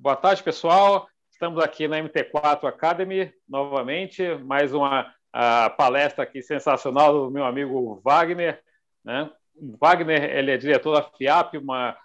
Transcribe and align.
Boa 0.00 0.14
tarde, 0.14 0.44
pessoal. 0.44 1.08
Estamos 1.28 1.60
aqui 1.60 1.88
na 1.88 1.98
MT4 1.98 2.68
Academy, 2.68 3.32
novamente, 3.48 4.22
mais 4.44 4.72
uma 4.72 5.12
palestra 5.76 6.22
aqui 6.22 6.40
sensacional 6.40 7.12
do 7.12 7.32
meu 7.32 7.44
amigo 7.44 8.00
Wagner. 8.04 8.62
Né? 9.04 9.28
Wagner 9.80 10.22
ele 10.22 10.52
é 10.52 10.56
diretor 10.56 10.94
da 10.94 11.02
FIAP, 11.02 11.58
uma 11.58 11.96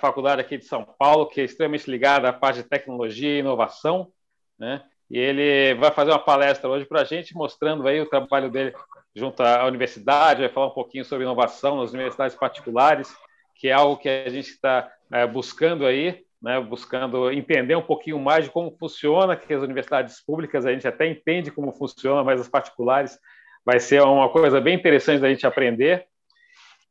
faculdade 0.00 0.40
aqui 0.40 0.56
de 0.56 0.66
São 0.66 0.84
Paulo, 0.84 1.26
que 1.26 1.40
é 1.40 1.44
extremamente 1.44 1.90
ligada 1.90 2.28
à 2.28 2.32
parte 2.32 2.62
de 2.62 2.68
tecnologia 2.68 3.28
e 3.30 3.40
inovação. 3.40 4.12
Né? 4.56 4.84
E 5.10 5.18
ele 5.18 5.74
vai 5.80 5.90
fazer 5.90 6.12
uma 6.12 6.20
palestra 6.20 6.70
hoje 6.70 6.86
para 6.86 7.00
a 7.00 7.04
gente, 7.04 7.34
mostrando 7.34 7.88
aí 7.88 8.00
o 8.00 8.08
trabalho 8.08 8.52
dele 8.52 8.72
junto 9.16 9.42
à 9.42 9.66
universidade, 9.66 10.42
vai 10.42 10.48
falar 10.48 10.68
um 10.68 10.74
pouquinho 10.74 11.04
sobre 11.04 11.24
inovação 11.24 11.78
nas 11.78 11.92
universidades 11.92 12.36
particulares, 12.36 13.12
que 13.56 13.66
é 13.66 13.72
algo 13.72 13.96
que 13.96 14.08
a 14.08 14.28
gente 14.28 14.50
está 14.50 14.88
é, 15.10 15.26
buscando 15.26 15.84
aí, 15.84 16.24
né, 16.40 16.60
buscando 16.60 17.30
entender 17.30 17.76
um 17.76 17.82
pouquinho 17.82 18.18
mais 18.18 18.44
de 18.44 18.50
como 18.50 18.76
funciona, 18.78 19.36
que 19.36 19.52
as 19.52 19.62
universidades 19.62 20.24
públicas 20.24 20.66
a 20.66 20.72
gente 20.72 20.86
até 20.86 21.06
entende 21.06 21.50
como 21.50 21.72
funciona, 21.72 22.22
mas 22.22 22.40
as 22.40 22.48
particulares 22.48 23.18
vai 23.64 23.80
ser 23.80 24.02
uma 24.02 24.28
coisa 24.28 24.60
bem 24.60 24.76
interessante 24.76 25.20
da 25.20 25.28
gente 25.28 25.46
aprender. 25.46 26.06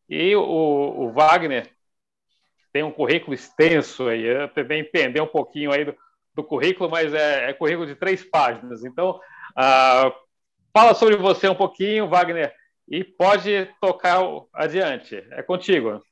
E 0.09 0.35
o, 0.35 0.41
o 0.41 1.11
Wagner 1.11 1.69
tem 2.73 2.83
um 2.83 2.91
currículo 2.91 3.33
extenso 3.33 4.07
aí, 4.07 4.23
eu 4.23 4.49
também 4.49 4.81
entender 4.81 5.21
um 5.21 5.27
pouquinho 5.27 5.71
aí 5.71 5.85
do, 5.85 5.95
do 6.33 6.43
currículo, 6.43 6.89
mas 6.89 7.13
é, 7.13 7.49
é, 7.49 7.53
currículo 7.53 7.87
de 7.87 7.95
três 7.95 8.23
páginas. 8.23 8.83
Então, 8.83 9.19
ah, 9.55 10.11
Fala 10.75 10.93
sobre 10.93 11.15
você 11.15 11.47
um 11.47 11.55
pouquinho, 11.55 12.09
Wagner, 12.09 12.53
e 12.85 13.01
pode 13.01 13.65
tocar 13.79 14.19
adiante. 14.53 15.15
É 15.31 15.41
contigo. 15.41 16.03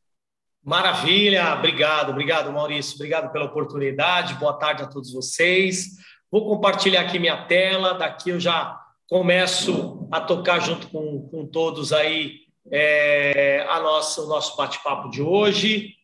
Maravilha, 0.63 1.55
obrigado, 1.55 2.11
obrigado, 2.11 2.53
Maurício, 2.53 2.95
obrigado 2.95 3.33
pela 3.33 3.45
oportunidade. 3.45 4.35
Boa 4.35 4.53
tarde 4.53 4.81
a 4.81 4.87
todos 4.87 5.11
vocês. 5.11 5.97
Vou 6.31 6.47
compartilhar 6.47 7.01
aqui 7.01 7.19
minha 7.19 7.43
tela, 7.45 7.95
daqui 7.95 8.29
eu 8.29 8.39
já 8.39 8.79
começo 9.09 10.07
a 10.09 10.21
tocar 10.21 10.61
junto 10.61 10.87
com, 10.87 11.27
com 11.27 11.45
todos 11.45 11.91
aí 11.91 12.43
é, 12.71 13.65
a 13.69 13.81
nossa, 13.81 14.21
o 14.21 14.27
nosso 14.27 14.55
bate-papo 14.55 15.09
de 15.09 15.21
hoje. 15.21 15.95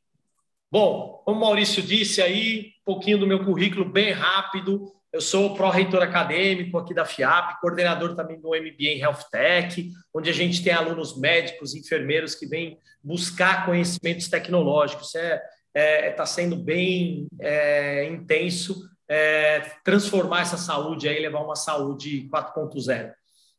Bom, 0.69 1.21
como 1.23 1.37
o 1.37 1.39
Maurício 1.39 1.81
disse 1.81 2.21
aí, 2.21 2.73
um 2.81 2.93
pouquinho 2.93 3.17
do 3.17 3.25
meu 3.25 3.45
currículo 3.45 3.85
bem 3.85 4.11
rápido. 4.11 4.91
Eu 5.11 5.21
sou 5.21 5.55
pró-reitor 5.55 6.03
acadêmico 6.03 6.77
aqui 6.77 6.93
da 6.93 7.03
FIAP, 7.03 7.59
coordenador 7.59 8.15
também 8.15 8.39
do 8.39 8.49
MBA 8.49 8.75
em 8.79 8.99
Health 8.99 9.23
Tech, 9.31 9.91
onde 10.13 10.29
a 10.29 10.33
gente 10.33 10.63
tem 10.63 10.71
alunos 10.71 11.17
médicos, 11.17 11.73
enfermeiros 11.73 12.35
que 12.35 12.45
vêm 12.45 12.77
buscar 13.03 13.65
conhecimentos 13.65 14.27
tecnológicos. 14.27 15.15
Está 15.15 15.41
é, 15.73 16.07
é, 16.07 16.11
tá 16.11 16.27
sendo 16.27 16.55
bem 16.55 17.27
é, 17.39 18.05
intenso 18.05 18.87
é, 19.07 19.61
transformar 19.83 20.41
essa 20.41 20.57
saúde 20.57 21.09
aí, 21.09 21.19
levar 21.19 21.41
uma 21.41 21.55
saúde 21.55 22.29
4.0. 22.31 23.11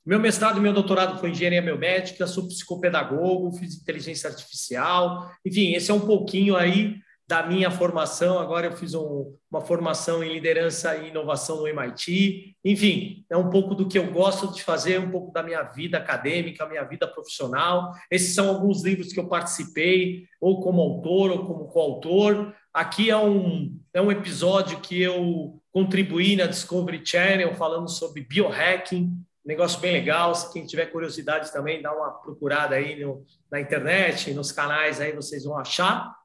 Meu 0.06 0.20
mestrado 0.20 0.58
e 0.58 0.60
meu 0.60 0.72
doutorado 0.72 1.18
foi 1.18 1.30
em 1.30 1.32
engenharia 1.32 1.60
biomédica, 1.60 2.28
sou 2.28 2.46
psicopedagogo, 2.46 3.52
fiz 3.58 3.74
inteligência 3.74 4.30
artificial. 4.30 5.28
Enfim, 5.44 5.72
esse 5.72 5.90
é 5.90 5.94
um 5.94 6.00
pouquinho 6.00 6.56
aí 6.56 6.94
da 7.30 7.44
minha 7.44 7.70
formação. 7.70 8.40
Agora 8.40 8.66
eu 8.66 8.72
fiz 8.72 8.92
um, 8.92 9.32
uma 9.48 9.60
formação 9.60 10.20
em 10.20 10.32
liderança 10.32 10.96
e 10.96 11.10
inovação 11.10 11.58
no 11.58 11.68
MIT. 11.68 12.56
Enfim, 12.64 13.24
é 13.30 13.36
um 13.36 13.48
pouco 13.48 13.72
do 13.72 13.86
que 13.86 13.96
eu 13.96 14.10
gosto 14.10 14.52
de 14.52 14.64
fazer, 14.64 14.98
um 14.98 15.12
pouco 15.12 15.32
da 15.32 15.40
minha 15.40 15.62
vida 15.62 15.96
acadêmica, 15.96 16.66
minha 16.66 16.82
vida 16.82 17.06
profissional. 17.06 17.92
Esses 18.10 18.34
são 18.34 18.48
alguns 18.48 18.82
livros 18.82 19.12
que 19.12 19.20
eu 19.20 19.28
participei, 19.28 20.24
ou 20.40 20.60
como 20.60 20.82
autor 20.82 21.30
ou 21.30 21.46
como 21.46 21.68
coautor. 21.68 22.52
Aqui 22.74 23.10
é 23.10 23.16
um, 23.16 23.78
é 23.94 24.02
um 24.02 24.10
episódio 24.10 24.80
que 24.80 25.00
eu 25.00 25.62
contribuí 25.70 26.34
na 26.34 26.46
Discovery 26.46 27.00
Channel 27.04 27.54
falando 27.54 27.88
sobre 27.88 28.22
biohacking, 28.24 29.08
negócio 29.44 29.78
bem 29.78 29.92
legal. 29.92 30.34
Se 30.34 30.52
quem 30.52 30.66
tiver 30.66 30.86
curiosidade 30.86 31.52
também, 31.52 31.80
dá 31.80 31.94
uma 31.94 32.10
procurada 32.10 32.74
aí 32.74 33.00
no, 33.00 33.24
na 33.48 33.60
internet, 33.60 34.34
nos 34.34 34.50
canais 34.50 35.00
aí 35.00 35.12
vocês 35.12 35.44
vão 35.44 35.56
achar. 35.56 36.18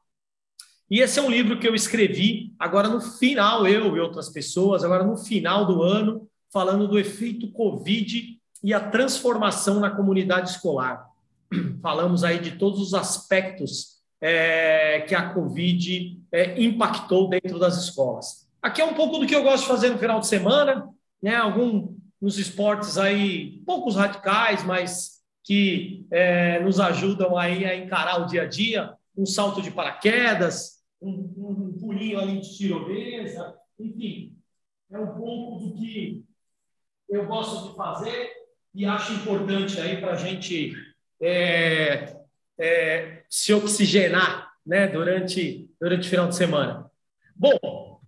E 0.89 0.99
esse 0.99 1.17
é 1.17 1.21
um 1.21 1.29
livro 1.29 1.59
que 1.59 1.67
eu 1.67 1.73
escrevi 1.73 2.53
agora 2.59 2.87
no 2.87 3.01
final, 3.01 3.67
eu 3.67 3.95
e 3.95 3.99
outras 3.99 4.29
pessoas, 4.29 4.83
agora 4.83 5.03
no 5.03 5.17
final 5.17 5.65
do 5.65 5.81
ano, 5.81 6.27
falando 6.51 6.87
do 6.87 6.99
efeito 6.99 7.51
Covid 7.51 8.39
e 8.63 8.73
a 8.73 8.79
transformação 8.79 9.79
na 9.79 9.89
comunidade 9.89 10.51
escolar. 10.51 11.07
Falamos 11.81 12.23
aí 12.23 12.39
de 12.39 12.51
todos 12.51 12.79
os 12.79 12.93
aspectos 12.93 13.95
é, 14.21 15.01
que 15.01 15.15
a 15.15 15.29
Covid 15.33 16.21
é, 16.31 16.61
impactou 16.61 17.29
dentro 17.29 17.59
das 17.59 17.77
escolas. 17.77 18.47
Aqui 18.61 18.81
é 18.81 18.85
um 18.85 18.93
pouco 18.93 19.19
do 19.19 19.27
que 19.27 19.35
eu 19.35 19.43
gosto 19.43 19.63
de 19.63 19.69
fazer 19.69 19.89
no 19.89 19.97
final 19.97 20.19
de 20.19 20.27
semana, 20.27 20.89
né? 21.21 21.35
Algum 21.35 21.95
nos 22.21 22.39
esportes 22.39 22.97
aí, 22.97 23.61
poucos 23.65 23.95
radicais, 23.95 24.63
mas 24.63 25.15
que 25.43 26.05
é, 26.09 26.59
nos 26.61 26.79
ajudam 26.79 27.37
aí 27.37 27.65
a 27.65 27.75
encarar 27.75 28.21
o 28.21 28.25
dia 28.25 28.43
a 28.43 28.47
dia, 28.47 28.93
um 29.15 29.25
salto 29.25 29.61
de 29.61 29.69
paraquedas, 29.69 30.74
um, 31.09 31.69
um 31.69 31.73
pulinho 31.79 32.19
ali 32.19 32.39
de 32.39 32.57
tirolesa, 32.57 33.55
enfim, 33.79 34.35
é 34.91 34.99
um 34.99 35.15
pouco 35.15 35.65
do 35.65 35.73
que 35.75 36.23
eu 37.09 37.25
gosto 37.27 37.69
de 37.69 37.75
fazer 37.75 38.31
e 38.73 38.85
acho 38.85 39.13
importante 39.13 39.79
aí 39.79 39.97
para 39.97 40.13
a 40.13 40.15
gente 40.15 40.73
é, 41.21 42.17
é, 42.57 43.23
se 43.29 43.53
oxigenar 43.53 44.53
né, 44.65 44.87
durante, 44.87 45.69
durante 45.79 46.07
o 46.07 46.09
final 46.09 46.27
de 46.27 46.35
semana. 46.35 46.89
Bom, 47.35 48.01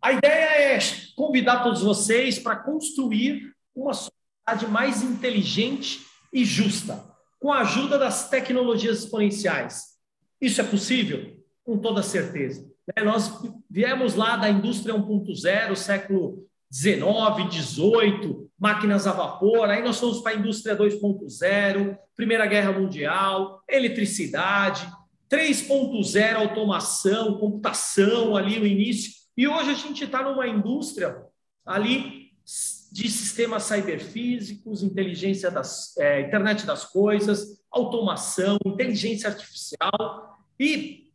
a 0.00 0.12
ideia 0.12 0.74
é 0.74 0.78
convidar 1.16 1.62
todos 1.62 1.82
vocês 1.82 2.38
para 2.38 2.56
construir 2.56 3.52
uma 3.74 3.94
sociedade 3.94 4.70
mais 4.70 5.02
inteligente 5.02 6.04
e 6.32 6.44
justa, 6.44 7.02
com 7.38 7.52
a 7.52 7.60
ajuda 7.60 7.98
das 7.98 8.28
tecnologias 8.28 9.00
exponenciais. 9.00 9.92
Isso 10.40 10.60
é 10.60 10.64
possível? 10.64 11.41
Com 11.64 11.78
toda 11.78 12.02
certeza. 12.02 12.66
Né? 12.86 13.02
Nós 13.04 13.42
viemos 13.70 14.14
lá 14.14 14.36
da 14.36 14.48
indústria 14.48 14.94
1.0, 14.94 15.76
século 15.76 16.46
19, 16.70 17.48
18, 17.48 18.50
máquinas 18.58 19.06
a 19.06 19.12
vapor, 19.12 19.68
aí 19.68 19.82
nós 19.82 20.00
fomos 20.00 20.20
para 20.20 20.32
a 20.32 20.36
indústria 20.36 20.76
2.0, 20.76 21.98
Primeira 22.16 22.46
Guerra 22.46 22.72
Mundial, 22.72 23.62
eletricidade, 23.68 24.90
3.0, 25.30 26.34
automação, 26.36 27.38
computação 27.38 28.36
ali 28.36 28.58
no 28.58 28.66
início, 28.66 29.12
e 29.36 29.46
hoje 29.46 29.70
a 29.70 29.74
gente 29.74 30.04
está 30.04 30.22
numa 30.22 30.46
indústria 30.46 31.16
ali 31.64 32.30
de 32.90 33.08
sistemas 33.08 33.62
cyberfísicos, 33.64 34.82
inteligência 34.82 35.50
das 35.50 35.96
é, 35.96 36.20
internet 36.20 36.66
das 36.66 36.84
coisas, 36.84 37.62
automação, 37.70 38.58
inteligência 38.66 39.30
artificial 39.30 40.38
e 40.60 41.10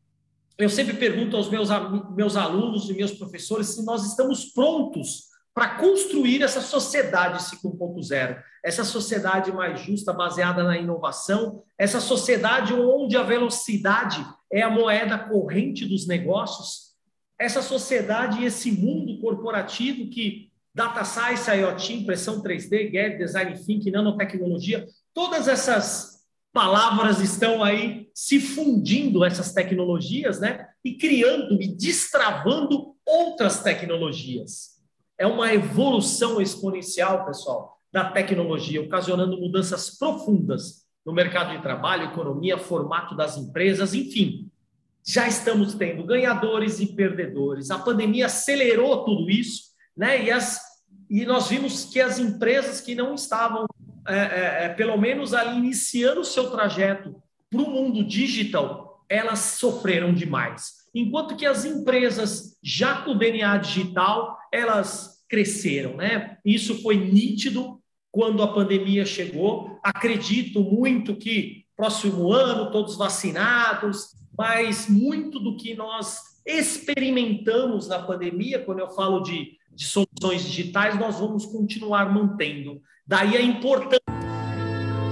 eu 0.57 0.69
sempre 0.69 0.95
pergunto 0.95 1.37
aos 1.37 1.49
meus, 1.49 1.69
meus 2.15 2.35
alunos 2.35 2.89
e 2.89 2.93
meus 2.93 3.11
professores 3.11 3.67
se 3.67 3.85
nós 3.85 4.05
estamos 4.05 4.45
prontos 4.45 5.27
para 5.53 5.75
construir 5.75 6.43
essa 6.43 6.61
sociedade 6.61 7.43
5.0, 7.43 8.41
essa 8.63 8.83
sociedade 8.83 9.51
mais 9.51 9.81
justa, 9.81 10.13
baseada 10.13 10.63
na 10.63 10.77
inovação, 10.77 11.63
essa 11.77 11.99
sociedade 11.99 12.73
onde 12.73 13.17
a 13.17 13.23
velocidade 13.23 14.23
é 14.51 14.61
a 14.61 14.69
moeda 14.69 15.17
corrente 15.17 15.85
dos 15.85 16.07
negócios, 16.07 16.95
essa 17.39 17.61
sociedade 17.61 18.41
e 18.41 18.45
esse 18.45 18.71
mundo 18.71 19.19
corporativo 19.19 20.09
que 20.09 20.51
data 20.73 21.03
science, 21.03 21.49
IoT, 21.49 21.93
impressão 21.93 22.41
3D, 22.43 22.91
GED, 22.91 23.17
design 23.17 23.57
thinking, 23.65 23.91
nanotecnologia, 23.91 24.85
todas 25.11 25.47
essas 25.47 26.16
palavras 26.57 27.19
estão 27.19 27.63
aí 27.63 28.09
se 28.15 28.39
fundindo 28.39 29.23
essas 29.23 29.53
tecnologias, 29.53 30.39
né? 30.39 30.67
E 30.83 30.95
criando 30.95 31.61
e 31.61 31.67
destravando 31.67 32.95
outras 33.05 33.61
tecnologias. 33.61 34.81
É 35.19 35.27
uma 35.27 35.53
evolução 35.53 36.41
exponencial, 36.41 37.27
pessoal, 37.27 37.77
da 37.93 38.09
tecnologia, 38.09 38.81
ocasionando 38.81 39.39
mudanças 39.39 39.99
profundas 39.99 40.87
no 41.05 41.13
mercado 41.13 41.55
de 41.55 41.61
trabalho, 41.61 42.05
economia, 42.05 42.57
formato 42.57 43.15
das 43.15 43.37
empresas, 43.37 43.93
enfim. 43.93 44.49
Já 45.05 45.27
estamos 45.27 45.75
tendo 45.75 46.03
ganhadores 46.03 46.79
e 46.79 46.87
perdedores. 46.87 47.69
A 47.69 47.77
pandemia 47.77 48.25
acelerou 48.25 49.05
tudo 49.05 49.29
isso, 49.29 49.65
né? 49.95 50.23
E, 50.23 50.31
as, 50.31 50.59
e 51.07 51.23
nós 51.23 51.49
vimos 51.49 51.85
que 51.85 52.01
as 52.01 52.17
empresas 52.17 52.81
que 52.81 52.95
não 52.95 53.13
estavam 53.13 53.67
é, 54.07 54.15
é, 54.15 54.65
é, 54.65 54.69
pelo 54.69 54.97
menos 54.97 55.33
ali 55.33 55.57
iniciando 55.57 56.21
o 56.21 56.25
seu 56.25 56.49
trajeto 56.49 57.15
para 57.49 57.61
o 57.61 57.69
mundo 57.69 58.03
digital, 58.03 59.03
elas 59.09 59.39
sofreram 59.39 60.13
demais. 60.13 60.87
Enquanto 60.93 61.35
que 61.35 61.45
as 61.45 61.65
empresas 61.65 62.57
já 62.63 63.01
com 63.01 63.17
DNA 63.17 63.57
digital, 63.57 64.37
elas 64.51 65.23
cresceram, 65.29 65.95
né? 65.95 66.37
Isso 66.43 66.81
foi 66.81 66.97
nítido 66.97 67.81
quando 68.11 68.41
a 68.41 68.53
pandemia 68.53 69.05
chegou. 69.05 69.77
Acredito 69.83 70.61
muito 70.61 71.15
que 71.15 71.65
próximo 71.75 72.31
ano 72.31 72.71
todos 72.71 72.97
vacinados, 72.97 74.15
mas 74.37 74.89
muito 74.89 75.39
do 75.39 75.55
que 75.57 75.75
nós 75.75 76.19
experimentamos 76.45 77.87
na 77.87 77.99
pandemia, 77.99 78.63
quando 78.63 78.79
eu 78.79 78.89
falo 78.89 79.19
de, 79.19 79.57
de 79.71 79.85
soluções 79.85 80.43
digitais, 80.43 80.97
nós 80.97 81.19
vamos 81.19 81.45
continuar 81.45 82.11
mantendo. 82.11 82.81
Daí 83.07 83.37
a 83.37 83.41
importância 83.41 84.03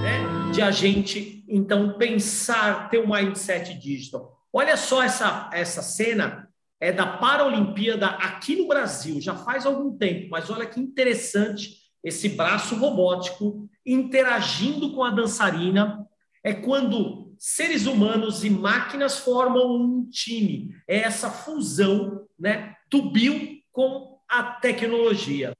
né, 0.02 0.52
de 0.52 0.60
a 0.60 0.70
gente, 0.70 1.42
então, 1.48 1.96
pensar, 1.96 2.90
ter 2.90 2.98
um 2.98 3.10
mindset 3.10 3.72
digital. 3.72 4.36
Olha 4.52 4.76
só 4.76 5.02
essa, 5.02 5.48
essa 5.50 5.80
cena, 5.80 6.46
é 6.78 6.92
da 6.92 7.06
Paralimpíada 7.06 8.06
aqui 8.06 8.54
no 8.54 8.68
Brasil, 8.68 9.18
já 9.18 9.34
faz 9.34 9.64
algum 9.64 9.96
tempo, 9.96 10.28
mas 10.30 10.50
olha 10.50 10.66
que 10.66 10.78
interessante 10.78 11.86
esse 12.04 12.28
braço 12.28 12.76
robótico 12.76 13.66
interagindo 13.84 14.92
com 14.92 15.02
a 15.02 15.10
dançarina. 15.10 16.06
É 16.44 16.52
quando 16.52 17.34
seres 17.38 17.86
humanos 17.86 18.44
e 18.44 18.50
máquinas 18.50 19.18
formam 19.18 19.74
um 19.74 20.08
time. 20.10 20.70
É 20.86 20.98
essa 20.98 21.30
fusão 21.30 22.26
né, 22.38 22.74
do 22.90 23.10
bio 23.10 23.56
com 23.72 24.18
a 24.28 24.42
tecnologia. 24.42 25.54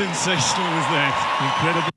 Sensational 0.00 0.80
that? 0.88 1.14
Incredible. 1.44 1.92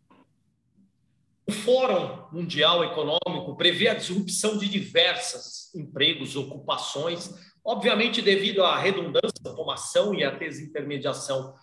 O 1.48 1.52
Fórum 1.54 2.28
Mundial 2.34 2.84
Econômico 2.84 3.56
prevê 3.56 3.88
a 3.88 3.94
disrupção 3.94 4.58
de 4.58 4.68
diversas 4.68 5.74
empregos, 5.74 6.36
ocupações, 6.36 7.34
obviamente 7.64 8.22
devido 8.22 8.62
à 8.62 8.78
redundância 8.78 9.40
da 9.42 9.52
automação 9.52 10.14
e 10.14 10.22
à 10.22 10.32
desintermediação. 10.32 11.56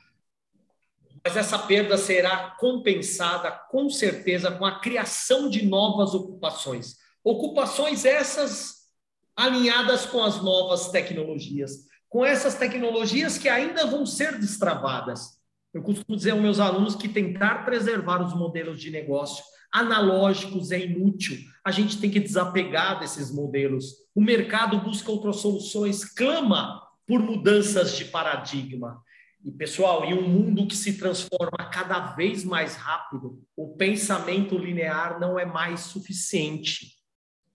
Mas 1.23 1.37
essa 1.37 1.59
perda 1.59 1.99
será 1.99 2.57
compensada 2.59 3.51
com 3.51 3.91
certeza 3.91 4.51
com 4.51 4.65
a 4.65 4.81
criação 4.81 5.51
de 5.51 5.67
novas 5.67 6.15
ocupações. 6.15 6.97
Ocupações 7.23 8.07
essas 8.07 8.89
alinhadas 9.37 10.07
com 10.07 10.25
as 10.25 10.43
novas 10.43 10.89
tecnologias, 10.89 11.87
com 12.09 12.25
essas 12.25 12.55
tecnologias 12.55 13.37
que 13.37 13.49
ainda 13.49 13.85
vão 13.85 14.07
ser 14.07 14.39
destravadas. 14.39 15.40
Eu 15.73 15.83
costumo 15.83 16.17
dizer 16.17 16.33
aos 16.33 16.41
meus 16.41 16.59
alunos 16.59 16.97
que 16.97 17.09
tentar 17.09 17.65
preservar 17.65 18.25
os 18.25 18.35
modelos 18.35 18.81
de 18.81 18.91
negócio 18.91 19.45
analógicos 19.73 20.73
é 20.73 20.81
inútil. 20.81 21.39
A 21.65 21.71
gente 21.71 22.01
tem 22.01 22.11
que 22.11 22.19
desapegar 22.19 22.99
desses 22.99 23.33
modelos. 23.33 23.95
O 24.15 24.21
mercado 24.21 24.81
busca 24.81 25.11
outras 25.11 25.37
soluções, 25.37 26.05
clama 26.05 26.83
por 27.07 27.21
mudanças 27.21 27.97
de 27.97 28.05
paradigma. 28.07 29.01
E, 29.45 29.51
pessoal, 29.51 30.05
em 30.05 30.13
um 30.13 30.29
mundo 30.29 30.67
que 30.67 30.77
se 30.77 30.99
transforma 30.99 31.71
cada 31.73 32.15
vez 32.15 32.45
mais 32.45 32.77
rápido, 32.77 33.43
o 33.57 33.75
pensamento 33.77 34.59
linear 34.59 35.19
não 35.19 35.39
é 35.39 35.47
mais 35.47 35.81
suficiente. 35.81 36.99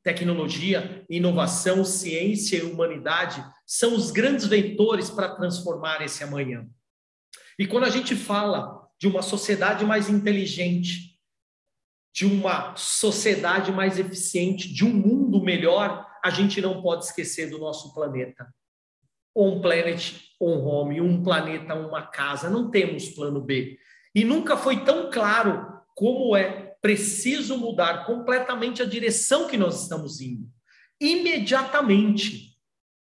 Tecnologia, 0.02 1.04
inovação, 1.10 1.84
ciência 1.84 2.58
e 2.58 2.64
humanidade 2.64 3.46
são 3.66 3.96
os 3.96 4.10
grandes 4.10 4.48
vetores 4.48 5.10
para 5.10 5.36
transformar 5.36 6.02
esse 6.02 6.24
amanhã. 6.24 6.68
E 7.58 7.66
quando 7.66 7.86
a 7.86 7.90
gente 7.90 8.16
fala 8.16 8.88
de 9.00 9.08
uma 9.08 9.22
sociedade 9.22 9.86
mais 9.86 10.10
inteligente, 10.10 11.20
de 12.14 12.26
uma 12.26 12.76
sociedade 12.76 13.72
mais 13.72 14.00
eficiente, 14.00 14.74
de 14.74 14.86
um 14.86 14.94
mundo 14.94 15.42
melhor, 15.42 16.06
a 16.24 16.30
gente 16.30 16.62
não 16.62 16.82
pode 16.82 17.06
esquecer 17.06 17.50
do 17.50 17.60
nosso 17.60 17.94
planeta. 17.94 18.48
Um 19.36 19.60
planet, 19.62 20.32
um 20.40 20.66
home, 20.66 21.02
um 21.02 21.22
planeta, 21.22 21.76
uma 21.76 22.02
casa. 22.04 22.50
Não 22.50 22.72
temos 22.72 23.10
plano 23.10 23.42
B. 23.42 23.78
E 24.14 24.24
nunca 24.24 24.56
foi 24.56 24.86
tão 24.86 25.10
claro 25.12 25.68
como 25.94 26.36
é 26.36 26.74
preciso 26.82 27.58
mudar 27.58 28.06
completamente 28.06 28.82
a 28.82 28.86
direção 28.86 29.48
que 29.48 29.58
nós 29.58 29.84
estamos 29.84 30.22
indo. 30.22 30.50
Imediatamente. 31.02 32.56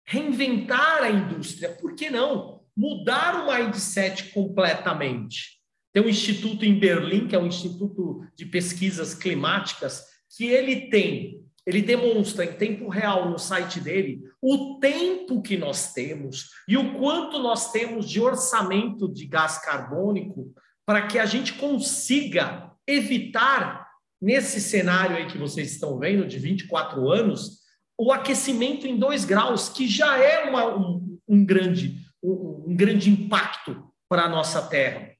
Reinventar 0.06 1.02
a 1.02 1.10
indústria. 1.10 1.70
Por 1.70 1.94
que 1.94 2.10
não? 2.10 2.53
Mudar 2.76 3.42
o 3.42 3.52
mindset 3.52 4.32
completamente. 4.32 5.60
Tem 5.92 6.02
um 6.02 6.08
instituto 6.08 6.64
em 6.64 6.78
Berlim, 6.78 7.28
que 7.28 7.36
é 7.36 7.38
um 7.38 7.46
instituto 7.46 8.26
de 8.36 8.46
pesquisas 8.46 9.14
climáticas, 9.14 10.04
que 10.36 10.46
ele 10.46 10.88
tem, 10.90 11.40
ele 11.66 11.80
demonstra 11.80 12.44
em 12.44 12.52
tempo 12.52 12.88
real 12.88 13.30
no 13.30 13.38
site 13.38 13.80
dele 13.80 14.22
o 14.42 14.78
tempo 14.78 15.40
que 15.40 15.56
nós 15.56 15.92
temos 15.94 16.50
e 16.68 16.76
o 16.76 16.98
quanto 16.98 17.38
nós 17.38 17.72
temos 17.72 18.08
de 18.08 18.20
orçamento 18.20 19.08
de 19.10 19.26
gás 19.26 19.58
carbônico 19.58 20.52
para 20.84 21.06
que 21.06 21.18
a 21.18 21.24
gente 21.24 21.54
consiga 21.54 22.70
evitar, 22.86 23.88
nesse 24.20 24.60
cenário 24.60 25.16
aí 25.16 25.26
que 25.26 25.38
vocês 25.38 25.72
estão 25.72 25.98
vendo, 25.98 26.26
de 26.26 26.38
24 26.38 27.10
anos, 27.10 27.60
o 27.98 28.12
aquecimento 28.12 28.86
em 28.86 28.98
2 28.98 29.24
graus, 29.24 29.68
que 29.68 29.86
já 29.86 30.18
é 30.18 30.48
uma, 30.48 30.76
um, 30.76 31.18
um 31.26 31.44
grande 31.44 32.03
um 32.32 32.74
grande 32.74 33.10
impacto 33.10 33.90
para 34.08 34.24
a 34.24 34.28
nossa 34.28 34.62
terra. 34.62 35.12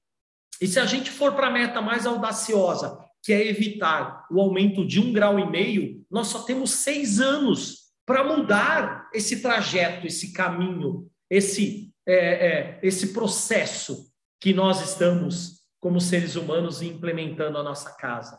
E 0.60 0.66
se 0.66 0.78
a 0.78 0.86
gente 0.86 1.10
for 1.10 1.34
para 1.34 1.48
a 1.48 1.50
meta 1.50 1.82
mais 1.82 2.06
audaciosa, 2.06 2.98
que 3.22 3.32
é 3.32 3.48
evitar 3.48 4.26
o 4.30 4.40
aumento 4.40 4.86
de 4.86 5.00
um 5.00 5.12
grau 5.12 5.38
e 5.38 5.50
meio, 5.50 6.04
nós 6.10 6.28
só 6.28 6.42
temos 6.42 6.70
seis 6.70 7.20
anos 7.20 7.84
para 8.06 8.22
mudar 8.22 9.08
esse 9.12 9.40
trajeto, 9.40 10.06
esse 10.06 10.32
caminho, 10.32 11.10
esse, 11.30 11.92
é, 12.06 12.14
é, 12.16 12.80
esse 12.82 13.12
processo 13.12 14.12
que 14.40 14.52
nós 14.52 14.82
estamos, 14.82 15.62
como 15.80 16.00
seres 16.00 16.36
humanos, 16.36 16.82
implementando 16.82 17.56
a 17.56 17.62
nossa 17.62 17.90
casa. 17.96 18.38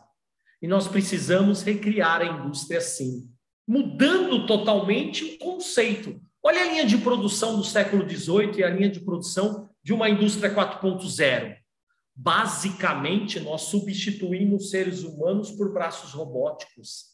E 0.62 0.68
nós 0.68 0.86
precisamos 0.88 1.62
recriar 1.62 2.22
a 2.22 2.26
indústria 2.26 2.80
sim, 2.80 3.28
mudando 3.66 4.46
totalmente 4.46 5.24
o 5.24 5.38
conceito. 5.38 6.20
Olha 6.48 6.62
a 6.62 6.64
linha 6.64 6.86
de 6.86 6.98
produção 6.98 7.56
do 7.56 7.64
século 7.64 8.08
XVIII 8.08 8.58
e 8.58 8.62
a 8.62 8.70
linha 8.70 8.88
de 8.88 9.00
produção 9.00 9.68
de 9.82 9.92
uma 9.92 10.08
indústria 10.08 10.54
4.0. 10.54 11.56
Basicamente, 12.14 13.40
nós 13.40 13.62
substituímos 13.62 14.70
seres 14.70 15.02
humanos 15.02 15.50
por 15.50 15.72
braços 15.72 16.12
robóticos. 16.12 17.06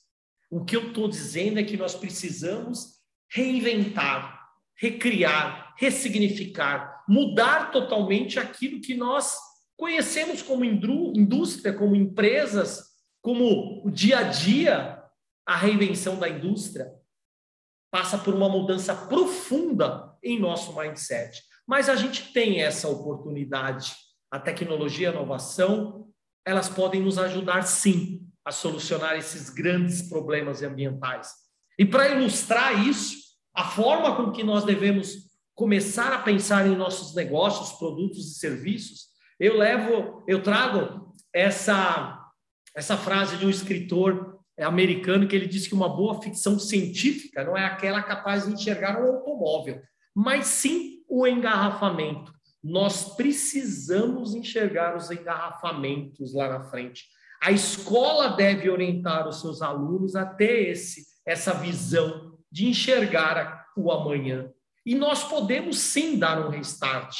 O 0.51 0.63
que 0.67 0.77
eu 0.77 0.89
estou 0.89 1.09
dizendo 1.09 1.59
é 1.59 1.63
que 1.63 1.79
nós 1.79 1.95
precisamos 1.95 2.99
reinventar, 3.31 4.39
recriar, 4.77 5.77
ressignificar, 5.79 7.03
mudar 7.09 7.71
totalmente 7.71 8.39
aquilo 8.39 8.83
que 8.83 8.95
nós 8.95 9.35
conhecemos 9.79 10.43
como 10.43 10.63
indústria, 10.63 11.73
como 11.73 11.97
empresas, 11.97 12.83
como 13.23 13.83
o 13.83 13.91
dia 13.91 14.19
a 14.19 14.23
dia, 14.25 15.03
a 15.47 15.57
reinvenção 15.57 16.19
da 16.19 16.29
indústria 16.29 17.01
passa 17.93 18.17
por 18.17 18.35
uma 18.35 18.49
mudança 18.49 18.95
profunda 18.95 20.17
em 20.25 20.41
nosso 20.41 20.75
mindset. 20.75 21.43
Mas 21.67 21.91
a 21.91 21.95
gente 21.95 22.33
tem 22.33 22.63
essa 22.63 22.89
oportunidade. 22.89 23.95
A 24.31 24.41
tecnologia 24.41 25.09
e 25.09 25.11
a 25.11 25.15
inovação, 25.15 26.09
elas 26.45 26.71
podem 26.71 27.03
nos 27.03 27.19
ajudar 27.19 27.63
sim 27.65 28.27
a 28.45 28.51
solucionar 28.51 29.17
esses 29.17 29.51
grandes 29.51 30.09
problemas 30.09 30.63
ambientais. 30.63 31.33
E 31.79 31.85
para 31.85 32.09
ilustrar 32.09 32.85
isso, 32.85 33.17
a 33.55 33.65
forma 33.65 34.17
com 34.17 34.33
que 34.33 34.43
nós 34.43 34.65
devemos 34.65 35.31
começar 35.55 36.15
a 36.15 36.23
pensar 36.23 36.67
em 36.67 36.75
nossos 36.75 37.15
negócios, 37.15 37.79
produtos 37.79 38.27
e 38.27 38.39
serviços, 38.39 39.09
eu 39.39 39.59
levo, 39.59 40.25
eu 40.27 40.43
trago 40.43 41.15
essa 41.33 42.19
essa 42.75 42.97
frase 42.97 43.37
de 43.37 43.45
um 43.45 43.51
escritor 43.51 44.32
americano 44.61 45.27
que 45.27 45.35
ele 45.35 45.47
diz 45.47 45.67
que 45.67 45.75
uma 45.75 45.89
boa 45.89 46.21
ficção 46.21 46.59
científica 46.59 47.45
não 47.45 47.57
é 47.57 47.65
aquela 47.65 48.03
capaz 48.03 48.47
de 48.47 48.53
enxergar 48.53 49.01
um 49.01 49.07
automóvel, 49.07 49.81
mas 50.15 50.47
sim 50.47 51.03
o 51.09 51.27
engarrafamento. 51.27 52.33
Nós 52.63 53.17
precisamos 53.17 54.35
enxergar 54.35 54.97
os 54.97 55.11
engarrafamentos 55.11 56.35
lá 56.35 56.49
na 56.49 56.65
frente. 56.65 57.07
A 57.43 57.51
escola 57.51 58.29
deve 58.29 58.71
orientar 58.71 59.27
os 59.27 59.41
seus 59.41 59.63
alunos 59.63 60.15
a 60.15 60.25
ter 60.25 60.71
esse, 60.71 61.05
essa 61.27 61.53
visão 61.55 62.39
de 62.51 62.69
enxergar 62.69 63.67
o 63.77 63.91
amanhã. 63.91 64.49
E 64.87 64.95
nós 64.95 65.25
podemos 65.25 65.79
sim 65.79 66.19
dar 66.19 66.47
um 66.47 66.51
restart. 66.51 67.17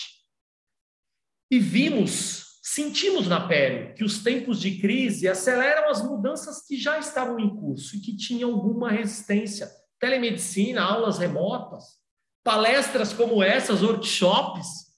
E 1.51 1.59
vimos, 1.59 2.52
sentimos 2.63 3.27
na 3.27 3.49
pele 3.49 3.93
que 3.95 4.05
os 4.05 4.23
tempos 4.23 4.61
de 4.61 4.79
crise 4.79 5.27
aceleram 5.27 5.91
as 5.91 6.01
mudanças 6.01 6.65
que 6.65 6.77
já 6.77 6.97
estavam 6.99 7.41
em 7.41 7.51
curso 7.57 7.97
e 7.97 8.01
que 8.01 8.17
tinham 8.17 8.53
alguma 8.53 8.91
resistência. 8.91 9.69
Telemedicina, 9.99 10.83
aulas 10.83 11.19
remotas, 11.19 11.85
palestras 12.45 13.13
como 13.13 13.43
essas, 13.43 13.83
workshops, 13.83 14.93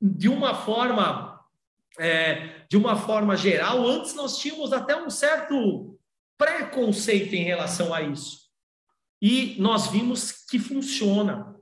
de 0.00 0.28
uma 0.28 0.54
forma 0.54 1.36
é, 1.98 2.66
de 2.68 2.76
uma 2.76 2.96
forma 2.96 3.36
geral, 3.36 3.86
antes 3.86 4.14
nós 4.14 4.38
tínhamos 4.38 4.72
até 4.72 4.94
um 4.96 5.08
certo 5.08 5.98
preconceito 6.36 7.34
em 7.34 7.42
relação 7.42 7.94
a 7.94 8.02
isso. 8.02 8.46
E 9.22 9.56
nós 9.58 9.88
vimos 9.88 10.32
que 10.32 10.58
funciona. 10.58 11.56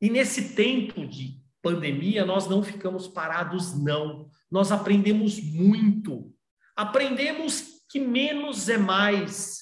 E 0.00 0.10
nesse 0.10 0.54
tempo 0.54 1.06
de 1.06 1.40
pandemia, 1.62 2.26
nós 2.26 2.46
não 2.46 2.62
ficamos 2.62 3.08
parados, 3.08 3.78
não. 3.82 4.28
Nós 4.50 4.72
aprendemos 4.72 5.40
muito. 5.40 6.34
Aprendemos 6.76 7.84
que 7.88 8.00
menos 8.00 8.68
é 8.68 8.78
mais, 8.78 9.60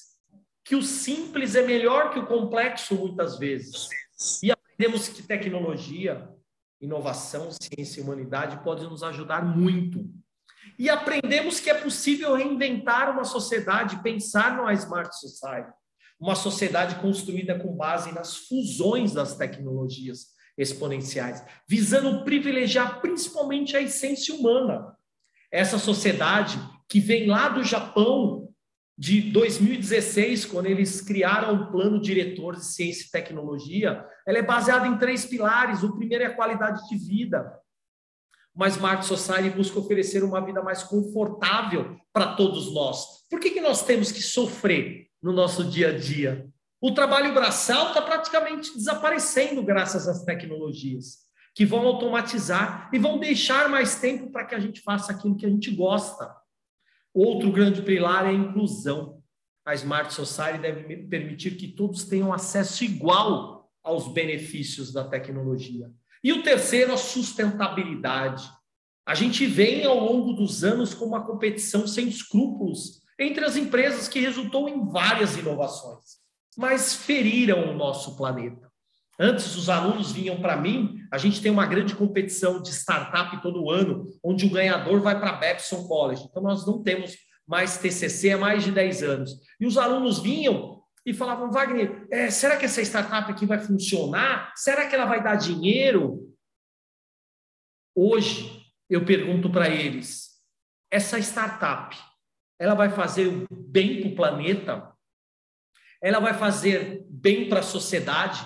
que 0.63 0.75
o 0.75 0.81
simples 0.81 1.55
é 1.55 1.65
melhor 1.65 2.11
que 2.11 2.19
o 2.19 2.25
complexo, 2.25 2.95
muitas 2.95 3.37
vezes. 3.37 3.89
E 4.43 4.51
aprendemos 4.51 5.07
que 5.09 5.23
tecnologia, 5.23 6.29
inovação, 6.81 7.49
ciência 7.51 7.99
e 7.99 8.03
humanidade 8.03 8.63
podem 8.63 8.87
nos 8.87 9.03
ajudar 9.03 9.43
muito. 9.43 10.09
E 10.77 10.89
aprendemos 10.89 11.59
que 11.59 11.69
é 11.69 11.73
possível 11.73 12.35
reinventar 12.35 13.11
uma 13.11 13.23
sociedade, 13.23 14.01
pensar 14.01 14.55
numa 14.55 14.73
Smart 14.73 15.13
Society, 15.19 15.71
uma 16.19 16.35
sociedade 16.35 16.95
construída 17.01 17.57
com 17.57 17.75
base 17.75 18.13
nas 18.13 18.35
fusões 18.47 19.13
das 19.13 19.35
tecnologias 19.35 20.38
exponenciais, 20.59 21.41
visando 21.67 22.23
privilegiar 22.25 22.99
principalmente 22.99 23.77
a 23.77 23.81
essência 23.81 24.35
humana. 24.35 24.93
Essa 25.49 25.79
sociedade 25.79 26.59
que 26.87 26.99
vem 26.99 27.27
lá 27.27 27.47
do 27.47 27.63
Japão, 27.63 28.49
de 28.97 29.21
2016, 29.31 30.45
quando 30.45 30.65
eles 30.65 30.99
criaram 30.99 31.55
o 31.55 31.71
plano 31.71 32.01
diretor 32.01 32.57
de 32.57 32.65
ciência 32.65 33.05
e 33.05 33.11
tecnologia, 33.11 34.05
ela 34.27 34.37
é 34.37 34.43
baseada 34.43 34.85
em 34.85 34.97
três 34.97 35.25
pilares. 35.25 35.81
O 35.81 35.95
primeiro 35.95 36.25
é 36.25 36.27
a 36.27 36.35
qualidade 36.35 36.87
de 36.89 36.97
vida. 36.97 37.57
Uma 38.53 38.67
Smart 38.67 39.05
Society 39.05 39.55
busca 39.55 39.79
oferecer 39.79 40.21
uma 40.21 40.43
vida 40.45 40.61
mais 40.61 40.83
confortável 40.83 41.97
para 42.11 42.35
todos 42.35 42.73
nós. 42.73 43.25
Por 43.29 43.39
que, 43.39 43.51
que 43.51 43.61
nós 43.61 43.85
temos 43.85 44.11
que 44.11 44.21
sofrer 44.21 45.07
no 45.23 45.31
nosso 45.31 45.63
dia 45.63 45.89
a 45.89 45.97
dia? 45.97 46.49
O 46.81 46.91
trabalho 46.91 47.33
braçal 47.33 47.89
está 47.89 48.01
praticamente 48.01 48.73
desaparecendo 48.73 49.61
graças 49.61 50.07
às 50.07 50.23
tecnologias, 50.23 51.19
que 51.53 51.65
vão 51.65 51.85
automatizar 51.85 52.89
e 52.93 52.97
vão 52.97 53.19
deixar 53.19 53.67
mais 53.67 53.99
tempo 53.99 54.31
para 54.31 54.45
que 54.45 54.55
a 54.55 54.59
gente 54.59 54.81
faça 54.81 55.11
aquilo 55.11 55.35
que 55.35 55.45
a 55.45 55.49
gente 55.49 55.71
gosta. 55.71 56.33
Outro 57.13 57.51
grande 57.51 57.81
pilar 57.81 58.25
é 58.25 58.29
a 58.29 58.33
inclusão. 58.33 59.21
A 59.65 59.73
Smart 59.73 60.13
Society 60.13 60.59
deve 60.59 60.97
permitir 61.07 61.57
que 61.57 61.67
todos 61.67 62.05
tenham 62.05 62.31
acesso 62.31 62.83
igual 62.83 63.69
aos 63.83 64.13
benefícios 64.13 64.93
da 64.93 65.03
tecnologia. 65.03 65.91
E 66.23 66.31
o 66.31 66.43
terceiro, 66.43 66.93
a 66.93 66.97
sustentabilidade. 66.97 68.49
A 69.05 69.15
gente 69.15 69.45
vem 69.45 69.85
ao 69.85 69.99
longo 69.99 70.33
dos 70.33 70.63
anos 70.63 70.93
com 70.93 71.05
uma 71.05 71.25
competição 71.25 71.87
sem 71.87 72.07
escrúpulos 72.07 73.01
entre 73.17 73.43
as 73.43 73.57
empresas 73.57 74.07
que 74.07 74.19
resultou 74.19 74.69
em 74.69 74.87
várias 74.87 75.35
inovações, 75.35 76.19
mas 76.57 76.95
feriram 76.95 77.69
o 77.69 77.75
nosso 77.75 78.15
planeta. 78.17 78.69
Antes, 79.19 79.55
os 79.57 79.67
alunos 79.67 80.13
vinham 80.13 80.39
para 80.39 80.55
mim, 80.55 81.05
a 81.11 81.17
gente 81.17 81.41
tem 81.41 81.51
uma 81.51 81.65
grande 81.65 81.93
competição 81.93 82.61
de 82.61 82.69
startup 82.69 83.41
todo 83.41 83.69
ano, 83.69 84.07
onde 84.23 84.45
o 84.45 84.49
ganhador 84.49 85.01
vai 85.01 85.19
para 85.19 85.31
a 85.31 85.35
Babson 85.37 85.85
College. 85.87 86.23
Então, 86.23 86.41
nós 86.41 86.65
não 86.65 86.81
temos 86.81 87.17
mais 87.45 87.77
TCC 87.77 88.31
há 88.31 88.37
mais 88.37 88.63
de 88.63 88.71
10 88.71 89.03
anos. 89.03 89.31
E 89.59 89.65
os 89.65 89.77
alunos 89.77 90.19
vinham 90.19 90.79
e 91.05 91.13
falavam, 91.13 91.51
Wagner, 91.51 92.07
é, 92.11 92.29
será 92.29 92.55
que 92.55 92.65
essa 92.65 92.81
startup 92.81 93.29
aqui 93.29 93.45
vai 93.45 93.59
funcionar? 93.59 94.53
Será 94.55 94.87
que 94.87 94.95
ela 94.95 95.05
vai 95.05 95.21
dar 95.21 95.35
dinheiro? 95.35 96.33
Hoje, 97.93 98.63
eu 98.89 99.03
pergunto 99.03 99.49
para 99.49 99.67
eles, 99.67 100.29
essa 100.89 101.19
startup, 101.19 101.97
ela 102.57 102.73
vai 102.73 102.89
fazer 102.89 103.45
bem 103.51 104.01
para 104.01 104.09
o 104.11 104.15
planeta? 104.15 104.98
Ela 106.01 106.19
vai 106.19 106.33
fazer 106.33 107.05
bem 107.09 107.49
para 107.49 107.59
a 107.59 107.63
sociedade? 107.63 108.45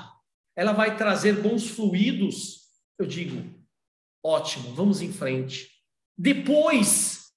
ela 0.55 0.73
vai 0.73 0.95
trazer 0.95 1.41
bons 1.41 1.67
fluidos, 1.67 2.69
eu 2.97 3.05
digo, 3.05 3.43
ótimo, 4.23 4.73
vamos 4.73 5.01
em 5.01 5.11
frente. 5.11 5.69
Depois, 6.17 7.33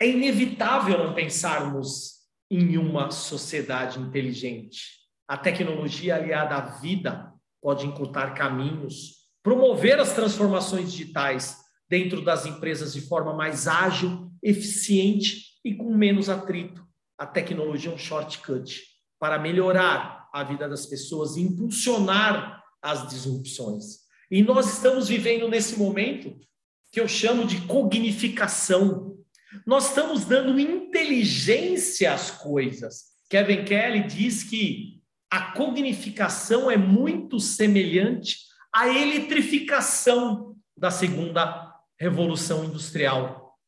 é 0.00 0.06
inevitável 0.06 0.98
não 0.98 1.14
pensarmos 1.14 2.18
em 2.50 2.78
uma 2.78 3.10
sociedade 3.10 3.98
inteligente. 3.98 4.98
A 5.26 5.36
tecnologia 5.36 6.14
aliada 6.14 6.54
à 6.54 6.60
vida 6.78 7.34
pode 7.60 7.84
encurtar 7.84 8.34
caminhos, 8.34 9.28
promover 9.42 9.98
as 9.98 10.14
transformações 10.14 10.92
digitais 10.92 11.67
dentro 11.88 12.22
das 12.22 12.46
empresas 12.46 12.92
de 12.92 13.00
forma 13.00 13.32
mais 13.32 13.66
ágil 13.66 14.30
eficiente 14.42 15.58
e 15.64 15.74
com 15.74 15.94
menos 15.94 16.28
atrito. 16.28 16.86
A 17.16 17.26
tecnologia 17.26 17.90
é 17.90 17.94
um 17.94 17.98
shortcut 17.98 18.82
para 19.18 19.38
melhorar 19.38 20.28
a 20.32 20.44
vida 20.44 20.68
das 20.68 20.86
pessoas 20.86 21.36
e 21.36 21.40
impulsionar 21.40 22.62
as 22.82 23.08
disrupções. 23.08 24.00
E 24.30 24.42
nós 24.42 24.74
estamos 24.74 25.08
vivendo 25.08 25.48
nesse 25.48 25.76
momento 25.76 26.36
que 26.92 27.00
eu 27.00 27.08
chamo 27.08 27.46
de 27.46 27.62
cognificação. 27.62 29.16
Nós 29.66 29.88
estamos 29.88 30.24
dando 30.24 30.58
inteligência 30.60 32.12
às 32.12 32.30
coisas. 32.30 33.04
Kevin 33.28 33.64
Kelly 33.64 34.06
diz 34.06 34.42
que 34.44 35.02
a 35.30 35.52
cognificação 35.52 36.70
é 36.70 36.76
muito 36.76 37.40
semelhante 37.40 38.36
à 38.72 38.88
eletrificação 38.88 40.56
da 40.76 40.90
segunda 40.90 41.67
revolução 41.98 42.64
industrial. 42.64 43.58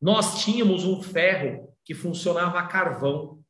Nós 0.00 0.42
tínhamos 0.42 0.84
um 0.84 1.02
ferro 1.02 1.72
que 1.84 1.94
funcionava 1.94 2.58
a 2.58 2.66
carvão. 2.66 3.40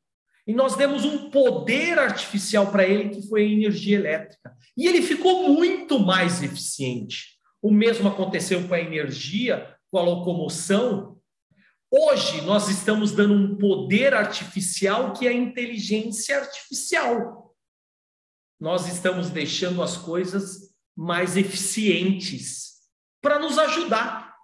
E 0.47 0.53
nós 0.53 0.75
demos 0.75 1.05
um 1.05 1.31
poder 1.31 1.99
artificial 1.99 2.71
para 2.71 2.87
ele, 2.87 3.11
que 3.11 3.29
foi 3.29 3.43
a 3.43 3.49
energia 3.49 3.97
elétrica. 3.97 4.57
E 4.77 4.87
ele 4.89 5.01
ficou 5.01 5.49
muito 5.49 6.01
mais 6.01 6.43
eficiente. 6.43 7.39
O 7.61 7.71
mesmo 7.71 8.09
aconteceu 8.09 8.67
com 8.67 8.75
a 8.75 8.81
energia, 8.81 9.77
com 9.91 9.99
a 9.99 10.03
locomoção. 10.03 11.17
Hoje, 11.91 12.41
nós 12.43 12.69
estamos 12.69 13.13
dando 13.13 13.35
um 13.35 13.57
poder 13.57 14.15
artificial 14.15 15.13
que 15.13 15.27
é 15.27 15.31
a 15.31 15.35
inteligência 15.35 16.39
artificial. 16.39 17.55
Nós 18.59 18.89
estamos 18.89 19.31
deixando 19.31 19.83
as 19.83 19.97
coisas 19.97 20.75
mais 20.97 21.37
eficientes 21.37 22.72
para 23.23 23.39
nos 23.39 23.57
ajudar 23.57 24.35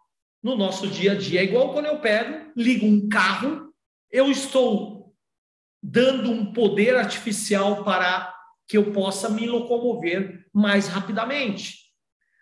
no 0.43 0.57
nosso 0.57 0.87
dia 0.87 1.13
a 1.13 1.15
dia. 1.17 1.41
É 1.41 1.45
igual 1.45 1.73
quando 1.73 1.87
eu 1.87 1.99
pego, 1.99 2.53
ligo 2.57 2.87
um 2.87 3.09
carro, 3.09 3.75
eu 4.11 4.31
estou 4.31 5.15
dando 5.83 6.31
um 6.31 6.53
poder 6.53 6.97
artificial 6.97 7.85
para 7.85 8.33
que 8.67 8.77
eu 8.77 8.93
possa 8.93 9.29
me 9.29 9.47
locomover 9.47 10.47
mais 10.53 10.87
rapidamente. 10.87 11.89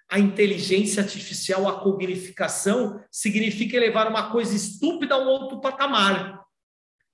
A 0.09 0.19
inteligência 0.19 1.03
artificial, 1.03 1.67
a 1.67 1.81
cognificação, 1.81 3.03
significa 3.11 3.77
elevar 3.77 4.09
uma 4.09 4.31
coisa 4.31 4.55
estúpida 4.55 5.15
a 5.15 5.19
um 5.19 5.27
outro 5.27 5.61
patamar, 5.61 6.45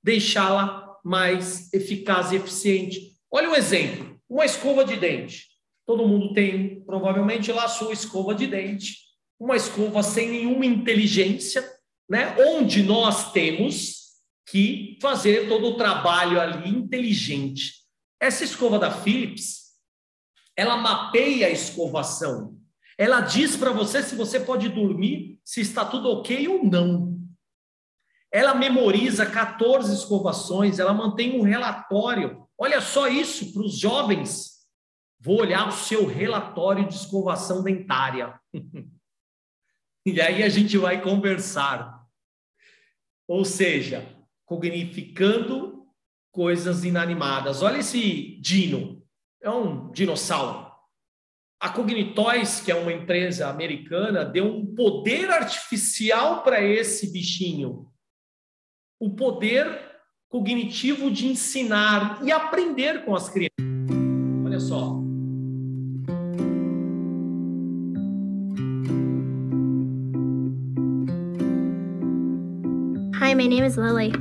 deixá-la 0.03 0.99
mais 1.05 1.73
eficaz 1.73 2.33
e 2.33 2.37
eficiente. 2.37 3.17
Olha 3.31 3.49
um 3.49 3.55
exemplo: 3.55 4.21
uma 4.29 4.45
escova 4.45 4.85
de 4.85 4.97
dente. 4.97 5.47
Todo 5.87 6.07
mundo 6.07 6.35
tem, 6.35 6.85
provavelmente, 6.85 7.51
lá 7.51 7.65
a 7.65 7.69
sua 7.69 7.93
escova 7.93 8.35
de 8.35 8.47
dente 8.47 9.12
uma 9.43 9.57
escova 9.57 10.05
sem 10.05 10.31
nenhuma 10.31 10.65
inteligência, 10.65 11.69
né? 12.09 12.37
onde 12.47 12.81
nós 12.81 13.33
temos 13.33 14.13
que 14.49 14.97
fazer 15.03 15.49
todo 15.49 15.67
o 15.67 15.77
trabalho 15.77 16.41
ali 16.41 16.71
inteligente. 16.71 17.73
Essa 18.21 18.45
escova 18.45 18.79
da 18.79 18.93
Philips, 18.93 19.73
ela 20.57 20.77
mapeia 20.77 21.49
a 21.49 21.51
escovação. 21.51 22.57
Ela 22.97 23.21
diz 23.21 23.57
para 23.57 23.73
você 23.73 24.01
se 24.01 24.15
você 24.15 24.39
pode 24.39 24.69
dormir, 24.69 25.41
se 25.45 25.61
está 25.61 25.85
tudo 25.85 26.09
ok 26.09 26.47
ou 26.47 26.65
não. 26.65 27.19
Ela 28.31 28.55
memoriza 28.55 29.27
14 29.27 29.93
escovações, 29.93 30.79
ela 30.79 30.95
mantém 30.95 31.37
um 31.37 31.43
relatório. 31.43 32.47
Olha 32.57 32.81
só 32.81 33.09
isso 33.09 33.53
para 33.53 33.63
os 33.63 33.77
jovens. 33.77 34.53
Vou 35.19 35.41
olhar 35.41 35.69
o 35.69 35.73
seu 35.73 36.07
relatório 36.07 36.87
de 36.87 36.95
escovação 36.95 37.61
dentária. 37.65 38.41
E 40.05 40.21
aí 40.21 40.43
a 40.43 40.49
gente 40.49 40.77
vai 40.77 41.01
conversar. 41.01 42.03
Ou 43.29 43.45
seja, 43.45 44.07
cognificando 44.45 45.87
coisas 46.33 46.85
inanimadas. 46.85 47.63
Olha 47.63 47.79
esse 47.79 48.37
dino, 48.41 49.03
é 49.41 49.51
um 49.51 49.91
dinossauro. 49.93 50.73
A 51.61 51.69
Cognitoys, 51.69 52.61
que 52.61 52.73
é 52.73 52.75
uma 52.75 52.93
empresa 52.93 53.49
americana, 53.49 54.25
deu 54.25 54.47
um 54.47 54.75
poder 54.75 55.31
artificial 55.31 56.43
para 56.43 56.61
esse 56.61 57.13
bichinho. 57.13 57.87
O 58.99 59.15
poder 59.15 59.93
cognitivo 60.29 61.11
de 61.11 61.27
ensinar 61.29 62.21
e 62.25 62.33
aprender 62.33 63.05
com 63.05 63.15
as 63.15 63.29
crianças. 63.29 63.53
Olha 64.45 64.59
só. 64.59 65.02
My 73.43 73.49
name 73.49 73.65
is 73.65 73.77
Lily. 73.77 74.15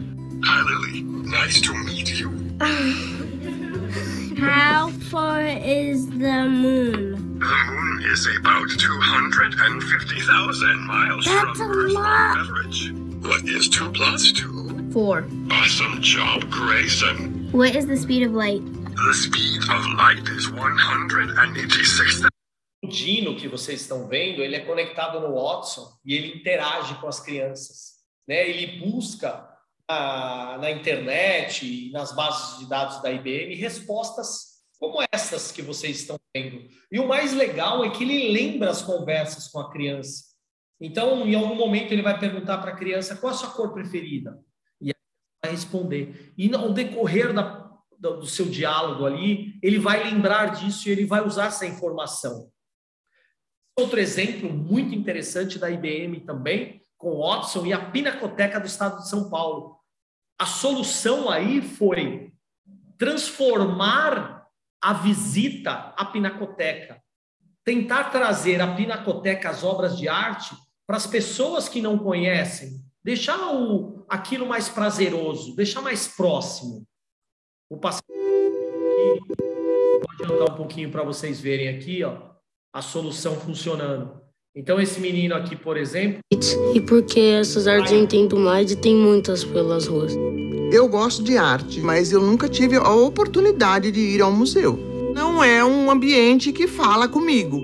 Hi, 0.44 0.62
Lily. 0.64 1.04
Nice 1.04 1.62
to 1.62 1.72
meet 1.76 2.20
you. 2.20 2.32
How 4.40 4.90
far 5.12 5.46
is 5.46 6.08
the 6.10 6.48
moon? 6.50 7.38
The 7.38 7.46
moon 7.46 8.04
is 8.12 8.28
about 8.40 8.68
250,000 8.80 10.80
miles 10.88 11.26
That's 11.26 11.60
from 11.60 11.72
a 11.72 11.76
Earth's 11.76 11.94
lot. 11.94 12.38
average. 12.40 12.94
What 13.22 13.44
is 13.44 13.70
2 13.70 13.92
plus 13.92 14.32
2? 14.32 14.90
Four. 14.92 15.28
Awesome 15.52 16.02
job, 16.02 16.50
Grayson. 16.50 17.48
What 17.52 17.76
is 17.76 17.86
the 17.86 17.98
speed 17.98 18.24
of 18.24 18.32
light? 18.34 18.64
The 18.66 19.14
speed 19.14 19.62
of 19.70 19.86
light 20.00 20.28
is 20.30 20.50
186,000. 20.50 22.28
O 22.84 22.88
Dino 22.88 23.36
que 23.36 23.48
vocês 23.48 23.82
estão 23.82 24.08
vendo, 24.08 24.42
ele 24.42 24.56
é 24.56 24.62
conectado 24.62 25.20
no 25.20 25.36
Watson 25.36 25.88
e 26.04 26.16
ele 26.16 26.40
interage 26.40 26.96
com 26.96 27.08
as 27.08 27.20
crianças. 27.20 28.01
Né? 28.28 28.50
Ele 28.50 28.80
busca 28.80 29.50
ah, 29.88 30.58
na 30.60 30.72
internet 30.72 31.92
nas 31.92 32.14
bases 32.14 32.60
de 32.60 32.70
dados 32.70 33.02
da 33.02 33.12
IBM 33.12 33.56
respostas 33.56 34.52
como 34.80 34.98
essas 35.12 35.52
que 35.52 35.62
vocês 35.62 36.00
estão 36.00 36.20
vendo. 36.36 36.68
E 36.92 37.00
o 37.00 37.08
mais 37.08 37.34
legal 37.34 37.86
é 37.86 37.90
que 37.92 38.04
ele 38.04 38.32
lembra 38.32 38.72
as 38.72 38.82
conversas 38.82 39.48
com 39.48 39.60
a 39.60 39.72
criança. 39.72 40.32
Então, 40.80 41.28
em 41.28 41.36
algum 41.36 41.54
momento, 41.54 41.92
ele 41.92 42.02
vai 42.02 42.20
perguntar 42.20 42.58
para 42.58 42.72
a 42.72 42.76
criança 42.76 43.16
qual 43.16 43.32
a 43.32 43.36
sua 43.36 43.52
cor 43.52 43.72
preferida. 43.74 44.40
E 44.82 44.90
ela 44.90 45.00
vai 45.44 45.52
responder. 45.52 46.34
E 46.36 46.52
ao 46.56 46.74
decorrer 46.74 47.32
da, 47.32 47.70
do 48.00 48.26
seu 48.26 48.48
diálogo 48.48 49.06
ali, 49.06 49.60
ele 49.62 49.78
vai 49.78 50.04
lembrar 50.04 50.48
disso 50.56 50.90
e 50.90 50.92
ele 50.92 51.06
vai 51.06 51.24
usar 51.24 51.46
essa 51.48 51.68
informação. 51.68 52.52
Outro 53.78 54.00
exemplo 54.00 54.52
muito 54.52 54.96
interessante 54.96 55.60
da 55.60 55.70
IBM 55.70 56.22
também, 56.22 56.82
com 57.02 57.10
o 57.10 57.28
Watson 57.28 57.66
e 57.66 57.74
a 57.74 57.90
Pinacoteca 57.90 58.60
do 58.60 58.68
Estado 58.68 59.00
de 59.00 59.10
São 59.10 59.30
Paulo. 59.30 59.80
A 60.40 60.46
solução 60.46 61.30
aí 61.30 61.62
foi 61.62 62.32
transformar 62.98 64.46
a 64.80 64.94
visita 64.94 65.94
à 65.98 66.06
Pinacoteca, 66.06 67.02
tentar 67.66 68.06
trazer 68.06 68.62
a 68.62 68.76
Pinacoteca 68.76 69.50
as 69.50 69.64
obras 69.64 69.98
de 69.98 70.08
arte 70.08 70.56
para 70.86 70.98
as 70.98 71.08
pessoas 71.08 71.68
que 71.68 71.82
não 71.82 71.98
conhecem, 71.98 72.80
deixar 73.04 73.54
o, 73.54 74.06
aquilo 74.08 74.46
mais 74.46 74.70
prazeroso, 74.70 75.56
deixar 75.56 75.82
mais 75.82 76.08
próximo. 76.08 76.86
Passar 77.80 78.04
aqui, 78.04 79.20
vou 79.38 80.12
adiantar 80.12 80.54
um 80.54 80.58
pouquinho 80.58 80.92
para 80.92 81.04
vocês 81.04 81.40
verem 81.40 81.70
aqui, 81.70 82.04
ó, 82.04 82.32
a 82.74 82.82
solução 82.82 83.40
funcionando. 83.40 84.22
Então, 84.54 84.82
esse 84.82 85.00
menino 85.00 85.34
aqui, 85.34 85.56
por 85.56 85.78
exemplo, 85.78 86.20
E 86.76 86.82
porque 86.82 87.20
essas 87.20 87.68
artes 87.68 87.94
eu 87.94 88.00
entendo 88.00 88.38
mais 88.38 88.70
e 88.70 88.76
tem 88.76 88.94
muitas 88.94 89.46
pelas 89.46 89.88
ruas. 89.88 90.14
Eu 90.74 90.90
gosto 90.90 91.24
de 91.24 91.38
arte, 91.38 91.80
mas 91.80 92.12
eu 92.12 92.20
nunca 92.20 92.50
tive 92.50 92.76
a 92.76 92.94
oportunidade 92.94 93.92
de 93.92 94.00
ir 94.00 94.22
ao 94.22 94.32
museu. 94.32 94.78
Não 95.16 95.42
é 95.42 95.64
um 95.64 95.90
ambiente 95.90 96.52
que 96.52 96.68
fala 96.68 97.08
comigo. 97.08 97.58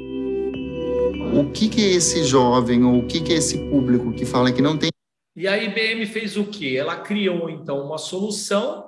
O 1.33 1.51
que 1.51 1.67
que 1.67 1.81
esse 1.81 2.23
jovem 2.23 2.85
ou 2.85 2.99
o 2.99 3.05
que 3.05 3.19
que 3.19 3.33
esse 3.33 3.57
público 3.69 4.13
que 4.13 4.25
fala 4.25 4.49
que 4.49 4.61
não 4.61 4.77
tem 4.77 4.89
E 5.35 5.45
a 5.45 5.61
IBM 5.61 6.05
fez 6.05 6.37
o 6.37 6.45
quê? 6.45 6.75
Ela 6.77 6.95
criou, 6.95 7.49
então, 7.49 7.85
uma 7.85 7.97
solução 7.97 8.85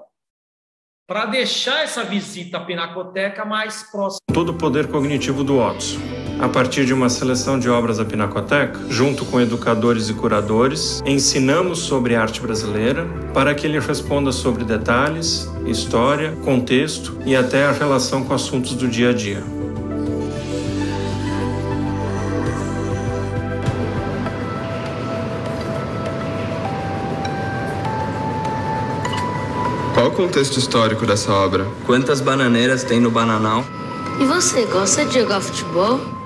para 1.06 1.26
deixar 1.26 1.84
essa 1.84 2.04
visita 2.06 2.58
à 2.58 2.62
Pinacoteca 2.62 3.44
mais 3.44 3.84
próxima. 3.92 4.20
todo 4.34 4.54
o 4.54 4.58
poder 4.58 4.88
cognitivo 4.88 5.44
do 5.44 5.58
Watson. 5.58 6.19
A 6.40 6.48
partir 6.48 6.86
de 6.86 6.94
uma 6.94 7.10
seleção 7.10 7.60
de 7.60 7.70
obras 7.70 7.98
da 7.98 8.06
Pinacoteca, 8.06 8.80
junto 8.90 9.26
com 9.26 9.42
educadores 9.42 10.08
e 10.08 10.14
curadores, 10.14 11.04
ensinamos 11.06 11.80
sobre 11.80 12.16
arte 12.16 12.40
brasileira 12.40 13.06
para 13.34 13.54
que 13.54 13.68
ele 13.68 13.78
responda 13.78 14.32
sobre 14.32 14.64
detalhes, 14.64 15.50
história, 15.66 16.32
contexto 16.46 17.18
e 17.26 17.36
até 17.36 17.66
a 17.66 17.74
relação 17.74 18.24
com 18.24 18.34
assuntos 18.34 18.74
do 18.74 18.88
dia 18.88 19.10
a 19.10 19.14
dia. 19.14 19.44
Qual 29.94 30.08
o 30.08 30.12
contexto 30.12 30.58
histórico 30.58 31.06
dessa 31.06 31.34
obra? 31.34 31.68
Quantas 31.86 32.22
bananeiras 32.22 32.86
tem 32.86 33.02
no 33.02 33.12
bananal? 33.12 33.66
E 34.22 34.24
você, 34.24 34.66
gosta 34.66 35.04
de 35.04 35.20
jogar 35.20 35.42
futebol? 35.42 36.19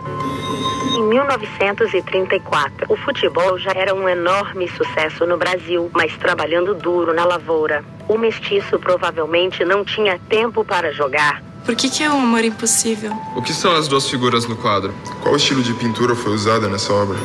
Em 0.95 1.01
1934, 1.08 2.86
o 2.91 2.95
futebol 2.97 3.58
já 3.58 3.71
era 3.71 3.93
um 3.95 4.08
enorme 4.08 4.67
sucesso 4.69 5.25
no 5.25 5.38
Brasil, 5.38 5.89
mas 5.93 6.15
trabalhando 6.17 6.75
duro 6.75 7.13
na 7.13 7.25
lavoura. 7.25 7.84
O 8.08 8.17
mestiço 8.17 8.77
provavelmente 8.79 9.63
não 9.65 9.84
tinha 9.84 10.19
tempo 10.29 10.63
para 10.63 10.91
jogar. 10.93 11.41
Por 11.65 11.75
que, 11.75 11.89
que 11.89 12.03
é 12.03 12.10
um 12.12 12.19
amor 12.21 12.43
impossível? 12.43 13.12
O 13.36 13.41
que 13.41 13.53
são 13.53 13.73
as 13.73 13.88
duas 13.88 14.10
figuras 14.10 14.45
no 14.47 14.56
quadro? 14.58 14.93
Qual 15.21 15.36
estilo 15.36 15.63
de 15.63 15.73
pintura 15.73 16.13
foi 16.15 16.34
usada 16.34 16.67
nessa 16.67 16.93
obra? 16.93 17.17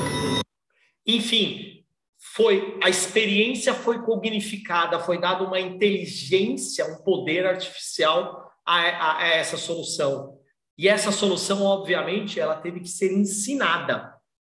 Enfim, 1.06 1.82
foi 2.36 2.78
a 2.82 2.88
experiência 2.88 3.74
foi 3.74 3.98
cognificada, 3.98 4.98
foi 5.00 5.20
dada 5.20 5.42
uma 5.44 5.58
inteligência, 5.60 6.86
um 6.86 7.02
poder 7.02 7.46
artificial 7.46 8.50
a, 8.64 8.76
a- 8.80 9.18
a 9.18 9.26
essa 9.28 9.56
solução. 9.56 10.37
E 10.78 10.86
essa 10.86 11.10
solução, 11.10 11.62
obviamente, 11.62 12.38
ela 12.38 12.54
teve 12.54 12.78
que 12.80 12.88
ser 12.88 13.12
ensinada. 13.12 14.14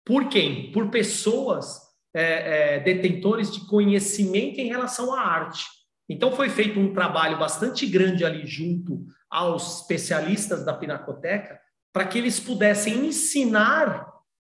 Por 0.05 0.29
quem? 0.29 0.73
Por 0.73 0.91
pessoas 0.91 1.81
é, 2.13 2.77
é, 2.77 2.81
detentores 2.81 3.53
de 3.53 3.65
conhecimento 3.67 4.59
em 4.59 4.67
relação 4.67 5.15
à 5.15 5.21
arte. 5.21 5.65
Então, 6.09 6.33
foi 6.33 6.49
feito 6.49 6.81
um 6.81 6.93
trabalho 6.93 7.39
bastante 7.39 7.87
grande 7.87 8.25
ali 8.25 8.45
junto 8.47 9.07
aos 9.31 9.81
especialistas 9.81 10.65
da 10.65 10.73
Pinacoteca 10.73 11.61
para 11.93 12.07
que 12.07 12.19
eles 12.19 12.41
pudessem 12.41 13.07
ensinar 13.07 14.09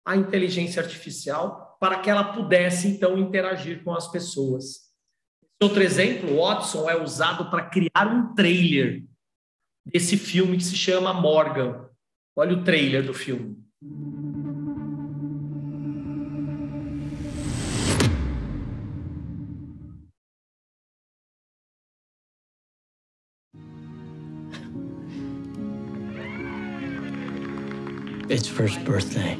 a 0.06 0.16
inteligência 0.16 0.82
artificial 0.82 1.78
para 1.80 2.00
que 2.00 2.10
ela 2.10 2.34
pudesse, 2.34 2.88
então, 2.88 3.18
interagir 3.18 3.84
com 3.84 3.94
as 3.94 4.08
pessoas. 4.08 4.86
Outro 5.62 5.82
exemplo, 5.82 6.34
o 6.34 6.38
Watson 6.38 6.90
é 6.90 7.02
usado 7.02 7.50
para 7.50 7.70
criar 7.70 8.08
um 8.08 8.34
trailer 8.36 9.04
desse 9.86 10.18
filme 10.18 10.58
que 10.58 10.64
se 10.64 10.76
chama 10.76 11.14
Morgan. 11.14 11.86
Olha 12.36 12.58
o 12.58 12.64
trailer 12.64 13.04
do 13.04 13.14
filme. 13.14 13.56
Its 28.28 28.48
first 28.48 28.84
birthday. 28.84 29.38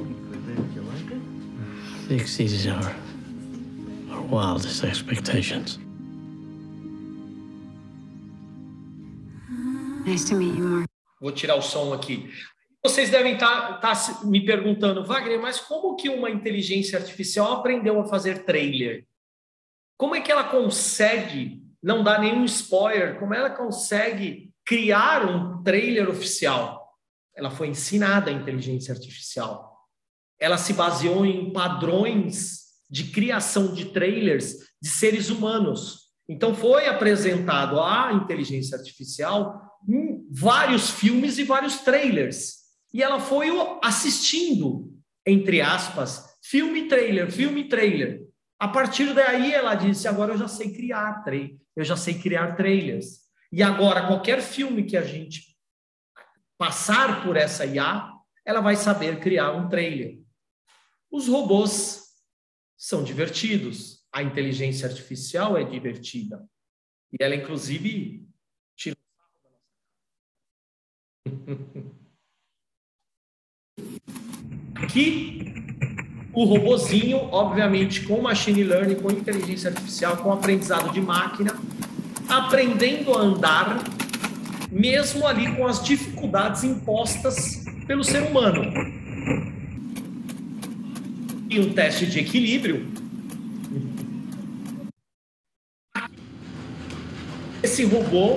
It 2.08 2.22
exceeded 2.22 2.68
our, 2.68 2.96
our 4.12 4.22
wildest 4.22 4.84
expectations. 4.84 5.80
Nice 10.06 10.30
to 10.30 10.36
meet 10.36 10.56
you, 10.56 10.64
Mark. 10.64 10.90
Vou 11.20 11.32
tirar 11.32 11.56
o 11.56 11.64
som 11.64 11.92
aqui. 11.92 12.30
Vocês 12.84 13.10
devem 13.10 13.34
estar 13.34 13.82
me 14.24 14.46
perguntando, 14.46 15.04
Wagner, 15.04 15.42
mas 15.42 15.60
como 15.60 15.96
que 15.96 16.10
uma 16.10 16.30
inteligência 16.30 17.00
artificial 17.00 17.54
aprendeu 17.54 18.00
a 18.00 18.06
fazer 18.06 18.46
trailer? 18.46 19.08
Como 19.98 20.14
é 20.14 20.22
que 20.22 20.32
ela 20.32 20.44
consegue 20.44 21.64
não 21.82 22.04
dar 22.04 22.20
nenhum 22.20 22.46
spoiler? 22.46 23.18
Como 23.18 23.34
ela 23.34 23.50
consegue 23.50 24.54
criar 24.64 25.28
um 25.28 25.64
trailer 25.64 26.08
oficial? 26.08 26.88
Ela 27.36 27.50
foi 27.50 27.70
ensinada 27.70 28.30
a 28.30 28.34
inteligência 28.34 28.94
artificial. 28.94 29.76
Ela 30.40 30.60
se 30.60 30.74
baseou 30.74 31.26
em 31.26 31.52
padrões 31.52 32.66
de 32.88 33.06
criação 33.06 33.74
de 33.74 33.86
trailers 33.86 34.58
de 34.80 34.88
seres 34.90 35.32
humanos. 35.32 36.12
Então 36.30 36.54
foi 36.54 36.88
apresentado 36.88 37.80
à 37.80 38.14
inteligência 38.14 38.78
artificial 38.78 39.75
vários 40.30 40.90
filmes 40.90 41.38
e 41.38 41.44
vários 41.44 41.80
trailers. 41.80 42.66
E 42.94 43.04
ela 43.04 43.20
foi 43.20 43.50
assistindo, 43.84 44.94
entre 45.26 45.62
aspas, 45.62 46.38
filme 46.42 46.88
trailer, 46.88 47.32
filme 47.32 47.68
trailer, 47.68 48.26
A 48.60 48.68
partir 48.68 49.14
daí, 49.14 49.54
ela 49.54 49.76
disse: 49.76 50.08
agora 50.08 50.34
eu 50.34 50.38
já 50.38 50.48
sei 50.48 50.74
criar, 50.74 51.24
eu 51.76 51.84
já 51.84 51.98
sei 51.98 52.16
criar 52.16 52.56
trailers. 52.56 53.26
E 53.52 53.62
agora, 53.62 54.08
qualquer 54.08 54.42
filme 54.42 54.84
que 54.84 54.98
a 54.98 55.04
gente 55.04 55.56
passar 56.58 57.24
por 57.24 57.36
essa 57.36 57.66
IA, 57.66 58.12
ela 58.46 58.62
vai 58.62 58.76
saber 58.76 59.20
criar 59.20 59.52
um 59.52 59.68
trailer. 59.68 60.20
Os 61.12 61.28
robôs 61.28 62.04
são 62.78 63.04
divertidos, 63.04 64.06
a 64.12 64.24
inteligência 64.24 64.88
artificial 64.88 65.58
é 65.58 65.64
divertida. 65.64 66.44
E 67.12 67.24
ela, 67.24 67.36
inclusive. 67.36 68.26
Aqui, 74.76 75.54
o 76.32 76.44
robozinho, 76.44 77.18
obviamente, 77.32 78.04
com 78.04 78.22
machine 78.22 78.64
learning, 78.64 78.96
com 78.96 79.10
inteligência 79.10 79.70
artificial, 79.70 80.18
com 80.18 80.32
aprendizado 80.32 80.92
de 80.94 81.02
máquina, 81.02 81.58
aprendendo 82.30 83.14
a 83.14 83.22
andar, 83.22 83.84
mesmo 84.72 85.26
ali 85.26 85.56
com 85.56 85.66
as 85.66 85.84
dificuldades 85.84 86.64
impostas 86.64 87.66
pelo 87.88 88.04
ser 88.04 88.24
humano. 88.24 88.64
E 91.50 91.60
um 91.60 91.74
teste 91.74 92.06
de 92.06 92.20
equilíbrio. 92.20 92.86
Esse 97.64 97.84
robô 97.86 98.36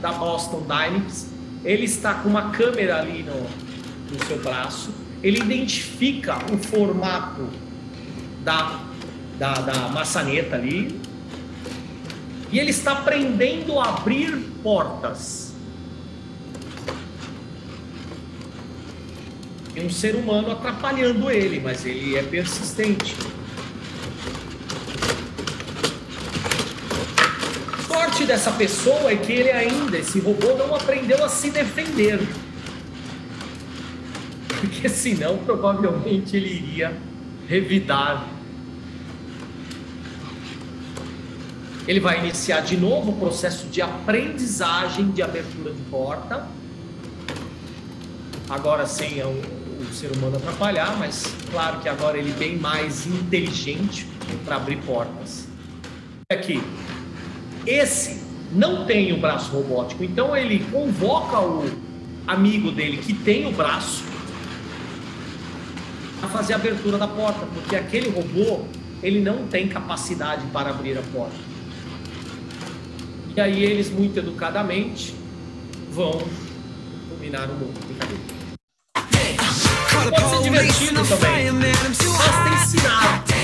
da 0.00 0.12
Boston 0.12 0.62
Dynamics, 0.62 1.35
ele 1.66 1.84
está 1.84 2.14
com 2.14 2.28
uma 2.28 2.50
câmera 2.50 3.00
ali 3.00 3.24
no, 3.24 3.40
no 3.40 4.24
seu 4.26 4.38
braço, 4.38 4.94
ele 5.22 5.40
identifica 5.40 6.38
o 6.52 6.58
formato 6.58 7.48
da, 8.44 8.84
da, 9.36 9.54
da 9.54 9.88
maçaneta 9.88 10.54
ali, 10.54 11.00
e 12.52 12.60
ele 12.60 12.70
está 12.70 12.92
aprendendo 12.92 13.80
a 13.80 13.88
abrir 13.88 14.30
portas. 14.62 15.52
Tem 19.74 19.84
um 19.84 19.90
ser 19.90 20.14
humano 20.14 20.52
atrapalhando 20.52 21.28
ele, 21.28 21.60
mas 21.60 21.84
ele 21.84 22.16
é 22.16 22.22
persistente. 22.22 23.16
Sorte 28.16 28.28
dessa 28.28 28.50
pessoa 28.52 29.10
é 29.10 29.16
que 29.16 29.30
ele 29.30 29.50
ainda, 29.50 29.98
esse 29.98 30.18
robô, 30.20 30.54
não 30.54 30.74
aprendeu 30.74 31.22
a 31.22 31.28
se 31.28 31.50
defender. 31.50 32.18
Porque 34.58 34.88
senão 34.88 35.36
provavelmente 35.36 36.34
ele 36.34 36.48
iria 36.48 36.96
revidar 37.46 38.26
Ele 41.86 42.00
vai 42.00 42.18
iniciar 42.18 42.62
de 42.62 42.76
novo 42.76 43.12
o 43.12 43.16
processo 43.16 43.68
de 43.68 43.82
aprendizagem 43.82 45.10
de 45.10 45.22
abertura 45.22 45.72
de 45.72 45.82
porta. 45.82 46.48
Agora 48.48 48.86
sem 48.86 49.22
o, 49.22 49.28
o 49.28 49.92
ser 49.92 50.10
humano 50.10 50.38
atrapalhar, 50.38 50.98
mas 50.98 51.22
claro 51.50 51.80
que 51.80 51.88
agora 51.88 52.16
ele 52.16 52.30
é 52.30 52.34
bem 52.34 52.56
mais 52.56 53.06
inteligente 53.06 54.08
para 54.44 54.56
abrir 54.56 54.78
portas. 54.78 55.46
Aqui, 56.28 56.60
esse 57.66 58.22
não 58.52 58.86
tem 58.86 59.12
o 59.12 59.20
braço 59.20 59.50
robótico, 59.52 60.04
então 60.04 60.36
ele 60.36 60.64
convoca 60.70 61.40
o 61.40 61.68
amigo 62.26 62.70
dele 62.70 62.98
que 62.98 63.12
tem 63.12 63.46
o 63.46 63.52
braço 63.52 64.04
a 66.22 66.28
fazer 66.28 66.54
a 66.54 66.56
abertura 66.56 66.96
da 66.98 67.08
porta, 67.08 67.46
porque 67.54 67.76
aquele 67.76 68.08
robô 68.08 68.64
ele 69.02 69.20
não 69.20 69.46
tem 69.46 69.68
capacidade 69.68 70.46
para 70.46 70.70
abrir 70.70 70.96
a 70.96 71.02
porta. 71.12 71.36
E 73.36 73.40
aí 73.40 73.62
eles, 73.62 73.90
muito 73.90 74.18
educadamente, 74.18 75.14
vão 75.92 76.22
dominar 77.10 77.50
o 77.50 77.54
mundo. 77.54 77.78
Pode 80.10 80.30
ser 80.30 80.42
divertido 80.42 81.06
também. 81.06 81.52
Basta 81.52 82.48
ensinar. 82.64 83.24
E 83.28 83.35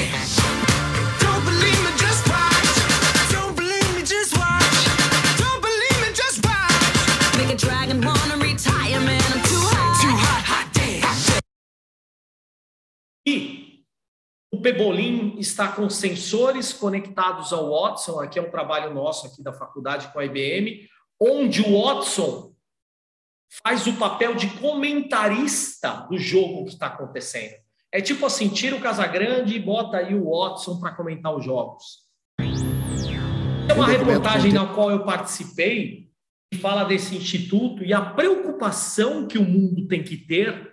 Pebolim 14.62 15.36
está 15.38 15.72
com 15.72 15.90
sensores 15.90 16.72
conectados 16.72 17.52
ao 17.52 17.70
Watson, 17.70 18.20
aqui 18.20 18.38
é 18.38 18.42
um 18.42 18.50
trabalho 18.50 18.94
nosso 18.94 19.26
aqui 19.26 19.42
da 19.42 19.52
faculdade 19.52 20.12
com 20.12 20.20
a 20.20 20.24
IBM, 20.24 20.88
onde 21.20 21.60
o 21.60 21.82
Watson 21.82 22.52
faz 23.62 23.86
o 23.86 23.94
papel 23.94 24.34
de 24.34 24.48
comentarista 24.58 26.06
do 26.08 26.16
jogo 26.16 26.64
que 26.64 26.72
está 26.72 26.86
acontecendo. 26.86 27.54
É 27.90 28.00
tipo 28.00 28.24
assim, 28.24 28.48
tira 28.48 28.76
o 28.76 28.80
Casagrande 28.80 29.54
e 29.54 29.60
bota 29.60 29.98
aí 29.98 30.14
o 30.14 30.30
Watson 30.30 30.80
para 30.80 30.94
comentar 30.94 31.34
os 31.34 31.44
jogos. 31.44 32.02
Tem 32.38 33.76
uma 33.76 33.86
reportagem 33.86 34.52
na 34.52 34.66
qual 34.72 34.90
eu 34.90 35.04
participei 35.04 36.08
que 36.50 36.58
fala 36.58 36.84
desse 36.84 37.16
instituto 37.16 37.84
e 37.84 37.92
a 37.92 38.00
preocupação 38.00 39.26
que 39.26 39.38
o 39.38 39.44
mundo 39.44 39.86
tem 39.86 40.02
que 40.02 40.16
ter 40.16 40.72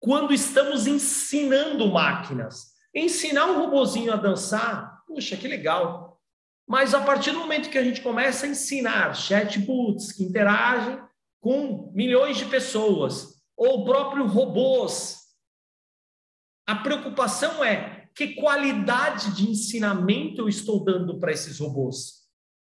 quando 0.00 0.32
estamos 0.32 0.86
ensinando 0.86 1.90
máquinas. 1.92 2.69
Ensinar 2.94 3.46
um 3.46 3.58
robozinho 3.58 4.12
a 4.12 4.16
dançar, 4.16 5.04
puxa, 5.06 5.36
que 5.36 5.46
legal. 5.46 6.20
Mas 6.66 6.94
a 6.94 7.00
partir 7.00 7.32
do 7.32 7.40
momento 7.40 7.70
que 7.70 7.78
a 7.78 7.84
gente 7.84 8.00
começa 8.00 8.46
a 8.46 8.48
ensinar 8.48 9.14
chatbots 9.14 10.12
que 10.12 10.22
interagem 10.22 11.00
com 11.40 11.90
milhões 11.92 12.36
de 12.36 12.44
pessoas, 12.44 13.40
ou 13.56 13.84
próprio 13.84 14.26
robôs, 14.26 15.18
a 16.66 16.76
preocupação 16.76 17.64
é 17.64 18.08
que 18.14 18.34
qualidade 18.34 19.34
de 19.34 19.48
ensinamento 19.48 20.42
eu 20.42 20.48
estou 20.48 20.84
dando 20.84 21.18
para 21.18 21.32
esses 21.32 21.58
robôs. 21.58 22.20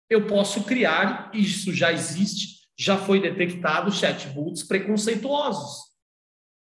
Eu 0.09 0.27
posso 0.27 0.63
criar, 0.63 1.31
isso 1.33 1.73
já 1.73 1.91
existe, 1.91 2.67
já 2.77 2.97
foi 2.97 3.19
detectado, 3.19 3.91
chatbots 3.91 4.63
preconceituosos. 4.63 5.85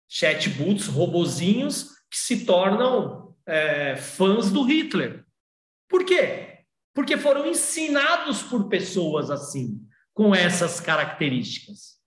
Chatbots, 0.08 0.88
robozinhos 0.88 1.89
que 2.12 2.18
se 2.18 2.46
tornam 2.46 3.22
é, 3.45 3.95
fãs 3.95 4.51
do 4.51 4.63
Hitler. 4.63 5.25
Por 5.89 6.06
quê? 6.06 6.65
Porque 6.93 7.17
foram 7.17 7.45
ensinados 7.45 8.43
por 8.43 8.69
pessoas 8.69 9.29
assim, 9.29 9.82
com 10.13 10.34
essas 10.34 10.79
características. 10.79 11.99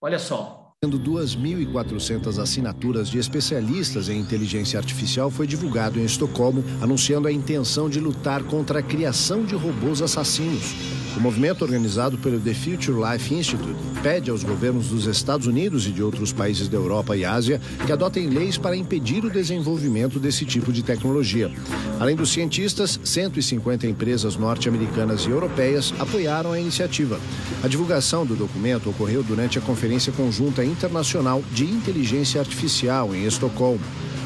Olha 0.00 0.18
só. 0.18 0.63
2.400 0.92 2.38
assinaturas 2.38 3.08
de 3.08 3.18
especialistas 3.18 4.08
em 4.08 4.18
inteligência 4.18 4.78
artificial 4.78 5.30
foi 5.30 5.46
divulgado 5.46 5.98
em 5.98 6.04
Estocolmo, 6.04 6.64
anunciando 6.80 7.28
a 7.28 7.32
intenção 7.32 7.88
de 7.88 8.00
lutar 8.00 8.42
contra 8.44 8.78
a 8.78 8.82
criação 8.82 9.44
de 9.44 9.54
robôs 9.54 10.02
assassinos. 10.02 10.74
O 11.16 11.20
movimento 11.20 11.62
organizado 11.62 12.18
pelo 12.18 12.40
The 12.40 12.52
Future 12.54 12.98
Life 12.98 13.32
Institute 13.32 13.78
pede 14.02 14.30
aos 14.30 14.42
governos 14.42 14.88
dos 14.88 15.06
Estados 15.06 15.46
Unidos 15.46 15.86
e 15.86 15.92
de 15.92 16.02
outros 16.02 16.32
países 16.32 16.68
da 16.68 16.76
Europa 16.76 17.16
e 17.16 17.24
Ásia 17.24 17.60
que 17.86 17.92
adotem 17.92 18.28
leis 18.28 18.58
para 18.58 18.76
impedir 18.76 19.24
o 19.24 19.30
desenvolvimento 19.30 20.18
desse 20.18 20.44
tipo 20.44 20.72
de 20.72 20.82
tecnologia. 20.82 21.52
Além 22.00 22.16
dos 22.16 22.30
cientistas, 22.30 22.98
150 23.04 23.86
empresas 23.86 24.36
norte-americanas 24.36 25.24
e 25.24 25.30
europeias 25.30 25.94
apoiaram 26.00 26.50
a 26.50 26.58
iniciativa. 26.58 27.20
A 27.62 27.68
divulgação 27.68 28.26
do 28.26 28.34
documento 28.34 28.90
ocorreu 28.90 29.22
durante 29.22 29.56
a 29.56 29.62
Conferência 29.62 30.12
Conjunta 30.12 30.64
Internacional 30.74 31.42
de 31.52 31.64
Inteligência 31.64 32.40
Artificial 32.40 33.14
em 33.14 33.24
Estocolmo. 33.24 33.80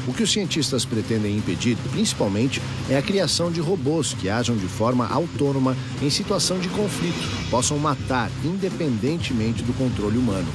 O 0.07 0.13
que 0.13 0.23
os 0.23 0.31
cientistas 0.31 0.83
pretendem 0.83 1.37
impedir, 1.37 1.77
principalmente, 1.91 2.59
é 2.89 2.97
a 2.97 3.01
criação 3.01 3.51
de 3.51 3.61
robôs 3.61 4.13
que 4.13 4.27
ajam 4.27 4.57
de 4.57 4.65
forma 4.65 5.07
autônoma 5.07 5.77
em 6.01 6.09
situação 6.09 6.57
de 6.57 6.67
conflito, 6.69 7.49
possam 7.51 7.77
matar 7.77 8.31
independentemente 8.43 9.61
do 9.61 9.71
controle 9.73 10.17
humano. 10.17 10.47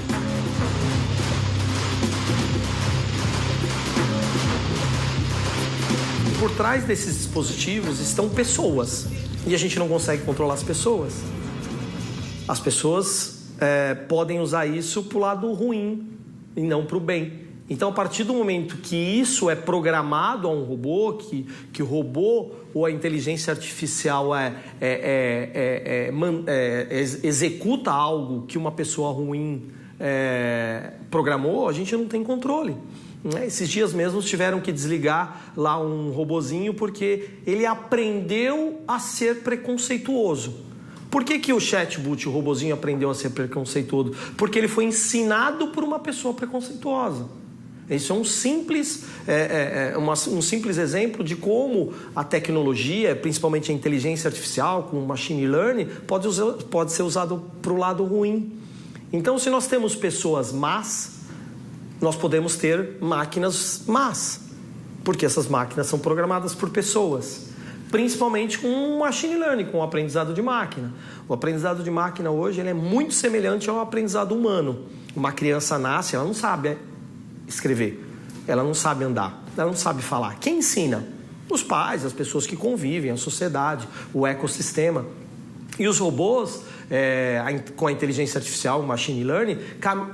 Por 6.41 6.51
trás 6.51 6.85
desses 6.85 7.17
dispositivos 7.17 8.01
estão 8.01 8.29
pessoas 8.29 9.07
e 9.47 9.55
a 9.55 9.59
gente 9.59 9.79
não 9.79 9.89
consegue 9.89 10.25
controlar 10.25 10.55
as 10.55 10.63
pessoas. 10.65 11.15
As 12.49 12.59
pessoas 12.59 13.34
é, 13.61 13.95
podem 13.95 14.41
usar 14.41 14.67
isso 14.67 15.05
para 15.05 15.19
o 15.19 15.21
lado 15.21 15.53
ruim 15.53 16.09
e 16.57 16.63
não 16.63 16.85
para 16.85 16.97
o 16.97 17.01
bem. 17.01 17.45
Então, 17.69 17.89
a 17.89 17.93
partir 17.93 18.25
do 18.25 18.35
momento 18.35 18.77
que 18.77 18.95
isso 18.95 19.49
é 19.49 19.57
programado 19.57 20.47
a 20.47 20.51
um 20.51 20.65
robô, 20.65 21.15
que, 21.15 21.47
que 21.73 21.83
o 21.83 21.87
robô 21.87 22.51
ou 22.75 22.85
a 22.85 22.91
inteligência 22.91 23.53
artificial 23.53 24.37
é, 24.37 24.55
é, 24.81 26.11
é, 26.11 26.13
é 26.47 27.01
executa 27.23 27.91
algo 27.91 28.47
que 28.47 28.59
uma 28.59 28.71
pessoa 28.71 29.13
ruim 29.13 29.71
programou, 31.11 31.69
a 31.69 31.73
gente 31.73 31.97
não 31.97 32.07
tem 32.07 32.23
controle. 32.23 32.77
Né? 33.25 33.47
Esses 33.47 33.71
dias 33.71 33.95
mesmo 33.95 34.21
tiveram 34.21 34.61
que 34.61 34.71
desligar 34.71 35.53
lá 35.57 35.81
um 35.81 36.11
robozinho 36.11 36.75
porque 36.75 37.31
ele 37.47 37.65
aprendeu 37.65 38.83
a 38.87 38.99
ser 38.99 39.37
preconceituoso. 39.37 40.64
Por 41.15 41.23
que, 41.23 41.39
que 41.39 41.53
o 41.53 41.61
chatbot, 41.61 42.29
o 42.29 42.33
robozinho, 42.33 42.75
aprendeu 42.75 43.09
a 43.09 43.15
ser 43.15 43.31
preconceituoso? 43.31 44.11
Porque 44.37 44.59
ele 44.59 44.67
foi 44.67 44.85
ensinado 44.85 45.69
por 45.69 45.85
uma 45.85 46.01
pessoa 46.01 46.35
preconceituosa. 46.35 47.29
Isso 47.89 48.13
é 48.13 48.17
um 48.17 48.25
simples, 48.25 49.05
é, 49.25 49.33
é, 49.33 49.95
é 49.95 49.97
uma, 49.97 50.15
um 50.15 50.43
simples 50.43 50.77
exemplo 50.77 51.23
de 51.23 51.37
como 51.37 51.93
a 52.17 52.25
tecnologia, 52.25 53.15
principalmente 53.15 53.71
a 53.71 53.75
inteligência 53.75 54.27
artificial, 54.27 54.89
com 54.91 54.99
o 54.99 55.07
machine 55.07 55.47
learning, 55.47 55.87
pode, 56.05 56.27
usar, 56.27 56.55
pode 56.69 56.91
ser 56.91 57.05
usado 57.05 57.45
para 57.63 57.73
o 57.73 57.77
lado 57.77 58.03
ruim. 58.03 58.53
Então, 59.13 59.39
se 59.39 59.49
nós 59.49 59.69
temos 59.69 59.95
pessoas 59.95 60.51
más, 60.51 61.13
nós 62.01 62.17
podemos 62.17 62.57
ter 62.57 62.99
máquinas 63.01 63.83
más, 63.87 64.41
porque 65.05 65.25
essas 65.25 65.47
máquinas 65.47 65.87
são 65.87 65.97
programadas 65.97 66.57
por 66.57 66.71
pessoas, 66.71 67.54
principalmente 67.91 68.59
com 68.59 68.99
machine 68.99 69.37
learning, 69.37 69.67
com 69.67 69.79
o 69.79 69.83
aprendizado 69.83 70.35
de 70.35 70.43
máquina. 70.43 70.93
O 71.29 71.35
aprendizado 71.35 71.83
de 71.83 71.91
máquina 71.91 72.31
hoje 72.31 72.61
ele 72.61 72.71
é 72.71 72.75
muito 72.75 73.15
semelhante 73.15 73.69
ao 73.71 73.81
aprendizado 73.81 74.35
humano. 74.35 74.87
Uma 75.15 75.33
criança 75.33 75.79
nasce, 75.79 76.17
ela 76.17 76.25
não 76.25 76.35
sabe 76.35 76.77
escrever, 77.47 78.05
ela 78.47 78.63
não 78.63 78.75
sabe 78.75 79.05
andar, 79.05 79.45
ela 79.57 79.67
não 79.67 79.77
sabe 79.77 80.03
falar. 80.03 80.39
Quem 80.39 80.59
ensina? 80.59 81.07
Os 81.49 81.63
pais, 81.63 82.05
as 82.05 82.13
pessoas 82.13 82.47
que 82.47 82.57
convivem, 82.57 83.11
a 83.11 83.17
sociedade, 83.17 83.87
o 84.13 84.27
ecossistema. 84.27 85.07
E 85.79 85.87
os 85.87 85.99
robôs, 85.99 86.63
é, 86.91 87.61
com 87.77 87.87
a 87.87 87.93
inteligência 87.93 88.39
artificial, 88.39 88.81
o 88.81 88.87
machine 88.87 89.23
learning, 89.23 89.59
cam 89.81 90.11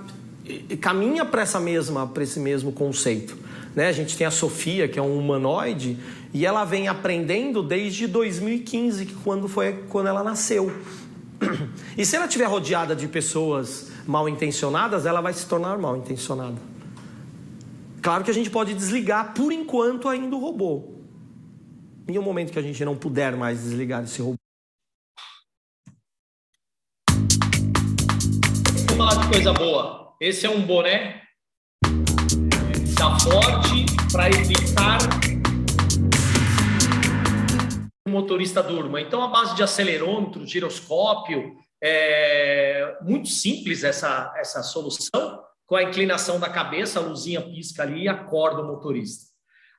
caminha 0.81 1.25
para 1.25 1.43
esse 1.43 2.41
mesmo 2.41 2.73
conceito. 2.73 3.37
Né? 3.75 3.89
A 3.89 3.93
gente 3.93 4.17
tem 4.17 4.27
a 4.27 4.31
Sofia, 4.31 4.89
que 4.89 4.99
é 4.99 5.03
um 5.03 5.17
humanoide, 5.19 5.97
e 6.33 6.47
ela 6.47 6.65
vem 6.65 6.87
aprendendo 6.87 7.63
desde 7.63 8.07
2015, 8.07 9.07
que 9.07 9.15
quando 9.17 9.49
foi 9.49 9.85
quando 9.89 10.07
ela 10.07 10.23
nasceu. 10.23 10.73
E 11.97 12.05
se 12.05 12.17
ela 12.17 12.27
estiver 12.27 12.47
rodeada 12.47 12.95
de 12.95 13.09
pessoas 13.09 13.91
mal 14.07 14.29
intencionadas, 14.29 15.07
ela 15.07 15.21
vai 15.21 15.33
se 15.33 15.47
tornar 15.47 15.77
mal 15.79 15.97
intencionada. 15.97 16.57
Claro 18.01 18.25
que 18.25 18.31
a 18.31 18.35
gente 18.35 18.49
pode 18.49 18.75
desligar 18.75 19.35
por 19.35 19.53
enquanto 19.53 20.09
ainda 20.09 20.37
o 20.37 20.41
robô. 20.41 20.95
Em 22.09 22.19
um 22.19 22.23
momento 22.23 22.53
que 22.53 22.59
a 22.59 22.63
gente 22.63 22.85
não 22.85 22.97
puder 22.97 23.37
mais 23.37 23.63
desligar 23.63 24.05
esse 24.05 24.23
robô. 24.23 24.37
Vamos 28.89 28.97
falar 28.97 29.23
de 29.23 29.29
coisa 29.29 29.53
boa. 29.53 30.15
Esse 30.21 30.47
é 30.47 30.51
um 30.51 30.63
boné 30.63 31.23
da 32.99 33.19
Ford 33.19 33.67
para 34.13 34.29
evitar 34.29 34.99
motorista 38.11 38.63
durma. 38.63 39.01
Então, 39.01 39.23
a 39.23 39.29
base 39.29 39.55
de 39.55 39.63
acelerômetro, 39.63 40.47
giroscópio, 40.47 41.57
é 41.83 42.99
muito 43.03 43.29
simples 43.29 43.85
essa, 43.85 44.33
essa 44.37 44.63
solução 44.63 45.43
com 45.67 45.77
a 45.77 45.85
inclinação 45.85 46.41
da 46.41 46.49
cabeça, 46.49 46.99
a 46.99 47.03
luzinha 47.03 47.41
pisca 47.41 47.85
ali 47.85 48.03
e 48.03 48.09
acorda 48.09 48.61
o 48.61 48.67
motorista. 48.67 49.31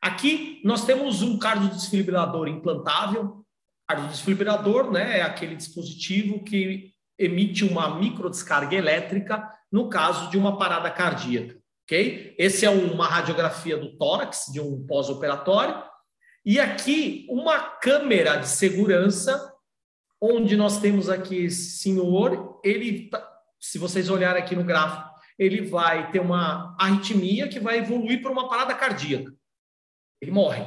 Aqui 0.02 0.62
nós 0.64 0.86
temos 0.86 1.22
um 1.22 1.38
cardiodesfibrilador 1.38 2.48
implantável. 2.48 3.46
Cardiodesfibrilador 3.88 4.90
né, 4.90 5.20
é 5.20 5.22
aquele 5.22 5.56
dispositivo 5.56 6.44
que 6.44 6.92
emite 7.20 7.64
uma 7.64 8.00
microdescarga 8.00 8.76
elétrica 8.76 9.48
no 9.72 9.90
caso 9.90 10.30
de 10.30 10.38
uma 10.38 10.58
parada 10.58 10.90
cardíaca. 10.90 11.56
ok? 11.84 12.36
Esse 12.38 12.66
é 12.66 12.70
uma 12.70 13.06
radiografia 13.06 13.78
do 13.78 13.96
tórax, 13.98 14.46
de 14.52 14.60
um 14.60 14.86
pós-operatório. 14.88 15.76
E 16.44 16.60
aqui 16.60 17.28
uma 17.30 17.60
câmera 17.60 18.38
de 18.38 18.48
segurança, 18.48 19.56
onde 20.20 20.56
nós 20.56 20.80
temos 20.80 21.10
aqui 21.10 21.46
esse 21.46 21.78
senhor, 21.78 22.60
ele, 22.64 23.10
tá, 23.10 23.42
se 23.60 23.78
vocês 23.78 24.10
olharem 24.10 24.42
aqui 24.42 24.56
no 24.56 24.64
gráfico, 24.64 25.10
ele 25.38 25.62
vai 25.62 26.12
ter 26.12 26.20
uma 26.20 26.76
arritmia 26.80 27.48
que 27.48 27.60
vai 27.60 27.80
evoluir 27.80 28.22
para 28.22 28.32
uma 28.32 28.50
parada 28.50 28.76
cardíaca. 28.76 29.36
Ele 30.20 30.32
morre. 30.32 30.64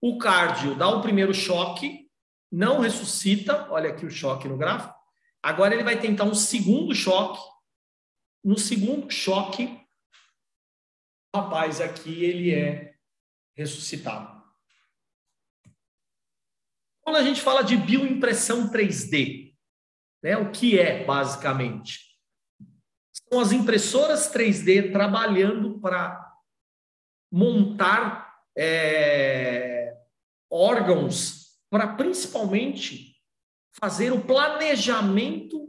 O 0.00 0.18
cardio 0.18 0.74
dá 0.74 0.88
o 0.88 1.00
primeiro 1.00 1.32
choque, 1.32 2.10
não 2.50 2.80
ressuscita, 2.80 3.70
olha 3.70 3.90
aqui 3.90 4.04
o 4.04 4.10
choque 4.10 4.48
no 4.48 4.58
gráfico. 4.58 4.94
Agora 5.42 5.74
ele 5.74 5.84
vai 5.84 5.98
tentar 5.98 6.24
um 6.24 6.34
segundo 6.34 6.94
choque. 6.94 7.40
No 8.44 8.58
segundo 8.58 9.10
choque, 9.10 9.80
o 11.34 11.38
rapaz 11.38 11.80
aqui 11.80 12.24
ele 12.24 12.52
é 12.52 12.91
ressuscitado. 13.56 14.42
Quando 17.00 17.16
a 17.16 17.22
gente 17.22 17.40
fala 17.40 17.62
de 17.62 17.76
bioimpressão 17.76 18.70
3D, 18.70 19.54
né, 20.22 20.36
o 20.36 20.50
que 20.52 20.78
é 20.78 21.04
basicamente? 21.04 22.12
são 23.32 23.40
as 23.40 23.52
impressoras 23.52 24.30
3D 24.30 24.92
trabalhando 24.92 25.80
para 25.80 26.32
montar 27.30 28.34
é, 28.56 29.96
órgãos 30.50 31.58
para 31.70 31.94
principalmente 31.94 33.16
fazer 33.80 34.12
o 34.12 34.20
planejamento 34.20 35.66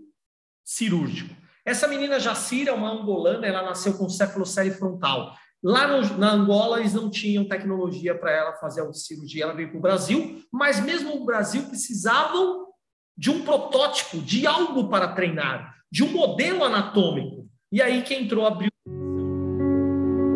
cirúrgico. 0.61 1.33
Essa 1.65 1.87
menina 1.87 2.19
Jacira 2.19 2.73
uma 2.73 2.91
angolana, 2.91 3.47
ela 3.47 3.63
nasceu 3.63 3.97
com 3.97 4.09
cefalocele 4.09 4.71
frontal. 4.71 5.33
Lá 5.63 5.87
no, 5.87 6.17
na 6.17 6.33
Angola, 6.33 6.81
eles 6.81 6.93
não 6.93 7.09
tinham 7.09 7.47
tecnologia 7.47 8.13
para 8.13 8.31
ela 8.31 8.53
fazer 8.53 8.81
a 8.81 8.91
cirurgia. 8.91 9.43
Ela 9.43 9.53
veio 9.53 9.69
para 9.69 9.77
o 9.77 9.81
Brasil, 9.81 10.43
mas 10.51 10.83
mesmo 10.83 11.15
no 11.15 11.25
Brasil 11.25 11.63
precisavam 11.63 12.67
de 13.17 13.31
um 13.31 13.43
protótipo, 13.43 14.17
de 14.17 14.45
algo 14.45 14.89
para 14.89 15.13
treinar, 15.13 15.75
de 15.89 16.03
um 16.03 16.11
modelo 16.11 16.65
anatômico. 16.65 17.47
E 17.71 17.81
aí 17.81 18.01
que 18.01 18.13
entrou 18.13 18.45
a 18.45 18.57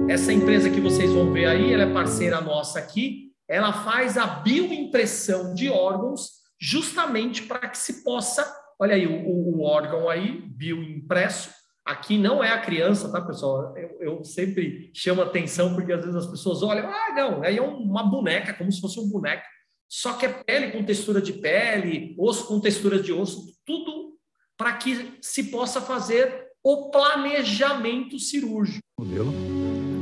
Essa 0.09 0.31
empresa 0.31 0.69
que 0.69 0.79
vocês 0.79 1.11
vão 1.11 1.33
ver 1.33 1.47
aí, 1.47 1.73
ela 1.73 1.83
é 1.83 1.93
parceira 1.93 2.39
nossa 2.39 2.79
aqui, 2.79 3.33
ela 3.49 3.73
faz 3.73 4.17
a 4.17 4.25
bioimpressão 4.25 5.53
de 5.53 5.69
órgãos 5.69 6.37
justamente 6.59 7.43
para 7.43 7.67
que 7.67 7.77
se 7.77 8.03
possa, 8.03 8.49
olha 8.79 8.95
aí, 8.95 9.05
o, 9.05 9.57
o 9.57 9.61
órgão 9.61 10.09
aí, 10.09 10.41
bioimpresso, 10.41 11.51
Aqui 11.87 12.17
não 12.17 12.43
é 12.43 12.51
a 12.51 12.59
criança, 12.59 13.09
tá, 13.09 13.21
pessoal? 13.21 13.73
Eu, 13.77 13.97
eu, 14.01 14.23
sempre 14.25 14.91
chamo 14.93 15.21
atenção 15.21 15.73
porque 15.73 15.93
às 15.93 16.01
vezes 16.01 16.17
as 16.17 16.27
pessoas 16.27 16.61
olham, 16.61 16.85
ah, 16.85 17.13
não, 17.15 17.41
aí 17.41 17.55
é 17.55 17.61
uma 17.61 18.03
boneca, 18.03 18.53
como 18.53 18.69
se 18.69 18.81
fosse 18.81 18.99
um 18.99 19.07
boneco. 19.07 19.43
Só 19.87 20.11
que 20.11 20.25
é 20.25 20.29
pele 20.29 20.71
com 20.71 20.83
textura 20.83 21.21
de 21.21 21.31
pele, 21.31 22.13
osso 22.19 22.45
com 22.45 22.59
textura 22.59 22.99
de 22.99 23.13
osso, 23.13 23.53
tudo 23.65 24.17
para 24.57 24.73
que 24.73 25.17
se 25.21 25.45
possa 25.45 25.79
fazer 25.79 26.47
o 26.61 26.91
planejamento 26.91 28.19
cirúrgico. 28.19 28.81
Modelo. 28.99 29.31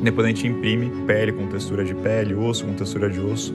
Depois 0.01 0.25
a 0.25 0.29
gente 0.29 0.47
imprime 0.47 1.05
pele 1.05 1.33
com 1.33 1.47
textura 1.47 1.85
de 1.85 1.93
pele, 1.93 2.33
osso 2.33 2.65
com 2.65 2.73
textura 2.73 3.11
de 3.11 3.19
osso, 3.19 3.53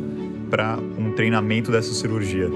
para 0.49 0.77
um 0.77 1.13
treinamento 1.17 1.73
dessa 1.73 1.93
cirurgia. 1.93 2.49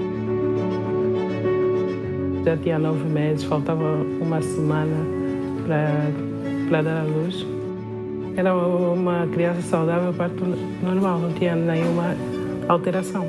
Já 2.45 2.55
tinha 2.55 2.79
nove 2.79 3.03
meses, 3.09 3.43
faltava 3.43 3.83
uma 4.21 4.41
semana 4.41 5.14
para 5.65 6.81
dar 6.81 7.01
a 7.01 7.03
luz. 7.03 7.45
Era 8.37 8.53
uma 8.53 9.27
criança 9.27 9.61
saudável, 9.61 10.13
parto 10.13 10.43
normal, 10.83 11.19
não 11.19 11.33
tinha 11.33 11.55
nenhuma 11.55 12.15
alteração. 12.67 13.25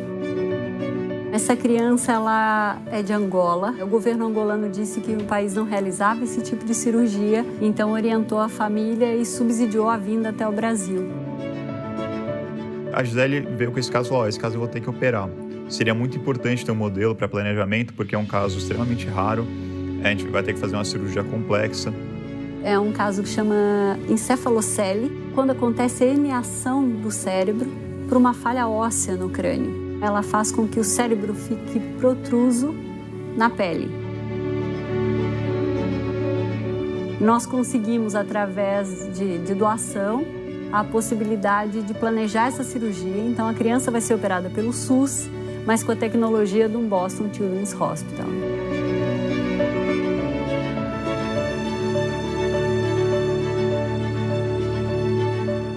Essa 1.32 1.54
criança 1.54 2.12
ela 2.12 2.80
é 2.90 3.02
de 3.02 3.12
Angola. 3.12 3.74
O 3.82 3.86
governo 3.86 4.26
angolano 4.26 4.70
disse 4.70 5.00
que 5.00 5.12
o 5.12 5.24
país 5.24 5.54
não 5.54 5.64
realizava 5.64 6.24
esse 6.24 6.40
tipo 6.40 6.64
de 6.64 6.74
cirurgia, 6.74 7.44
então 7.60 7.92
orientou 7.92 8.38
a 8.38 8.48
família 8.48 9.14
e 9.14 9.24
subsidiou 9.26 9.88
a 9.88 9.96
vinda 9.96 10.30
até 10.30 10.48
o 10.48 10.52
Brasil. 10.52 11.10
A 12.92 13.04
Gisele 13.04 13.40
veio 13.40 13.70
com 13.70 13.78
esse 13.78 13.92
caso 13.92 14.06
e 14.06 14.08
falou: 14.08 14.24
oh, 14.24 14.28
esse 14.28 14.40
caso 14.40 14.54
eu 14.54 14.60
vou 14.60 14.68
ter 14.68 14.80
que 14.80 14.88
operar. 14.88 15.28
Seria 15.68 15.94
muito 15.94 16.16
importante 16.16 16.64
ter 16.64 16.72
um 16.72 16.76
modelo 16.76 17.14
para 17.14 17.28
planejamento, 17.28 17.92
porque 17.92 18.14
é 18.14 18.18
um 18.18 18.24
caso 18.24 18.56
extremamente 18.56 19.06
raro. 19.06 19.46
A 20.02 20.08
gente 20.08 20.24
vai 20.28 20.42
ter 20.42 20.54
que 20.54 20.58
fazer 20.58 20.76
uma 20.76 20.84
cirurgia 20.84 21.22
complexa. 21.22 21.92
É 22.66 22.78
um 22.78 22.92
caso 22.92 23.22
que 23.22 23.28
chama 23.28 23.96
encefalocele, 24.08 25.30
quando 25.34 25.52
acontece 25.52 26.04
a 26.04 26.08
emeação 26.08 26.86
do 26.86 27.10
cérebro 27.10 27.70
por 28.08 28.18
uma 28.18 28.34
falha 28.34 28.68
óssea 28.68 29.16
no 29.16 29.30
crânio 29.30 29.86
ela 30.00 30.22
faz 30.22 30.52
com 30.52 30.66
que 30.66 30.78
o 30.78 30.84
cérebro 30.84 31.34
fique 31.34 31.80
protruso 31.98 32.74
na 33.36 33.48
pele. 33.50 33.90
Nós 37.20 37.46
conseguimos, 37.46 38.14
através 38.14 39.10
de, 39.16 39.38
de 39.38 39.54
doação, 39.54 40.24
a 40.70 40.84
possibilidade 40.84 41.82
de 41.82 41.94
planejar 41.94 42.48
essa 42.48 42.62
cirurgia. 42.62 43.22
Então, 43.26 43.48
a 43.48 43.54
criança 43.54 43.90
vai 43.90 44.00
ser 44.00 44.14
operada 44.14 44.50
pelo 44.50 44.72
SUS, 44.72 45.28
mas 45.64 45.82
com 45.82 45.92
a 45.92 45.96
tecnologia 45.96 46.68
do 46.68 46.78
Boston 46.80 47.30
Children's 47.32 47.72
Hospital. 47.72 48.26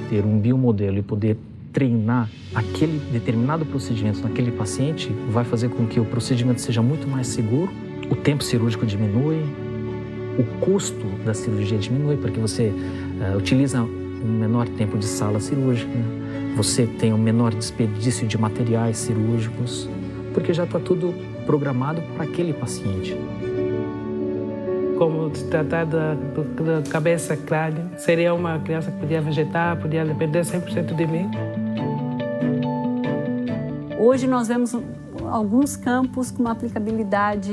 Ter 0.09 0.25
um 0.25 0.39
biomodelo 0.39 0.97
e 0.97 1.01
poder 1.01 1.37
treinar 1.71 2.29
aquele 2.53 2.99
determinado 3.11 3.65
procedimento 3.65 4.21
naquele 4.21 4.51
paciente, 4.51 5.09
vai 5.29 5.45
fazer 5.45 5.69
com 5.69 5.85
que 5.85 5.99
o 5.99 6.05
procedimento 6.05 6.61
seja 6.61 6.81
muito 6.81 7.07
mais 7.07 7.27
seguro, 7.27 7.71
o 8.09 8.15
tempo 8.15 8.43
cirúrgico 8.43 8.85
diminui, 8.85 9.43
o 10.37 10.43
custo 10.59 11.05
da 11.23 11.33
cirurgia 11.33 11.77
diminui, 11.77 12.17
porque 12.17 12.39
você 12.39 12.69
uh, 12.69 13.37
utiliza 13.37 13.83
um 13.83 14.39
menor 14.39 14.67
tempo 14.67 14.97
de 14.97 15.05
sala 15.05 15.39
cirúrgica, 15.39 15.91
você 16.55 16.85
tem 16.87 17.13
um 17.13 17.17
menor 17.17 17.53
desperdício 17.53 18.27
de 18.27 18.37
materiais 18.37 18.97
cirúrgicos, 18.97 19.87
porque 20.33 20.53
já 20.53 20.63
está 20.63 20.79
tudo 20.79 21.13
programado 21.45 22.01
para 22.15 22.23
aquele 22.23 22.53
paciente. 22.53 23.15
Como 24.99 25.33
se 25.33 25.45
tratar 25.45 25.85
da, 25.85 26.13
da 26.13 26.89
cabeça 26.89 27.37
crânio, 27.37 27.89
seria 27.95 28.33
uma 28.33 28.59
criança 28.59 28.91
que 28.91 28.99
podia 28.99 29.21
vegetar, 29.21 29.79
podia 29.79 30.03
depender 30.03 30.41
100% 30.41 30.93
de 30.93 31.07
mim. 31.07 31.31
Hoje 33.97 34.27
nós 34.27 34.49
vemos 34.49 34.75
alguns 35.31 35.77
campos 35.77 36.31
com 36.31 36.41
uma 36.41 36.51
aplicabilidade 36.51 37.49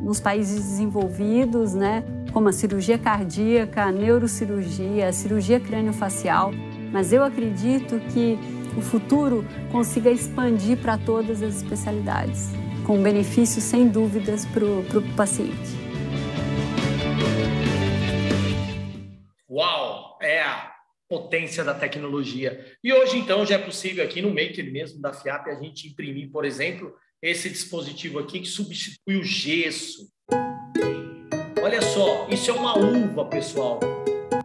nos 0.00 0.20
países 0.20 0.56
desenvolvidos, 0.56 1.74
né? 1.74 2.02
como 2.32 2.48
a 2.48 2.52
cirurgia 2.52 2.96
cardíaca, 2.96 3.84
a 3.84 3.92
neurocirurgia, 3.92 5.08
a 5.08 5.12
cirurgia 5.12 5.60
crâniofacial. 5.60 6.50
Mas 6.90 7.12
eu 7.12 7.22
acredito 7.22 8.00
que 8.10 8.38
o 8.74 8.80
futuro 8.80 9.44
consiga 9.70 10.10
expandir 10.10 10.78
para 10.78 10.96
todas 10.96 11.42
as 11.42 11.56
especialidades, 11.56 12.50
com 12.86 13.02
benefícios 13.02 13.64
sem 13.64 13.86
dúvidas 13.86 14.46
para 14.46 14.64
o 14.64 15.14
paciente. 15.14 15.85
É 20.20 20.40
a 20.42 20.72
potência 21.08 21.62
da 21.62 21.74
tecnologia. 21.74 22.64
E 22.82 22.92
hoje, 22.92 23.18
então, 23.18 23.46
já 23.46 23.56
é 23.56 23.58
possível 23.58 24.04
aqui 24.04 24.20
no 24.20 24.30
Maker 24.30 24.70
mesmo 24.72 25.00
da 25.00 25.12
FIAP 25.12 25.48
a 25.48 25.54
gente 25.54 25.88
imprimir, 25.88 26.30
por 26.30 26.44
exemplo, 26.44 26.94
esse 27.22 27.48
dispositivo 27.48 28.18
aqui 28.18 28.40
que 28.40 28.48
substitui 28.48 29.16
o 29.16 29.24
gesso. 29.24 30.08
Olha 31.62 31.82
só, 31.82 32.26
isso 32.28 32.50
é 32.50 32.54
uma 32.54 32.78
uva, 32.78 33.24
pessoal. 33.26 33.80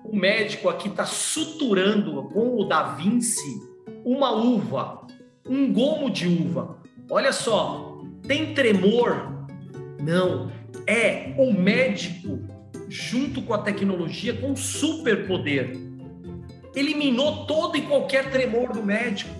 O 0.03 0.15
médico 0.15 0.69
aqui 0.69 0.87
está 0.87 1.05
suturando 1.05 2.23
com 2.29 2.57
o 2.57 2.65
Da 2.65 2.95
Vinci 2.95 3.71
uma 4.03 4.31
uva, 4.31 5.05
um 5.47 5.71
gomo 5.71 6.09
de 6.09 6.27
uva. 6.27 6.81
Olha 7.09 7.31
só, 7.31 8.01
tem 8.27 8.53
tremor? 8.53 9.47
Não, 10.01 10.51
é 10.87 11.33
o 11.37 11.53
médico 11.53 12.39
junto 12.91 13.41
com 13.41 13.53
a 13.53 13.57
tecnologia 13.57 14.33
com 14.33 14.53
superpoder. 14.53 15.77
Eliminou 16.75 17.45
todo 17.45 17.77
e 17.77 17.83
qualquer 17.83 18.29
tremor 18.29 18.73
do 18.73 18.83
médico. 18.83 19.33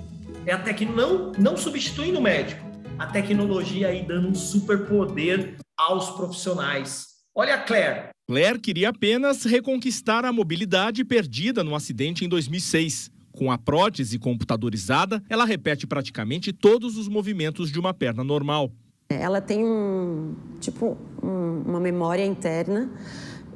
É 0.46 0.54
a 0.54 0.58
tec... 0.58 0.82
não, 0.82 1.34
não 1.38 1.58
substituindo 1.58 2.18
o 2.18 2.22
médico. 2.22 2.66
A 2.98 3.08
tecnologia 3.08 3.90
aí 3.90 4.06
dando 4.08 4.30
um 4.30 4.36
superpoder 4.36 5.58
aos 5.78 6.12
profissionais. 6.12 7.08
Olha 7.36 7.56
a 7.56 7.58
Claire. 7.58 8.12
Claire 8.26 8.58
queria 8.58 8.90
apenas 8.90 9.44
reconquistar 9.44 10.24
a 10.24 10.32
mobilidade 10.32 11.04
perdida 11.04 11.62
no 11.62 11.76
acidente 11.76 12.24
em 12.24 12.30
2006. 12.30 13.12
Com 13.34 13.52
a 13.52 13.58
prótese 13.58 14.18
computadorizada, 14.18 15.22
ela 15.30 15.44
repete 15.44 15.86
praticamente 15.86 16.54
todos 16.54 16.98
os 16.98 17.10
movimentos 17.10 17.70
de 17.70 17.80
uma 17.80 17.94
perna 17.94 18.24
normal. 18.24 18.72
Ela 19.10 19.42
tem 19.42 19.66
um 19.66 20.36
tipo 20.62 20.98
um, 21.22 21.64
uma 21.66 21.80
memória 21.82 22.26
interna 22.26 22.90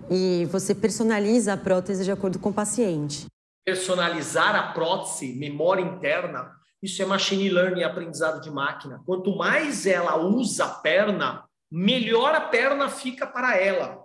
e 0.10 0.46
você 0.46 0.74
personaliza 0.76 1.54
a 1.54 1.58
prótese 1.58 2.04
de 2.04 2.12
acordo 2.12 2.39
com 2.39 2.50
o 2.50 2.54
paciente. 2.54 3.26
Personalizar 3.65 4.56
a 4.56 4.74
prótese, 4.74 5.34
memória 5.34 5.82
interna, 5.82 6.52
isso 6.82 7.02
é 7.02 7.06
machine 7.06 7.50
learning, 7.50 7.84
aprendizado 7.84 8.41
de 8.41 8.52
máquina. 8.52 9.02
Quanto 9.06 9.36
mais 9.36 9.86
ela 9.86 10.18
usa 10.18 10.65
a 10.65 10.70
perna, 10.70 11.44
melhor 11.72 12.36
a 12.36 12.41
perna 12.41 12.89
fica 12.89 13.26
para 13.26 13.58
ela. 13.58 14.04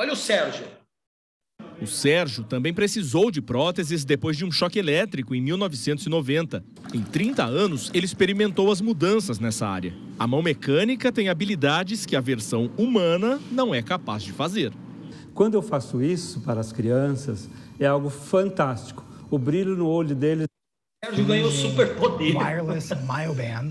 Olha 0.00 0.14
o 0.14 0.16
Sérgio. 0.16 0.66
O 1.80 1.86
Sérgio 1.86 2.44
também 2.44 2.72
precisou 2.72 3.30
de 3.30 3.42
próteses 3.42 4.04
depois 4.04 4.36
de 4.36 4.44
um 4.44 4.52
choque 4.52 4.78
elétrico 4.78 5.34
em 5.34 5.40
1990. 5.42 6.64
Em 6.94 7.02
30 7.02 7.44
anos, 7.44 7.90
ele 7.92 8.06
experimentou 8.06 8.70
as 8.70 8.80
mudanças 8.80 9.38
nessa 9.38 9.66
área. 9.66 9.92
A 10.18 10.26
mão 10.26 10.40
mecânica 10.40 11.10
tem 11.12 11.28
habilidades 11.28 12.06
que 12.06 12.16
a 12.16 12.20
versão 12.20 12.70
humana 12.78 13.40
não 13.50 13.74
é 13.74 13.82
capaz 13.82 14.22
de 14.22 14.32
fazer. 14.32 14.72
Quando 15.34 15.54
eu 15.54 15.62
faço 15.62 16.02
isso 16.02 16.40
para 16.40 16.60
as 16.60 16.72
crianças, 16.72 17.48
é 17.80 17.86
algo 17.86 18.10
fantástico. 18.10 19.04
O 19.30 19.38
brilho 19.38 19.74
no 19.74 19.88
olho 19.88 20.14
deles 20.14 20.46
Sérgio 21.04 21.24
ganhou 21.24 21.50
superpoder. 21.50 22.36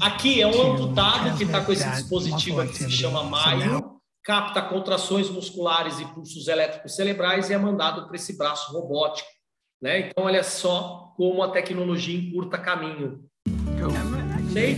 Aqui 0.01 0.41
é 0.41 0.47
um 0.47 0.73
amputado 0.73 1.37
que 1.37 1.43
está 1.45 1.63
com 1.63 1.71
esse 1.71 1.89
dispositivo 1.89 2.59
aqui 2.59 2.73
que 2.73 2.83
se 2.83 2.91
chama 2.91 3.23
Maio, 3.23 4.01
capta 4.23 4.61
contrações 4.61 5.29
musculares 5.29 5.99
e 5.99 6.05
pulsos 6.07 6.47
elétricos 6.47 6.95
cerebrais 6.95 7.49
e 7.49 7.53
é 7.53 7.57
mandado 7.57 8.05
para 8.07 8.15
esse 8.15 8.37
braço 8.37 8.73
robótico. 8.73 9.29
Né? 9.81 10.09
Então, 10.09 10.25
olha 10.25 10.43
só 10.43 11.13
como 11.15 11.41
a 11.41 11.51
tecnologia 11.51 12.19
encurta 12.19 12.57
caminho. 12.57 13.23
Sei, 14.51 14.75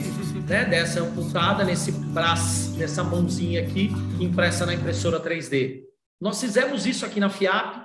né, 0.48 0.66
dessa 0.66 1.02
amputada 1.02 1.64
nesse 1.64 1.92
braço, 1.92 2.78
nessa 2.78 3.04
mãozinha 3.04 3.62
aqui, 3.64 3.90
impressa 4.20 4.66
na 4.66 4.76
impressora 4.76 5.20
3D. 5.20 5.93
Nós 6.20 6.40
fizemos 6.40 6.86
isso 6.86 7.06
aqui 7.06 7.20
na 7.20 7.30
FIAP, 7.30 7.84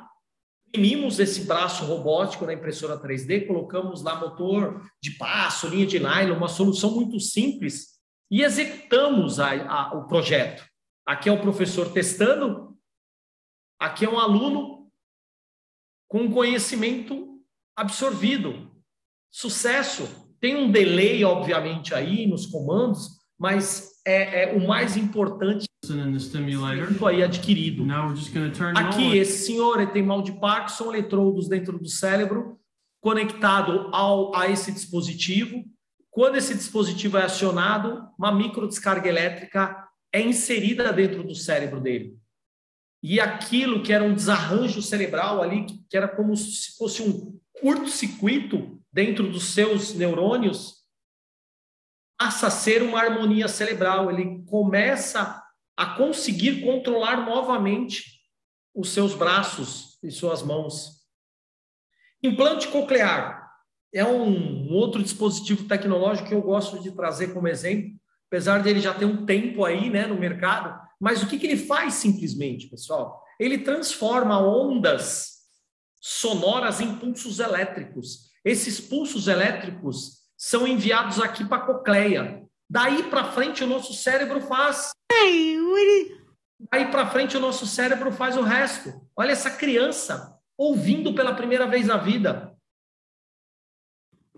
imprimimos 0.69 1.19
esse 1.19 1.45
braço 1.45 1.85
robótico 1.85 2.45
na 2.45 2.53
impressora 2.53 3.01
3D, 3.01 3.47
colocamos 3.47 4.03
lá 4.03 4.17
motor 4.21 4.83
de 5.03 5.13
passo, 5.13 5.69
linha 5.69 5.87
de 5.87 5.99
nylon, 5.99 6.37
uma 6.37 6.49
solução 6.49 6.95
muito 6.95 7.19
simples 7.19 7.99
e 8.31 8.43
executamos 8.43 9.41
a, 9.41 9.51
a, 9.67 9.95
o 9.95 10.07
projeto. 10.07 10.67
Aqui 11.07 11.29
é 11.29 11.33
o 11.33 11.41
professor 11.41 11.91
testando, 11.93 12.77
aqui 13.81 14.05
é 14.05 14.11
um 14.11 14.19
aluno 14.19 14.91
com 16.07 16.31
conhecimento 16.31 17.41
absorvido. 17.77 18.71
Sucesso. 19.31 20.27
Tem 20.41 20.57
um 20.57 20.71
delay, 20.71 21.25
obviamente, 21.25 21.95
aí 21.95 22.27
nos 22.27 22.47
comandos, 22.47 23.09
mas 23.39 24.01
é, 24.07 24.45
é 24.45 24.53
o 24.53 24.67
mais 24.67 24.97
importante 24.97 25.68
aí 27.07 27.23
adquirido. 27.23 27.85
Aqui, 28.79 29.17
esse 29.17 29.47
senhor 29.47 29.81
ele 29.81 29.91
tem 29.91 30.03
mal 30.03 30.23
de 30.23 30.33
Parkinson, 30.33 30.95
eletrodos 30.95 31.49
dentro 31.49 31.79
do 31.79 31.89
cérebro, 31.89 32.59
conectado 33.01 33.89
ao, 33.93 34.35
a 34.35 34.49
esse 34.49 34.73
dispositivo. 34.73 35.65
Quando 36.11 36.37
esse 36.37 36.55
dispositivo 36.55 37.17
é 37.17 37.25
acionado, 37.25 38.09
uma 38.19 38.33
microdescarga 38.33 39.09
elétrica 39.09 39.89
é 40.13 40.21
inserida 40.21 40.93
dentro 40.93 41.23
do 41.23 41.35
cérebro 41.35 41.81
dele. 41.81 42.19
E 43.03 43.21
aquilo 43.21 43.83
que 43.83 43.93
era 43.93 44.03
um 44.03 44.15
desarranjo 44.15 44.83
cerebral 44.83 45.41
ali, 45.41 45.67
que 45.89 45.97
era 45.97 46.09
como 46.09 46.37
se 46.37 46.77
fosse 46.77 47.03
um 47.03 47.39
curto-circuito 47.61 48.81
dentro 48.93 49.31
dos 49.31 49.55
seus 49.55 49.95
neurônios, 49.95 50.79
passa 52.19 52.49
a 52.49 52.51
ser 52.51 52.83
uma 52.83 52.99
harmonia 52.99 53.47
cerebral. 53.47 54.11
Ele 54.11 54.43
começa 54.47 55.41
a 55.79 55.95
conseguir 55.95 56.61
controlar 56.61 57.25
novamente 57.25 58.21
os 58.75 58.91
seus 58.91 59.15
braços 59.15 59.97
e 60.03 60.11
suas 60.11 60.43
mãos. 60.43 61.07
Implante 62.21 62.67
coclear 62.67 63.49
é 63.95 64.05
um 64.05 64.73
outro 64.73 65.01
dispositivo 65.01 65.69
tecnológico 65.69 66.31
que 66.31 66.35
eu 66.35 66.43
gosto 66.43 66.83
de 66.83 66.91
trazer 66.91 67.33
como 67.33 67.47
exemplo, 67.47 67.93
apesar 68.27 68.61
dele 68.61 68.81
já 68.81 68.93
ter 68.93 69.05
um 69.05 69.25
tempo 69.25 69.65
aí 69.65 69.89
né, 69.89 70.05
no 70.05 70.19
mercado. 70.19 70.77
Mas 71.01 71.23
o 71.23 71.29
que, 71.29 71.39
que 71.39 71.47
ele 71.47 71.57
faz 71.57 71.95
simplesmente, 71.95 72.67
pessoal? 72.67 73.23
Ele 73.39 73.59
transforma 73.59 74.41
ondas 74.41 75.45
sonoras 76.01 76.81
em 76.81 76.97
pulsos 76.97 77.39
elétricos. 77.39 78.33
Esses 78.45 78.81
pulsos 78.81 79.29
elétricos 79.29 80.25
são 80.37 80.67
enviados 80.67 81.21
aqui 81.21 81.45
para 81.45 81.59
a 81.59 81.67
cocleia. 81.67 82.43
Daí 82.69 83.05
para 83.05 83.31
frente 83.31 83.63
o 83.63 83.69
nosso 83.69 83.95
cérebro 83.95 84.41
faz. 84.41 84.91
Daí 86.71 86.91
para 86.91 87.11
frente 87.11 87.37
o 87.37 87.41
nosso 87.41 87.67
cérebro 87.67 88.13
faz 88.13 88.37
o 88.37 88.43
resto. 88.43 88.93
Olha 89.17 89.33
essa 89.33 89.51
criança 89.51 90.39
ouvindo 90.57 91.15
pela 91.15 91.35
primeira 91.35 91.67
vez 91.67 91.87
na 91.87 91.97
vida. 91.97 92.55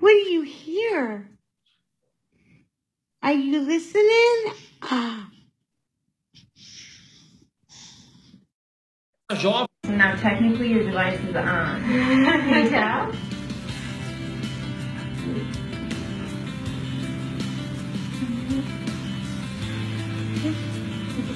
What 0.00 0.14
do 0.14 0.30
you 0.30 0.44
hear? 0.44 1.30
Are 3.22 3.34
you 3.34 3.60
listening? 3.62 4.54
Ah. 4.82 5.28
Jovem. 9.34 9.66
Now 9.84 10.16
technically 10.16 10.72
your 10.72 10.84
device 10.84 11.20
is 11.20 11.36
on. 11.36 11.82
Can 11.84 12.64
you 12.64 12.70
tell? 12.70 13.12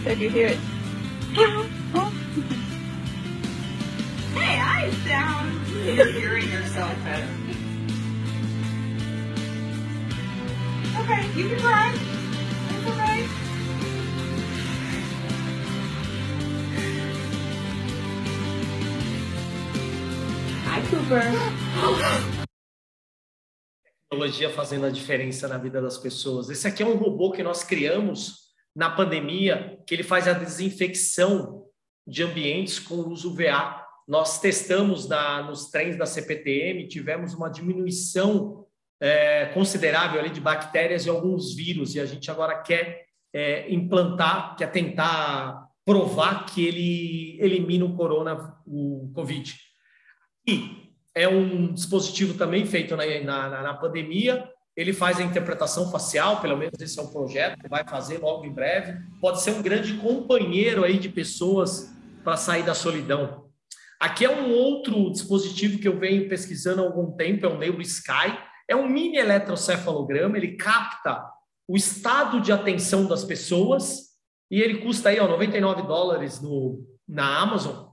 Você 0.05 0.13
you 0.17 0.29
hear 0.29 0.49
it. 0.49 0.59
hey, 4.35 4.61
I 4.61 4.91
sound. 5.09 5.67
You're 5.97 6.13
hearing 6.13 6.51
yourself 6.51 6.93
better. 7.05 7.27
Okay, 11.01 11.27
you 11.35 11.49
can 11.49 11.59
drive. 11.59 11.95
It's 12.69 12.87
okay. 12.87 13.27
Hi, 20.67 20.81
Cooper. 20.91 21.33
tecnologia 24.11 24.51
fazendo 24.51 24.85
a 24.85 24.91
diferença 24.91 25.49
na 25.49 25.57
vida 25.57 25.81
das 25.81 25.97
pessoas. 25.97 26.51
Esse 26.51 26.69
aqui 26.69 26.83
é 26.83 26.87
um 26.87 26.97
robô 26.97 27.33
que 27.33 27.43
nós 27.43 27.65
criamos 27.65 28.44
na 28.75 28.91
pandemia, 28.91 29.79
que 29.87 29.95
ele 29.95 30.03
faz 30.03 30.27
a 30.27 30.33
desinfecção 30.33 31.65
de 32.07 32.23
ambientes 32.23 32.79
com 32.79 32.97
uso 32.97 33.35
VA. 33.35 33.83
Nós 34.07 34.41
testamos 34.41 35.09
na, 35.09 35.43
nos 35.43 35.71
trens 35.71 35.97
da 35.97 36.07
CPTM, 36.07 36.89
tivemos 36.89 37.35
uma 37.35 37.49
diminuição 37.49 38.67
é, 39.01 39.47
considerável 39.47 40.21
ali 40.21 40.31
de 40.31 40.41
bactérias 40.41 41.07
e 41.07 41.11
alguns 41.11 41.55
vírus, 41.55 41.95
e 41.95 42.01
a 42.01 42.07
gente 42.07 42.31
agora 42.31 42.61
quer 42.63 43.05
é, 43.33 43.73
implantar, 43.73 44.57
quer 44.57 44.71
tentar 44.71 45.67
provar 45.85 46.47
que 46.47 46.65
ele 46.67 47.39
elimina 47.41 47.85
o 47.85 47.95
corona, 47.95 48.57
o 48.67 49.11
Covid. 49.15 49.55
E 50.47 50.85
é 51.15 51.29
um 51.29 51.73
dispositivo 51.73 52.37
também 52.37 52.67
feito 52.67 52.97
na, 52.97 53.05
na, 53.21 53.63
na 53.63 53.75
pandemia, 53.75 54.49
ele 54.77 54.93
faz 54.93 55.19
a 55.19 55.23
interpretação 55.23 55.91
facial, 55.91 56.41
pelo 56.41 56.57
menos 56.57 56.75
esse 56.81 56.99
é 56.99 57.03
o 57.03 57.09
projeto, 57.09 57.69
vai 57.69 57.87
fazer 57.87 58.19
logo 58.19 58.45
em 58.45 58.53
breve. 58.53 58.99
Pode 59.21 59.41
ser 59.41 59.53
um 59.53 59.63
grande 59.63 59.95
companheiro 59.95 60.85
aí 60.85 60.99
de 60.99 61.09
pessoas 61.09 61.93
para 62.25 62.37
sair 62.37 62.65
da 62.65 62.75
solidão. 62.75 63.45
Aqui 64.01 64.25
é 64.25 64.31
um 64.31 64.51
outro 64.53 65.11
dispositivo 65.13 65.79
que 65.79 65.87
eu 65.87 65.99
venho 65.99 66.29
pesquisando 66.29 66.83
há 66.83 66.85
algum 66.85 67.13
tempo, 67.13 67.47
é 67.47 67.49
o 67.49 67.59
Neuro 67.59 67.81
Sky. 67.83 68.37
É 68.69 68.75
um 68.75 68.89
mini 68.89 69.17
eletrocefalograma, 69.17 70.37
ele 70.37 70.57
capta 70.57 71.25
o 71.69 71.77
estado 71.77 72.41
de 72.41 72.51
atenção 72.51 73.07
das 73.07 73.25
pessoas 73.25 74.15
e 74.51 74.61
ele 74.61 74.79
custa 74.79 75.11
aí 75.11 75.21
ó, 75.21 75.29
99 75.29 75.83
dólares 75.83 76.41
no, 76.41 76.85
na 77.09 77.41
Amazon. 77.41 77.89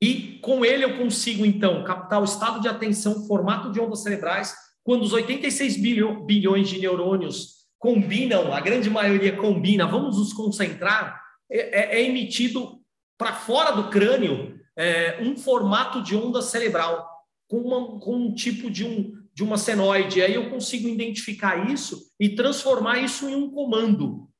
E 0.00 0.38
com 0.42 0.64
ele 0.64 0.84
eu 0.84 0.98
consigo, 0.98 1.44
então, 1.44 1.82
captar 1.82 2.20
o 2.20 2.24
estado 2.24 2.60
de 2.60 2.68
atenção, 2.68 3.26
formato 3.26 3.72
de 3.72 3.80
ondas 3.80 4.02
cerebrais, 4.02 4.54
quando 4.86 5.02
os 5.02 5.12
86 5.12 5.78
bilhões 6.24 6.68
de 6.68 6.78
neurônios 6.78 7.66
combinam, 7.76 8.54
a 8.54 8.60
grande 8.60 8.88
maioria 8.88 9.36
combina, 9.36 9.84
vamos 9.84 10.16
nos 10.16 10.32
concentrar, 10.32 11.20
é, 11.50 11.96
é, 11.96 12.00
é 12.00 12.04
emitido 12.04 12.80
para 13.18 13.32
fora 13.32 13.72
do 13.72 13.90
crânio 13.90 14.60
é, 14.76 15.18
um 15.20 15.36
formato 15.36 16.00
de 16.04 16.14
onda 16.14 16.40
cerebral, 16.40 17.04
com, 17.48 17.58
uma, 17.58 17.98
com 17.98 18.14
um 18.14 18.32
tipo 18.32 18.70
de, 18.70 18.84
um, 18.84 19.12
de 19.34 19.42
uma 19.42 19.58
senoide. 19.58 20.22
Aí 20.22 20.34
eu 20.34 20.50
consigo 20.50 20.88
identificar 20.88 21.68
isso 21.68 22.08
e 22.20 22.28
transformar 22.28 22.98
isso 22.98 23.28
em 23.28 23.34
um 23.34 23.50
comando. 23.50 24.30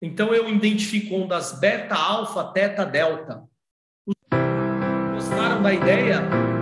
Então 0.00 0.32
eu 0.32 0.48
identifico 0.48 1.14
ondas 1.14 1.60
beta, 1.60 1.94
alfa, 1.94 2.42
teta, 2.52 2.86
delta. 2.86 3.44
Gostaram 5.14 5.60
da 5.62 5.74
ideia? 5.74 6.57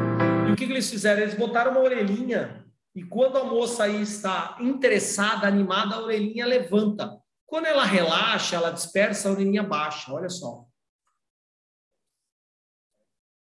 O 0.56 0.58
que 0.58 0.64
eles 0.64 0.88
fizeram? 0.88 1.20
Eles 1.20 1.34
botaram 1.34 1.72
uma 1.72 1.80
orelhinha 1.80 2.66
e 2.94 3.02
quando 3.02 3.36
a 3.36 3.44
moça 3.44 3.84
aí 3.84 4.00
está 4.00 4.56
interessada, 4.58 5.46
animada, 5.46 5.96
a 5.96 6.00
orelhinha 6.00 6.46
levanta. 6.46 7.20
Quando 7.44 7.66
ela 7.66 7.84
relaxa, 7.84 8.56
ela 8.56 8.70
dispersa, 8.70 9.28
a 9.28 9.32
orelhinha 9.32 9.62
baixa. 9.62 10.10
Olha 10.10 10.30
só. 10.30 10.64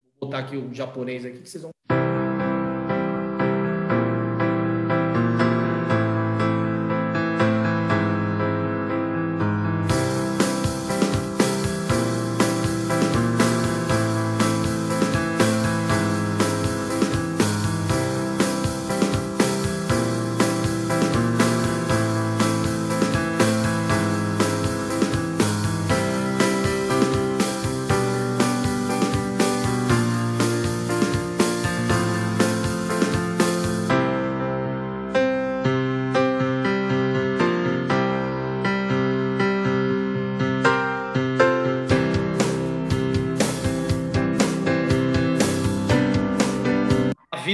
Vou 0.02 0.28
botar 0.28 0.40
aqui 0.40 0.56
o 0.56 0.74
japonês 0.74 1.24
aqui 1.24 1.42
que 1.42 1.48
vocês 1.48 1.62
vão 1.62 1.70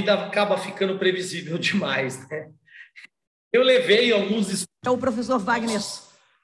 vida 0.02 0.14
acaba 0.14 0.58
ficando 0.58 0.98
previsível 0.98 1.56
demais, 1.58 2.28
né? 2.28 2.50
Eu 3.52 3.62
levei 3.62 4.12
alguns. 4.12 4.66
É 4.84 4.90
o 4.90 4.98
professor 4.98 5.38
Wagner. 5.38 5.80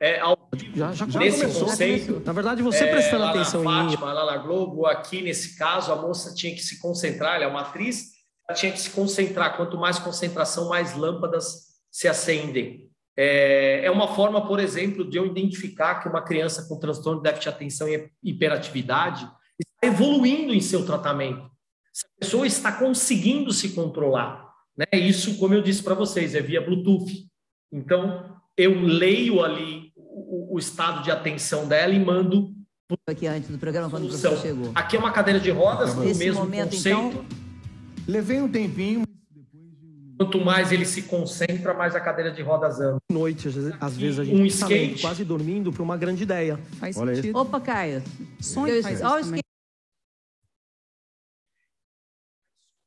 É, 0.00 0.20
ao, 0.20 0.38
já, 0.74 0.92
já, 0.92 1.08
já 1.08 1.18
nesse 1.18 1.40
começou, 1.40 1.66
conceito. 1.66 2.22
Na 2.24 2.32
verdade, 2.32 2.62
você 2.62 2.84
é, 2.84 2.90
prestando 2.90 3.24
lá 3.24 3.30
atenção 3.30 3.64
na 3.64 3.70
em 3.70 3.90
Fátima, 3.90 4.12
lá 4.12 4.26
na 4.26 4.36
Globo, 4.36 4.86
aqui 4.86 5.22
nesse 5.22 5.56
caso, 5.56 5.90
a 5.90 5.96
moça 5.96 6.34
tinha 6.34 6.54
que 6.54 6.60
se 6.60 6.78
concentrar, 6.78 7.34
ela 7.34 7.44
é 7.44 7.48
uma 7.48 7.62
atriz, 7.62 8.12
ela 8.48 8.56
tinha 8.56 8.70
que 8.70 8.78
se 8.78 8.90
concentrar. 8.90 9.56
Quanto 9.56 9.76
mais 9.76 9.98
concentração, 9.98 10.68
mais 10.68 10.94
lâmpadas 10.94 11.68
se 11.90 12.06
acendem. 12.06 12.88
É, 13.16 13.86
é 13.86 13.90
uma 13.90 14.14
forma, 14.14 14.46
por 14.46 14.60
exemplo, 14.60 15.08
de 15.08 15.16
eu 15.16 15.26
identificar 15.26 15.96
que 15.96 16.08
uma 16.08 16.22
criança 16.22 16.68
com 16.68 16.78
transtorno 16.78 17.20
de 17.20 17.24
déficit 17.24 17.50
de 17.50 17.56
atenção 17.56 17.88
e 17.88 18.08
hiperatividade 18.22 19.28
está 19.58 19.88
evoluindo 19.88 20.54
em 20.54 20.60
seu 20.60 20.86
tratamento 20.86 21.50
se 21.98 22.06
a 22.06 22.20
pessoa 22.20 22.46
está 22.46 22.70
conseguindo 22.70 23.52
se 23.52 23.70
controlar. 23.70 24.48
Né? 24.76 24.86
Isso, 24.92 25.36
como 25.36 25.54
eu 25.54 25.60
disse 25.60 25.82
para 25.82 25.94
vocês, 25.94 26.32
é 26.32 26.40
via 26.40 26.60
Bluetooth. 26.60 27.26
Então, 27.72 28.40
eu 28.56 28.80
leio 28.80 29.42
ali 29.42 29.90
o, 29.96 30.54
o, 30.54 30.58
estado 30.60 31.02
de 31.02 31.10
atenção 31.10 31.66
dela 31.66 31.92
e 31.92 31.98
mando. 31.98 32.54
Aqui 33.04 33.26
antes 33.26 33.50
do 33.50 33.58
programa, 33.58 33.90
quando 33.90 34.08
você 34.08 34.36
chegou. 34.36 34.70
Aqui 34.76 34.96
é 34.96 34.98
uma 35.00 35.10
cadeira 35.10 35.40
de 35.40 35.50
rodas, 35.50 35.92
no 35.92 36.04
mesmo 36.04 36.40
momento, 36.40 36.70
conceito. 36.70 36.98
Então... 36.98 37.24
Levei 38.06 38.40
um 38.40 38.48
tempinho. 38.48 39.02
Quanto 40.16 40.40
mais 40.40 40.70
ele 40.70 40.84
se 40.84 41.02
concentra, 41.02 41.74
mais 41.74 41.96
a 41.96 42.00
cadeira 42.00 42.30
de 42.30 42.42
rodas 42.42 42.80
anda. 42.80 42.98
Noite, 43.10 43.48
às 43.48 43.54
vezes, 43.54 43.74
às 43.80 43.96
vezes 43.96 44.18
a 44.20 44.24
gente 44.24 44.40
um 44.40 44.46
está 44.46 44.66
skate. 44.66 44.90
lendo, 44.90 45.00
quase 45.00 45.24
dormindo 45.24 45.72
para 45.72 45.82
uma 45.82 45.96
grande 45.96 46.22
ideia. 46.22 46.58
Faz 46.78 46.96
Olha 46.96 47.14
sentido. 47.14 47.32
isso. 47.32 47.38
Opa, 47.38 47.60
Caio. 47.60 48.02
Sonho 48.40 48.82
faz 48.82 48.96
isso 48.96 49.06
Olha 49.06 49.22
o 49.22 49.24
também. 49.24 49.42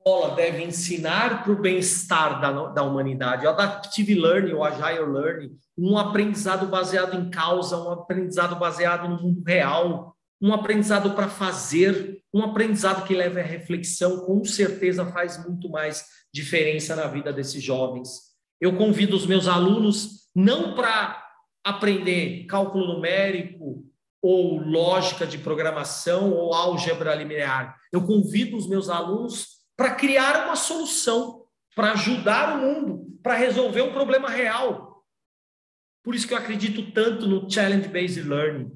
Escola 0.01 0.35
deve 0.35 0.63
ensinar 0.63 1.43
para 1.43 1.53
o 1.53 1.61
bem-estar 1.61 2.41
da, 2.41 2.51
da 2.69 2.83
humanidade. 2.83 3.45
O 3.45 3.49
Adaptive 3.49 4.15
Learning, 4.15 4.53
o 4.53 4.63
Agile 4.63 5.05
Learning, 5.05 5.51
um 5.77 5.97
aprendizado 5.97 6.65
baseado 6.65 7.15
em 7.15 7.29
causa, 7.29 7.77
um 7.77 7.91
aprendizado 7.91 8.55
baseado 8.55 9.07
no 9.07 9.21
mundo 9.21 9.43
real, 9.45 10.15
um 10.41 10.51
aprendizado 10.53 11.11
para 11.11 11.29
fazer, 11.29 12.19
um 12.33 12.41
aprendizado 12.41 13.05
que 13.05 13.13
leva 13.13 13.39
à 13.39 13.43
reflexão, 13.43 14.25
com 14.25 14.43
certeza 14.43 15.05
faz 15.05 15.43
muito 15.45 15.69
mais 15.69 16.03
diferença 16.33 16.95
na 16.95 17.05
vida 17.05 17.31
desses 17.31 17.61
jovens. 17.61 18.31
Eu 18.59 18.75
convido 18.75 19.15
os 19.15 19.27
meus 19.27 19.47
alunos 19.47 20.27
não 20.35 20.73
para 20.73 21.23
aprender 21.63 22.45
cálculo 22.47 22.95
numérico 22.95 23.85
ou 24.19 24.59
lógica 24.59 25.27
de 25.27 25.37
programação 25.37 26.31
ou 26.31 26.53
álgebra 26.53 27.13
linear. 27.13 27.75
Eu 27.91 28.01
convido 28.05 28.57
os 28.57 28.67
meus 28.67 28.89
alunos 28.89 29.60
para 29.81 29.95
criar 29.95 30.45
uma 30.45 30.55
solução, 30.55 31.43
para 31.75 31.93
ajudar 31.93 32.55
o 32.55 32.61
mundo, 32.61 33.19
para 33.23 33.33
resolver 33.33 33.81
um 33.81 33.91
problema 33.91 34.29
real. 34.29 35.03
Por 36.03 36.13
isso 36.13 36.27
que 36.27 36.35
eu 36.35 36.37
acredito 36.37 36.91
tanto 36.91 37.25
no 37.25 37.49
Challenge 37.49 37.87
Based 37.87 38.21
Learning. 38.21 38.71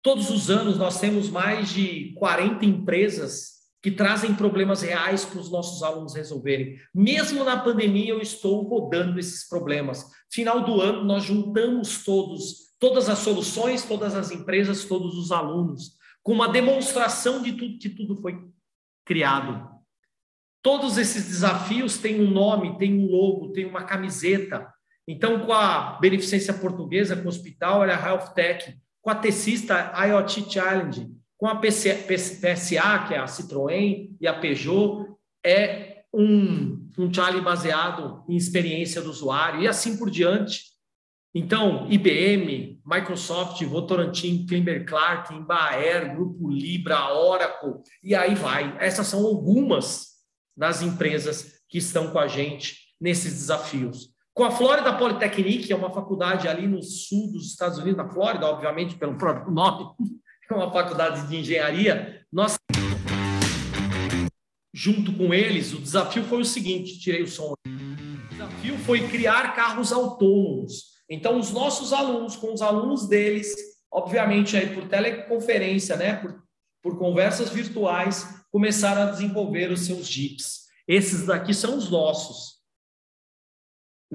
Todos 0.00 0.30
os 0.30 0.48
anos 0.48 0.78
nós 0.78 1.00
temos 1.00 1.28
mais 1.28 1.70
de 1.70 2.14
40 2.14 2.64
empresas 2.64 3.54
que 3.82 3.90
trazem 3.90 4.32
problemas 4.32 4.82
reais 4.82 5.24
para 5.24 5.40
os 5.40 5.50
nossos 5.50 5.82
alunos 5.82 6.14
resolverem. 6.14 6.78
Mesmo 6.94 7.42
na 7.42 7.58
pandemia, 7.58 8.10
eu 8.10 8.20
estou 8.20 8.62
rodando 8.62 9.18
esses 9.18 9.48
problemas. 9.48 10.06
Final 10.30 10.62
do 10.62 10.80
ano, 10.80 11.02
nós 11.02 11.24
juntamos 11.24 12.04
todos, 12.04 12.72
todas 12.78 13.08
as 13.08 13.18
soluções, 13.18 13.82
todas 13.82 14.14
as 14.14 14.30
empresas, 14.30 14.84
todos 14.84 15.18
os 15.18 15.32
alunos, 15.32 15.96
com 16.22 16.32
uma 16.32 16.46
demonstração 16.48 17.42
de 17.42 17.52
tudo 17.54 17.78
que 17.80 17.88
tudo 17.88 18.14
foi 18.14 18.38
criado. 19.04 19.79
Todos 20.62 20.98
esses 20.98 21.26
desafios 21.26 21.98
têm 21.98 22.20
um 22.20 22.30
nome, 22.30 22.78
têm 22.78 22.98
um 22.98 23.06
logo, 23.06 23.52
têm 23.52 23.64
uma 23.64 23.84
camiseta. 23.84 24.66
Então, 25.08 25.40
com 25.40 25.52
a 25.52 25.98
Beneficência 26.00 26.54
Portuguesa, 26.54 27.16
com 27.16 27.24
o 27.24 27.28
hospital, 27.28 27.80
olha 27.80 27.96
a 27.96 28.08
Health 28.08 28.34
Tech, 28.34 28.76
com 29.00 29.10
a 29.10 29.14
Tecista 29.14 29.92
IoT 30.06 30.52
Challenge, 30.52 31.10
com 31.38 31.46
a 31.46 31.56
PSA, 31.56 33.06
que 33.08 33.14
é 33.14 33.18
a 33.18 33.24
Citroën 33.24 34.10
e 34.20 34.28
a 34.28 34.34
Peugeot, 34.34 35.06
é 35.44 36.02
um 36.12 36.80
um 37.00 37.12
Charlie 37.12 37.42
baseado 37.42 38.22
em 38.28 38.36
experiência 38.36 39.00
do 39.00 39.10
usuário 39.10 39.62
e 39.62 39.68
assim 39.68 39.96
por 39.96 40.10
diante. 40.10 40.70
Então, 41.34 41.86
IBM, 41.88 42.80
Microsoft, 42.84 43.62
Votorantim, 43.64 44.44
Kimber 44.46 44.84
Clark, 44.84 45.32
Embraer, 45.32 46.12
Grupo 46.14 46.50
Libra, 46.50 47.14
Oracle, 47.14 47.74
e 48.02 48.14
aí 48.16 48.34
vai. 48.34 48.76
Essas 48.80 49.06
são 49.06 49.24
algumas 49.24 50.09
das 50.60 50.82
empresas 50.82 51.62
que 51.70 51.78
estão 51.78 52.10
com 52.10 52.18
a 52.18 52.28
gente 52.28 52.76
nesses 53.00 53.32
desafios. 53.32 54.10
Com 54.34 54.44
a 54.44 54.50
Florida 54.50 54.92
Polytechnic, 54.92 55.66
que 55.66 55.72
é 55.72 55.76
uma 55.76 55.90
faculdade 55.90 56.46
ali 56.46 56.68
no 56.68 56.82
sul 56.82 57.32
dos 57.32 57.46
Estados 57.46 57.78
Unidos, 57.78 57.96
na 57.96 58.10
Flórida, 58.10 58.46
obviamente, 58.46 58.94
pelo 58.94 59.16
próprio 59.16 59.50
nome, 59.50 59.86
é 60.50 60.54
uma 60.54 60.70
faculdade 60.70 61.26
de 61.28 61.36
engenharia, 61.38 62.26
nós 62.30 62.58
junto 64.74 65.14
com 65.14 65.32
eles, 65.32 65.72
o 65.72 65.80
desafio 65.80 66.24
foi 66.24 66.42
o 66.42 66.44
seguinte, 66.44 66.98
tirei 66.98 67.22
o 67.22 67.28
som. 67.28 67.54
O 67.66 68.28
desafio 68.30 68.76
foi 68.80 69.08
criar 69.08 69.54
carros 69.54 69.92
autônomos. 69.92 70.90
Então, 71.08 71.38
os 71.38 71.50
nossos 71.52 71.92
alunos, 71.94 72.36
com 72.36 72.52
os 72.52 72.60
alunos 72.60 73.08
deles, 73.08 73.54
obviamente 73.90 74.58
aí 74.58 74.74
por 74.74 74.88
teleconferência, 74.88 75.96
né, 75.96 76.16
por, 76.16 76.42
por 76.82 76.98
conversas 76.98 77.48
virtuais, 77.48 78.39
começaram 78.50 79.02
a 79.02 79.10
desenvolver 79.10 79.70
os 79.70 79.86
seus 79.86 80.06
Jeeps. 80.06 80.66
Esses 80.86 81.26
daqui 81.26 81.54
são 81.54 81.76
os 81.76 81.90
nossos. 81.90 82.60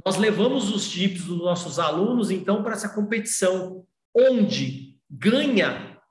Nós 0.06 0.18
levamos 0.18 0.70
os 0.74 0.84
Jeeps 0.84 1.24
dos 1.24 1.38
nossos 1.38 1.80
alunos, 1.80 2.30
então, 2.30 2.62
para 2.62 2.74
essa 2.74 2.94
competição, 2.94 3.88
onde 4.14 5.00
ganha 5.10 6.02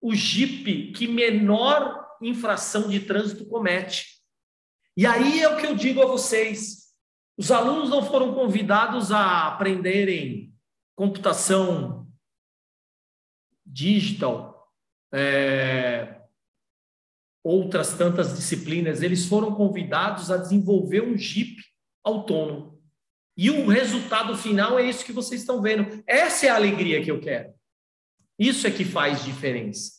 o 0.00 0.14
Jeep 0.14 0.92
que 0.92 1.06
menor 1.06 2.06
infração 2.20 2.88
de 2.88 3.00
trânsito 3.00 3.46
comete. 3.46 4.16
E 4.96 5.06
aí 5.06 5.40
é 5.40 5.48
o 5.48 5.56
que 5.56 5.66
eu 5.66 5.76
digo 5.76 6.02
a 6.02 6.06
vocês: 6.06 6.94
os 7.36 7.50
alunos 7.50 7.90
não 7.90 8.02
foram 8.02 8.34
convidados 8.34 9.12
a 9.12 9.48
aprenderem 9.48 10.54
computação 10.96 12.06
digital, 13.64 14.72
é, 15.12 16.15
outras 17.46 17.94
tantas 17.94 18.34
disciplinas, 18.34 19.02
eles 19.02 19.26
foram 19.26 19.54
convidados 19.54 20.30
a 20.30 20.36
desenvolver 20.36 21.02
um 21.02 21.16
Jeep 21.16 21.56
autônomo. 22.04 22.80
E 23.36 23.50
o 23.50 23.68
resultado 23.68 24.36
final 24.36 24.78
é 24.78 24.88
isso 24.88 25.04
que 25.04 25.12
vocês 25.12 25.42
estão 25.42 25.60
vendo. 25.60 26.02
Essa 26.06 26.46
é 26.46 26.48
a 26.48 26.56
alegria 26.56 27.02
que 27.02 27.10
eu 27.10 27.20
quero. 27.20 27.52
Isso 28.38 28.66
é 28.66 28.70
que 28.70 28.84
faz 28.84 29.24
diferença 29.24 29.96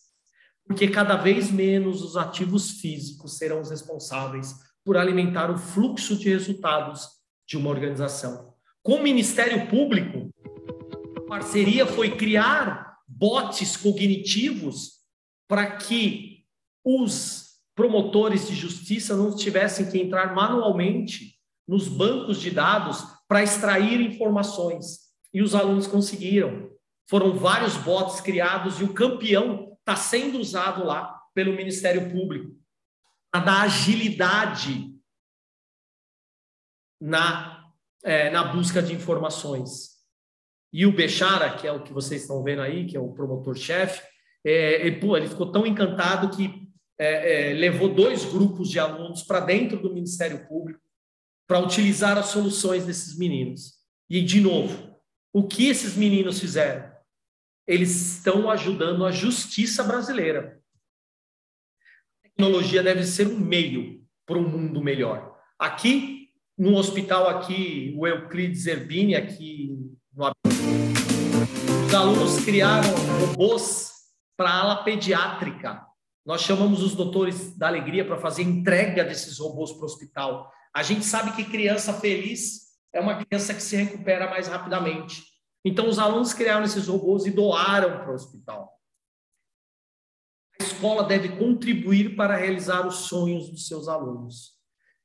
porque 0.68 0.90
cada 0.90 1.16
vez 1.16 1.50
menos 1.50 2.02
os 2.04 2.18
ativos 2.18 2.82
físicos 2.82 3.38
serão 3.38 3.62
os 3.62 3.70
responsáveis 3.70 4.54
por 4.84 4.98
alimentar 4.98 5.50
o 5.50 5.58
fluxo 5.58 6.18
de 6.18 6.30
resultados 6.30 7.08
de 7.48 7.58
uma 7.58 7.70
organização. 7.70 8.54
Com 8.84 8.96
o 8.96 9.04
Ministério 9.04 9.68
Público, 9.68 10.30
a 11.16 11.22
parceria 11.22 11.86
foi 11.86 12.18
criar 12.18 12.98
bots 13.08 13.78
cognitivos 13.78 14.98
para 15.48 15.78
que 15.78 16.37
os 16.88 17.58
promotores 17.76 18.48
de 18.48 18.56
justiça 18.56 19.14
não 19.14 19.36
tivessem 19.36 19.92
que 19.92 20.00
entrar 20.00 20.34
manualmente 20.34 21.38
nos 21.68 21.90
bancos 21.90 22.40
de 22.40 22.50
dados 22.50 23.04
para 23.28 23.44
extrair 23.44 24.00
informações. 24.00 25.08
E 25.34 25.42
os 25.42 25.54
alunos 25.54 25.86
conseguiram. 25.86 26.72
Foram 27.10 27.34
vários 27.38 27.76
bots 27.76 28.22
criados 28.22 28.80
e 28.80 28.86
o 28.86 28.94
campeão 28.94 29.78
está 29.80 29.98
sendo 29.98 30.40
usado 30.40 30.86
lá 30.86 31.14
pelo 31.34 31.54
Ministério 31.54 32.10
Público 32.10 32.56
para 33.30 33.44
dar 33.44 33.62
agilidade 33.64 34.96
na, 37.02 37.70
é, 38.04 38.30
na 38.30 38.46
busca 38.46 38.82
de 38.82 38.94
informações. 38.94 39.98
E 40.72 40.86
o 40.86 40.92
Bechara, 40.94 41.56
que 41.58 41.68
é 41.68 41.72
o 41.72 41.84
que 41.84 41.92
vocês 41.92 42.22
estão 42.22 42.42
vendo 42.44 42.62
aí, 42.62 42.86
que 42.86 42.96
é 42.96 43.00
o 43.00 43.12
promotor-chefe, 43.14 44.02
é, 44.46 44.88
ele, 44.88 45.06
ele, 45.18 45.28
ficou 45.28 45.52
tão 45.52 45.66
encantado 45.66 46.36
que 46.36 46.67
é, 47.00 47.52
é 47.52 47.54
levou 47.54 47.94
dois 47.94 48.26
grupos 48.26 48.70
de 48.70 48.80
alunos 48.80 49.24
para 49.24 49.40
dentro 49.40 49.82
do 49.82 49.94
Ministério 49.94 50.48
Público 50.48 50.82
para 51.48 51.60
utilizar 51.60 52.18
as 52.18 52.28
soluções 52.28 52.86
desses 52.86 53.18
meninos. 53.18 53.78
E, 54.10 54.22
de 54.22 54.42
novo, 54.42 54.96
o 55.34 55.48
que 55.48 55.68
esses 55.68 55.96
meninos 55.96 56.40
fizeram? 56.40 56.98
eles 57.68 58.16
estão 58.18 58.50
ajudando 58.50 59.06
a 59.06 59.12
justiça 59.12 59.84
brasileira. 59.84 60.58
A 62.24 62.30
tecnologia 62.30 62.82
deve 62.82 63.04
ser 63.04 63.28
um 63.28 63.38
meio 63.38 64.02
para 64.26 64.38
um 64.38 64.48
mundo 64.48 64.82
melhor. 64.82 65.38
Aqui, 65.60 66.30
no 66.58 66.76
hospital 66.76 67.28
aqui, 67.28 67.94
o 67.98 68.08
Euclides 68.08 68.64
Zerbini, 68.64 69.16
aqui 69.16 69.68
no 69.68 69.98
os 71.88 71.94
alunos 71.94 72.44
criaram 72.44 72.90
robôs 73.20 73.92
para 74.36 74.50
a 74.50 74.60
ala 74.62 74.84
pediátrica. 74.84 75.87
Nós 76.28 76.42
chamamos 76.42 76.84
os 76.84 76.94
doutores 76.94 77.58
da 77.58 77.68
alegria 77.68 78.06
para 78.06 78.18
fazer 78.18 78.44
entrega 78.44 79.06
desses 79.06 79.40
robôs 79.40 79.72
para 79.72 79.84
o 79.84 79.86
hospital. 79.86 80.52
A 80.74 80.84
gente 80.84 81.06
sabe 81.06 81.34
que 81.34 81.50
criança 81.50 81.94
feliz 81.94 82.68
é 82.92 83.00
uma 83.00 83.24
criança 83.24 83.54
que 83.54 83.64
se 83.64 83.78
recupera 83.78 84.30
mais 84.30 84.50
rapidamente. 84.50 85.24
Então, 85.64 85.88
os 85.88 85.98
alunos 85.98 86.34
criaram 86.34 86.66
esses 86.66 86.88
robôs 86.88 87.26
e 87.26 87.32
doaram 87.32 88.00
para 88.00 88.12
o 88.12 88.14
hospital. 88.14 88.78
A 90.60 90.64
escola 90.66 91.06
deve 91.06 91.30
contribuir 91.38 92.18
para 92.18 92.36
realizar 92.36 92.86
os 92.86 93.08
sonhos 93.08 93.50
dos 93.50 93.66
seus 93.66 93.88
alunos. 93.88 94.52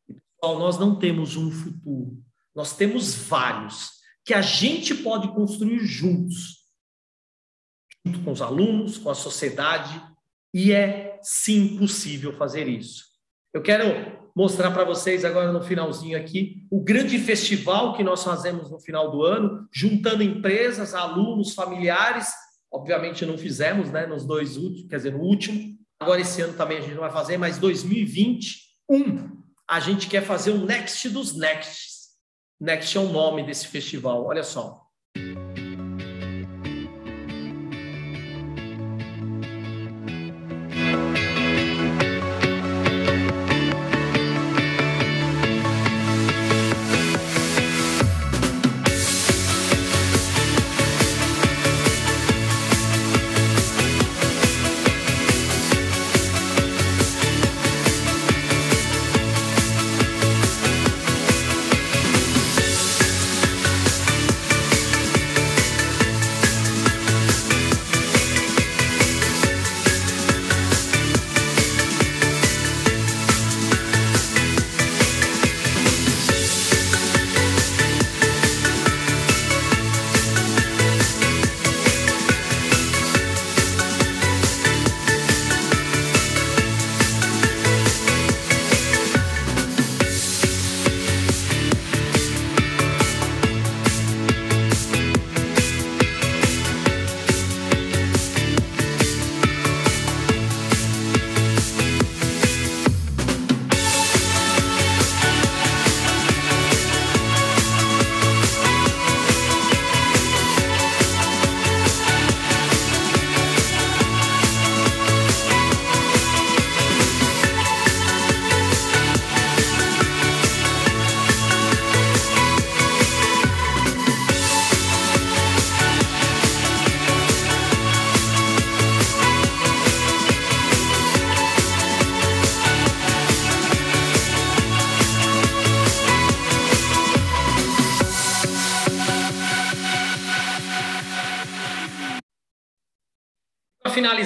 Pessoal, 0.08 0.58
nós 0.58 0.76
não 0.76 0.98
temos 0.98 1.36
um 1.36 1.52
futuro, 1.52 2.20
nós 2.52 2.74
temos 2.74 3.14
vários 3.14 3.92
que 4.24 4.34
a 4.34 4.42
gente 4.42 4.92
pode 4.92 5.28
construir 5.28 5.86
juntos, 5.86 6.66
junto 8.04 8.24
com 8.24 8.32
os 8.32 8.42
alunos, 8.42 8.98
com 8.98 9.08
a 9.08 9.14
sociedade, 9.14 10.02
e 10.52 10.72
é 10.72 11.11
sim 11.22 11.76
possível 11.76 12.32
fazer 12.32 12.68
isso. 12.68 13.04
Eu 13.52 13.62
quero 13.62 14.22
mostrar 14.34 14.70
para 14.70 14.84
vocês 14.84 15.24
agora 15.24 15.52
no 15.52 15.62
finalzinho 15.62 16.16
aqui 16.18 16.66
o 16.70 16.82
grande 16.82 17.18
festival 17.18 17.94
que 17.94 18.02
nós 18.02 18.24
fazemos 18.24 18.70
no 18.70 18.80
final 18.80 19.10
do 19.10 19.22
ano, 19.22 19.68
juntando 19.72 20.22
empresas, 20.22 20.94
alunos, 20.94 21.54
familiares. 21.54 22.32
Obviamente 22.72 23.26
não 23.26 23.36
fizemos, 23.36 23.90
né, 23.90 24.06
nos 24.06 24.24
dois 24.24 24.56
últimos, 24.56 24.88
quer 24.88 24.96
dizer, 24.96 25.12
no 25.12 25.20
último. 25.20 25.76
Agora 26.00 26.20
esse 26.20 26.40
ano 26.40 26.54
também 26.54 26.78
a 26.78 26.80
gente 26.80 26.94
não 26.94 27.02
vai 27.02 27.12
fazer, 27.12 27.36
mas 27.36 27.58
2021 27.58 29.42
a 29.68 29.80
gente 29.80 30.08
quer 30.08 30.22
fazer 30.22 30.50
o 30.50 30.64
Next 30.64 31.08
dos 31.10 31.36
Nexts. 31.36 32.08
Next 32.60 32.96
é 32.96 33.00
o 33.00 33.08
nome 33.08 33.44
desse 33.44 33.66
festival. 33.66 34.24
Olha 34.24 34.42
só. 34.42 34.81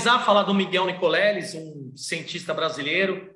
Finalizar, 0.07 0.25
falar 0.25 0.45
do 0.45 0.55
Miguel 0.55 0.87
Nicoleles, 0.87 1.55
um 1.55 1.93
cientista 1.97 2.55
brasileiro 2.55 3.29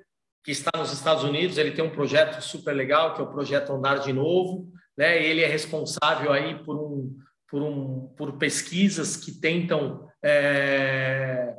que 0.43 0.51
está 0.51 0.71
nos 0.77 0.93
Estados 0.93 1.23
Unidos. 1.23 1.57
Ele 1.57 1.71
tem 1.71 1.83
um 1.83 1.89
projeto 1.89 2.41
super 2.41 2.73
legal, 2.73 3.13
que 3.13 3.21
é 3.21 3.23
o 3.23 3.31
projeto 3.31 3.73
Andar 3.73 3.99
de 3.99 4.13
Novo. 4.13 4.71
Né? 4.97 5.23
Ele 5.23 5.41
é 5.41 5.47
responsável 5.47 6.31
aí 6.31 6.63
por, 6.63 6.77
um, 6.77 7.17
por, 7.49 7.61
um, 7.61 8.07
por 8.17 8.37
pesquisas 8.37 9.17
que 9.17 9.33
tentam 9.33 10.07
é, 10.23 11.55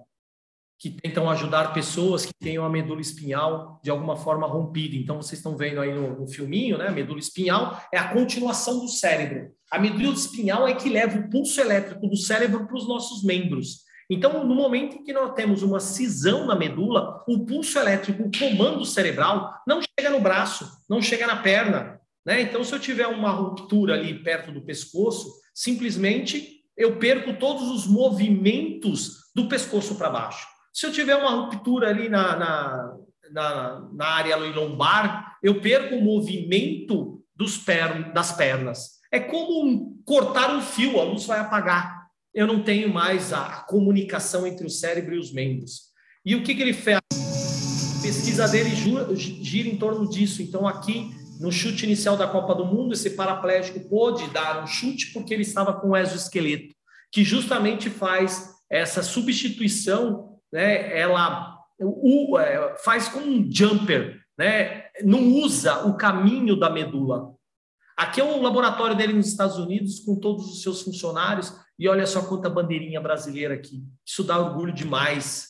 que 0.78 0.90
tentam 0.90 1.30
ajudar 1.30 1.72
pessoas 1.72 2.26
que 2.26 2.32
tenham 2.40 2.64
a 2.64 2.68
medula 2.68 3.00
espinhal 3.00 3.80
de 3.84 3.90
alguma 3.90 4.16
forma 4.16 4.48
rompida. 4.48 4.96
Então, 4.96 5.22
vocês 5.22 5.38
estão 5.38 5.56
vendo 5.56 5.80
aí 5.80 5.94
no, 5.94 6.18
no 6.20 6.26
filminho, 6.26 6.76
né? 6.76 6.88
A 6.88 6.92
medula 6.92 7.20
espinhal 7.20 7.80
é 7.92 7.98
a 7.98 8.12
continuação 8.12 8.80
do 8.80 8.88
cérebro. 8.88 9.52
A 9.70 9.78
medula 9.78 10.12
espinhal 10.12 10.66
é 10.66 10.74
que 10.74 10.88
leva 10.88 11.20
o 11.20 11.30
pulso 11.30 11.60
elétrico 11.60 12.08
do 12.08 12.16
cérebro 12.16 12.66
para 12.66 12.76
os 12.76 12.88
nossos 12.88 13.22
membros. 13.22 13.84
Então, 14.12 14.44
no 14.44 14.54
momento 14.54 14.96
em 14.96 15.04
que 15.04 15.12
nós 15.12 15.32
temos 15.32 15.62
uma 15.62 15.80
cisão 15.80 16.44
na 16.44 16.54
medula, 16.54 17.24
o 17.26 17.46
pulso 17.46 17.78
elétrico, 17.78 18.24
o 18.24 18.30
comando 18.30 18.84
cerebral, 18.84 19.54
não 19.66 19.80
chega 19.80 20.10
no 20.10 20.20
braço, 20.20 20.70
não 20.86 21.00
chega 21.00 21.26
na 21.26 21.36
perna. 21.36 21.98
Né? 22.22 22.42
Então, 22.42 22.62
se 22.62 22.74
eu 22.74 22.78
tiver 22.78 23.06
uma 23.06 23.30
ruptura 23.30 23.94
ali 23.94 24.22
perto 24.22 24.52
do 24.52 24.60
pescoço, 24.60 25.32
simplesmente 25.54 26.60
eu 26.76 26.96
perco 26.98 27.32
todos 27.38 27.70
os 27.70 27.86
movimentos 27.86 29.30
do 29.34 29.48
pescoço 29.48 29.94
para 29.94 30.10
baixo. 30.10 30.46
Se 30.74 30.84
eu 30.84 30.92
tiver 30.92 31.16
uma 31.16 31.30
ruptura 31.30 31.88
ali 31.88 32.10
na, 32.10 32.36
na, 32.36 32.96
na, 33.30 33.88
na 33.94 34.06
área 34.06 34.36
lombar, 34.36 35.38
eu 35.42 35.58
perco 35.62 35.94
o 35.94 36.02
movimento 36.02 37.24
dos 37.34 37.56
per, 37.56 38.12
das 38.12 38.32
pernas. 38.32 39.00
É 39.10 39.18
como 39.18 39.64
um, 39.64 40.02
cortar 40.04 40.54
um 40.54 40.60
fio, 40.60 41.00
a 41.00 41.04
luz 41.04 41.24
vai 41.24 41.40
apagar. 41.40 42.01
Eu 42.34 42.46
não 42.46 42.62
tenho 42.62 42.92
mais 42.92 43.32
a, 43.32 43.46
a 43.46 43.60
comunicação 43.64 44.46
entre 44.46 44.66
o 44.66 44.70
cérebro 44.70 45.14
e 45.14 45.18
os 45.18 45.32
membros. 45.32 45.92
E 46.24 46.34
o 46.34 46.42
que, 46.42 46.54
que 46.54 46.62
ele 46.62 46.72
fez? 46.72 46.98
A 46.98 48.02
pesquisa 48.02 48.48
dele 48.48 48.70
gira 49.14 49.68
em 49.68 49.76
torno 49.76 50.08
disso. 50.08 50.42
Então, 50.42 50.66
aqui, 50.66 51.10
no 51.38 51.52
chute 51.52 51.84
inicial 51.84 52.16
da 52.16 52.26
Copa 52.26 52.54
do 52.54 52.64
Mundo, 52.64 52.94
esse 52.94 53.10
paraplégico 53.10 53.88
pôde 53.88 54.28
dar 54.30 54.62
um 54.62 54.66
chute 54.66 55.12
porque 55.12 55.34
ele 55.34 55.42
estava 55.42 55.74
com 55.74 55.90
o 55.90 55.96
exoesqueleto, 55.96 56.74
que 57.10 57.22
justamente 57.22 57.90
faz 57.90 58.50
essa 58.70 59.02
substituição 59.02 60.38
né, 60.52 60.98
ela 60.98 61.58
o, 61.78 62.38
é, 62.38 62.76
faz 62.78 63.08
como 63.08 63.26
um 63.26 63.50
jumper, 63.50 64.20
né, 64.38 64.84
não 65.02 65.32
usa 65.34 65.86
o 65.86 65.96
caminho 65.96 66.56
da 66.56 66.70
medula. 66.70 67.34
Aqui 67.96 68.20
é 68.20 68.24
um 68.24 68.40
laboratório 68.40 68.96
dele 68.96 69.12
nos 69.12 69.28
Estados 69.28 69.58
Unidos 69.58 70.00
com 70.00 70.18
todos 70.18 70.46
os 70.46 70.62
seus 70.62 70.82
funcionários 70.82 71.52
e 71.82 71.88
olha 71.88 72.06
só 72.06 72.22
quanta 72.22 72.48
bandeirinha 72.48 73.00
brasileira 73.00 73.54
aqui. 73.54 73.82
Isso 74.06 74.22
dá 74.22 74.38
orgulho 74.38 74.72
demais. 74.72 75.48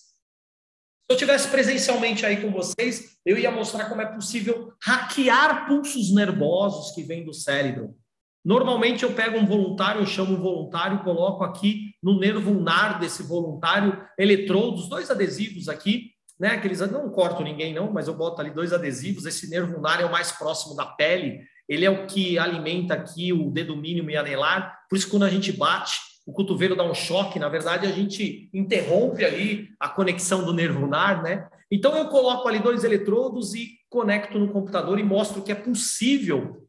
Se 1.04 1.10
eu 1.10 1.16
tivesse 1.18 1.46
presencialmente 1.48 2.24
aí 2.24 2.40
com 2.40 2.50
vocês, 2.50 3.18
eu 3.26 3.36
ia 3.36 3.50
mostrar 3.50 3.84
como 3.84 4.00
é 4.00 4.06
possível 4.06 4.72
hackear 4.82 5.66
pulsos 5.66 6.10
nervosos 6.10 6.94
que 6.94 7.02
vêm 7.02 7.22
do 7.22 7.34
cérebro. 7.34 7.94
Normalmente 8.42 9.02
eu 9.02 9.12
pego 9.12 9.36
um 9.36 9.44
voluntário, 9.44 10.00
eu 10.00 10.06
chamo 10.06 10.32
um 10.32 10.40
voluntário, 10.40 11.04
coloco 11.04 11.44
aqui 11.44 11.90
no 12.02 12.18
nervo 12.18 12.50
ulnar 12.50 12.98
desse 12.98 13.22
voluntário 13.22 14.02
eletrodos, 14.18 14.88
dois 14.88 15.10
adesivos 15.10 15.68
aqui, 15.68 16.12
né? 16.40 16.52
Aqueles 16.52 16.80
não 16.80 17.10
corto 17.10 17.42
ninguém 17.42 17.74
não, 17.74 17.92
mas 17.92 18.08
eu 18.08 18.16
boto 18.16 18.40
ali 18.40 18.50
dois 18.50 18.72
adesivos. 18.72 19.26
Esse 19.26 19.50
nervo 19.50 19.76
ulnar 19.76 20.00
é 20.00 20.06
o 20.06 20.10
mais 20.10 20.32
próximo 20.32 20.74
da 20.74 20.86
pele, 20.86 21.42
ele 21.68 21.84
é 21.84 21.90
o 21.90 22.06
que 22.06 22.38
alimenta 22.38 22.94
aqui 22.94 23.34
o 23.34 23.50
dedo 23.50 23.76
mínimo 23.76 24.08
e 24.08 24.16
anelar. 24.16 24.78
Por 24.88 24.96
isso 24.96 25.10
quando 25.10 25.24
a 25.24 25.30
gente 25.30 25.52
bate, 25.52 26.11
o 26.24 26.32
cotovelo 26.32 26.76
dá 26.76 26.84
um 26.84 26.94
choque, 26.94 27.38
na 27.38 27.48
verdade 27.48 27.86
a 27.86 27.90
gente 27.90 28.48
interrompe 28.52 29.24
ali 29.24 29.68
a 29.78 29.88
conexão 29.88 30.44
do 30.44 30.52
nervo 30.52 30.82
ulnar, 30.82 31.22
né? 31.22 31.48
Então 31.70 31.96
eu 31.96 32.08
coloco 32.08 32.46
ali 32.46 32.58
dois 32.60 32.84
eletrodos 32.84 33.54
e 33.54 33.78
conecto 33.88 34.38
no 34.38 34.52
computador 34.52 34.98
e 34.98 35.02
mostro 35.02 35.42
que 35.42 35.52
é 35.52 35.54
possível 35.54 36.62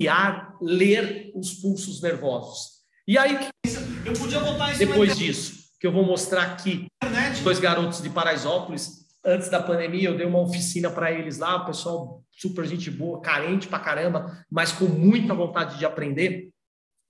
hackear, 0.00 0.56
ler 0.60 1.30
os 1.34 1.54
pulsos 1.54 2.00
nervosos. 2.00 2.80
E 3.06 3.18
aí, 3.18 3.48
eu 4.04 4.12
podia 4.14 4.40
botar 4.40 4.70
isso 4.70 4.78
depois 4.78 5.16
disso, 5.16 5.70
que 5.78 5.86
eu 5.86 5.92
vou 5.92 6.04
mostrar 6.04 6.44
aqui, 6.44 6.86
dois 7.42 7.58
garotos 7.58 8.02
de 8.02 8.08
Paraisópolis, 8.08 9.06
antes 9.24 9.50
da 9.50 9.62
pandemia, 9.62 10.08
eu 10.08 10.16
dei 10.16 10.26
uma 10.26 10.40
oficina 10.40 10.90
para 10.90 11.12
eles 11.12 11.38
lá, 11.38 11.56
o 11.56 11.66
pessoal 11.66 12.24
super 12.30 12.64
gente 12.66 12.90
boa, 12.90 13.20
carente 13.20 13.68
pra 13.68 13.78
caramba, 13.78 14.44
mas 14.50 14.72
com 14.72 14.86
muita 14.86 15.34
vontade 15.34 15.78
de 15.78 15.84
aprender. 15.84 16.50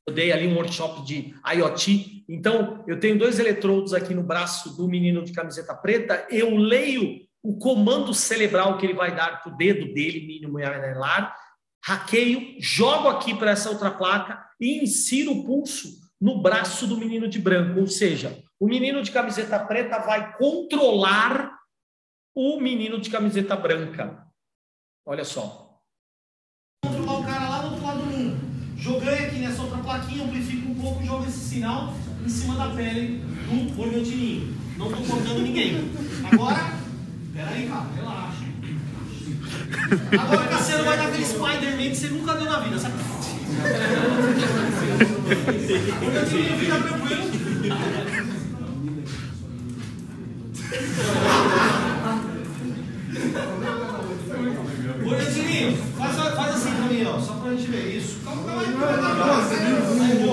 Eu 0.07 0.15
dei 0.15 0.33
ali 0.33 0.47
um 0.47 0.57
workshop 0.57 1.05
de 1.05 1.35
IoT. 1.55 2.25
Então, 2.29 2.85
eu 2.87 2.99
tenho 2.99 3.19
dois 3.19 3.39
eletrodos 3.39 3.93
aqui 3.93 4.15
no 4.15 4.23
braço 4.23 4.77
do 4.77 4.89
menino 4.89 5.25
de 5.25 5.33
camiseta 5.33 5.75
preta, 5.75 6.27
eu 6.31 6.57
leio 6.57 7.21
o 7.43 7.59
comando 7.59 8.13
cerebral 8.13 8.77
que 8.77 8.87
ele 8.87 8.95
vai 8.95 9.15
dar 9.15 9.43
para 9.43 9.53
o 9.53 9.57
dedo 9.57 9.93
dele, 9.93 10.27
mínimo 10.27 10.61
e 10.61 10.65
anelar, 10.65 11.35
hackeio, 11.83 12.57
jogo 12.61 13.09
aqui 13.09 13.35
para 13.35 13.53
essa 13.53 13.71
outra 13.71 13.91
placa 13.91 14.45
e 14.61 14.83
insiro 14.83 15.33
o 15.33 15.45
pulso 15.45 15.89
no 16.21 16.43
braço 16.43 16.87
do 16.87 16.97
menino 16.97 17.29
de 17.29 17.39
branco. 17.39 17.81
Ou 17.81 17.87
seja, 17.87 18.43
o 18.59 18.67
menino 18.67 19.03
de 19.03 19.11
camiseta 19.11 19.59
preta 19.59 19.99
vai 20.01 20.37
controlar 20.37 21.59
o 22.35 22.61
menino 22.61 23.01
de 23.01 23.09
camiseta 23.09 23.57
branca. 23.57 24.27
Olha 25.07 25.25
só. 25.25 25.81
Controlar 26.85 27.19
o 27.19 27.25
cara 27.25 27.49
lá 27.49 27.59
do 27.63 27.71
outro 27.71 27.87
lado 27.87 28.03
do 28.03 28.80
Joguei 28.91 29.15
aqui 29.15 29.39
nessa 29.39 29.63
outra 29.63 29.79
plaquinha, 29.79 30.25
amplifico 30.25 30.69
um 30.69 30.75
pouco, 30.75 31.07
jogo 31.07 31.25
esse 31.25 31.39
sinal 31.39 31.95
em 32.27 32.29
cima 32.29 32.57
da 32.57 32.71
pele 32.75 33.23
do 33.49 33.81
organtininho. 33.81 34.53
Não 34.77 34.91
estou 34.91 35.07
cortando 35.07 35.43
ninguém. 35.43 35.93
Agora, 36.29 36.73
peraí, 37.33 37.69
cara, 37.69 37.87
relaxa. 37.95 38.45
Agora 40.19 40.45
o 40.45 40.49
Cassiano 40.49 40.83
vai 40.83 40.97
dar 40.97 41.07
aquele 41.07 41.25
Spider-Man 41.25 41.91
que 41.91 41.95
você 41.95 42.09
nunca 42.09 42.35
deu 42.35 42.47
na 42.47 42.59
vida, 42.59 42.79
sabe? 42.81 42.95
Organtinho, 46.05 46.59
fica 46.59 46.81
tranquilo. 46.81 47.31
Organtinho, 55.07 55.77
faz, 55.97 56.17
faz 56.17 56.55
assim 56.57 56.75
pra 56.75 56.87
mim, 56.87 56.90
ó, 57.07 57.19
só 57.21 57.35
pra 57.35 57.51
gente 57.51 57.71
ver 57.71 57.97
isso. 57.97 58.21
Calma, 58.25 58.45
calma, 58.45 58.63
calma. 58.63 58.85
Aí. 60.05 60.29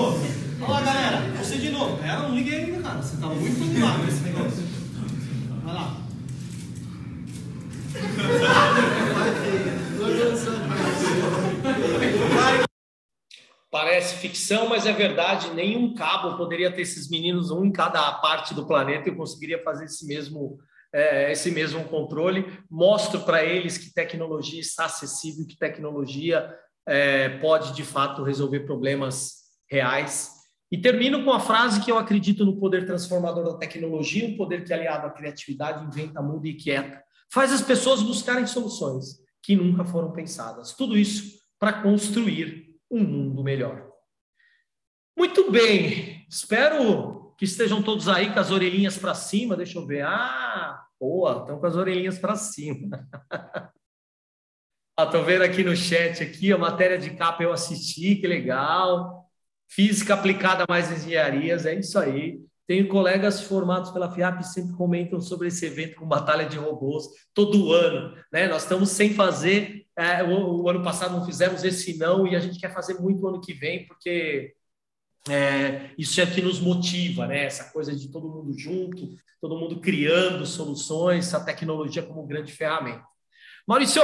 Olha 0.60 0.72
lá, 0.72 0.80
galera, 0.80 1.20
você 1.38 1.56
de 1.56 1.70
novo. 1.70 1.96
Pera, 1.98 2.20
não 2.20 2.34
liguei 2.34 2.64
ainda, 2.64 2.82
cara. 2.82 3.02
Você 3.02 3.16
tá 3.16 3.26
muito 3.28 3.62
animado 3.62 4.00
com 4.00 4.08
esse 4.08 4.22
negócio. 4.22 4.62
Vai 5.64 5.74
lá. 5.74 5.96
Parece 13.70 14.16
ficção, 14.16 14.68
mas 14.68 14.86
é 14.86 14.92
verdade. 14.92 15.50
Nenhum 15.50 15.94
cabo 15.94 16.36
poderia 16.36 16.72
ter 16.72 16.82
esses 16.82 17.08
meninos, 17.10 17.50
um 17.50 17.64
em 17.64 17.72
cada 17.72 18.12
parte 18.14 18.54
do 18.54 18.66
planeta, 18.66 19.08
e 19.08 19.14
conseguiria 19.14 19.62
fazer 19.62 19.84
esse 19.84 20.06
mesmo, 20.06 20.58
é, 20.92 21.32
esse 21.32 21.50
mesmo 21.50 21.84
controle. 21.84 22.46
Mostro 22.70 23.20
para 23.20 23.44
eles 23.44 23.78
que 23.78 23.92
tecnologia 23.92 24.60
está 24.60 24.86
acessível, 24.86 25.46
que 25.46 25.58
tecnologia 25.58 26.54
é, 26.86 27.28
pode, 27.40 27.74
de 27.74 27.84
fato, 27.84 28.22
resolver 28.22 28.60
problemas 28.60 29.34
reais. 29.70 30.32
E 30.70 30.78
termino 30.78 31.24
com 31.24 31.32
a 31.32 31.40
frase 31.40 31.80
que 31.80 31.90
eu 31.90 31.98
acredito 31.98 32.44
no 32.44 32.58
poder 32.58 32.86
transformador 32.86 33.44
da 33.44 33.58
tecnologia, 33.58 34.28
um 34.28 34.36
poder 34.36 34.64
que, 34.64 34.72
aliado 34.72 35.06
à 35.06 35.10
criatividade, 35.10 35.84
inventa, 35.84 36.20
muda 36.20 36.46
e 36.48 36.54
quieta 36.54 37.02
faz 37.30 37.52
as 37.52 37.62
pessoas 37.62 38.02
buscarem 38.02 38.46
soluções 38.46 39.18
que 39.42 39.54
nunca 39.54 39.84
foram 39.84 40.12
pensadas. 40.12 40.74
Tudo 40.74 40.96
isso 40.96 41.38
para 41.58 41.82
construir 41.82 42.74
um 42.90 43.02
mundo 43.02 43.42
melhor. 43.42 43.86
Muito 45.16 45.50
bem, 45.50 46.24
espero 46.28 47.17
que 47.38 47.44
estejam 47.44 47.80
todos 47.80 48.08
aí 48.08 48.32
com 48.32 48.40
as 48.40 48.50
orelhinhas 48.50 48.98
para 48.98 49.14
cima. 49.14 49.56
Deixa 49.56 49.78
eu 49.78 49.86
ver. 49.86 50.02
Ah, 50.02 50.84
boa, 51.00 51.38
estão 51.38 51.60
com 51.60 51.66
as 51.66 51.76
orelhinhas 51.76 52.18
para 52.18 52.34
cima. 52.34 53.08
Estou 54.98 55.20
ah, 55.22 55.24
vendo 55.24 55.42
aqui 55.42 55.62
no 55.62 55.76
chat 55.76 56.20
aqui 56.20 56.52
a 56.52 56.58
matéria 56.58 56.98
de 56.98 57.10
capa 57.10 57.44
eu 57.44 57.52
assisti, 57.52 58.16
que 58.16 58.26
legal. 58.26 59.24
Física 59.70 60.14
aplicada 60.14 60.64
mais 60.68 60.90
engenharias, 60.90 61.64
é 61.64 61.78
isso 61.78 61.96
aí. 61.96 62.40
Tenho 62.66 62.88
colegas 62.88 63.40
formados 63.42 63.92
pela 63.92 64.10
FIAP 64.10 64.38
que 64.38 64.46
sempre 64.46 64.76
comentam 64.76 65.20
sobre 65.20 65.48
esse 65.48 65.64
evento 65.64 65.96
com 65.96 66.06
batalha 66.06 66.44
de 66.44 66.58
robôs 66.58 67.06
todo 67.32 67.72
ano. 67.72 68.16
Né? 68.32 68.48
Nós 68.48 68.62
estamos 68.64 68.90
sem 68.90 69.14
fazer, 69.14 69.86
é, 69.96 70.24
o, 70.24 70.62
o, 70.62 70.68
ano 70.68 70.82
passado 70.82 71.16
não 71.16 71.24
fizemos 71.24 71.64
esse 71.64 71.96
não, 71.96 72.26
e 72.26 72.34
a 72.34 72.40
gente 72.40 72.58
quer 72.58 72.74
fazer 72.74 72.94
muito 72.94 73.26
ano 73.26 73.40
que 73.40 73.54
vem, 73.54 73.86
porque 73.86 74.54
é, 75.28 75.90
isso 75.96 76.20
é 76.20 76.26
que 76.26 76.42
nos 76.42 76.60
motiva, 76.60 77.26
né? 77.26 77.44
essa 77.44 77.72
coisa 77.72 77.94
de 77.94 78.10
todo 78.10 78.28
mundo 78.28 78.58
junto, 78.58 79.16
todo 79.40 79.58
mundo 79.58 79.80
criando 79.80 80.44
soluções, 80.46 81.32
a 81.34 81.44
tecnologia 81.44 82.02
como 82.02 82.26
grande 82.26 82.52
ferramenta. 82.52 83.04
Maurício, 83.66 84.02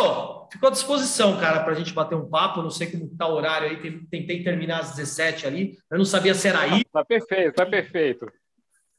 ficou 0.53 0.69
à 0.69 0.73
disposição, 0.73 1.41
cara, 1.41 1.65
para 1.65 1.73
a 1.73 1.75
gente 1.75 1.95
bater 1.95 2.15
um 2.15 2.29
papo. 2.29 2.61
não 2.61 2.69
sei 2.69 2.91
como 2.91 3.07
está 3.07 3.27
o 3.27 3.33
horário 3.35 3.69
aí, 3.69 4.07
tentei 4.11 4.45
terminar 4.45 4.81
às 4.81 4.95
17 4.95 5.47
ali. 5.47 5.79
Eu 5.91 5.97
não 5.97 6.05
sabia 6.05 6.35
se 6.35 6.49
era 6.49 6.61
aí. 6.61 6.85
Tá 6.93 7.03
perfeito, 7.03 7.55
tá 7.55 7.65
perfeito. 7.65 8.31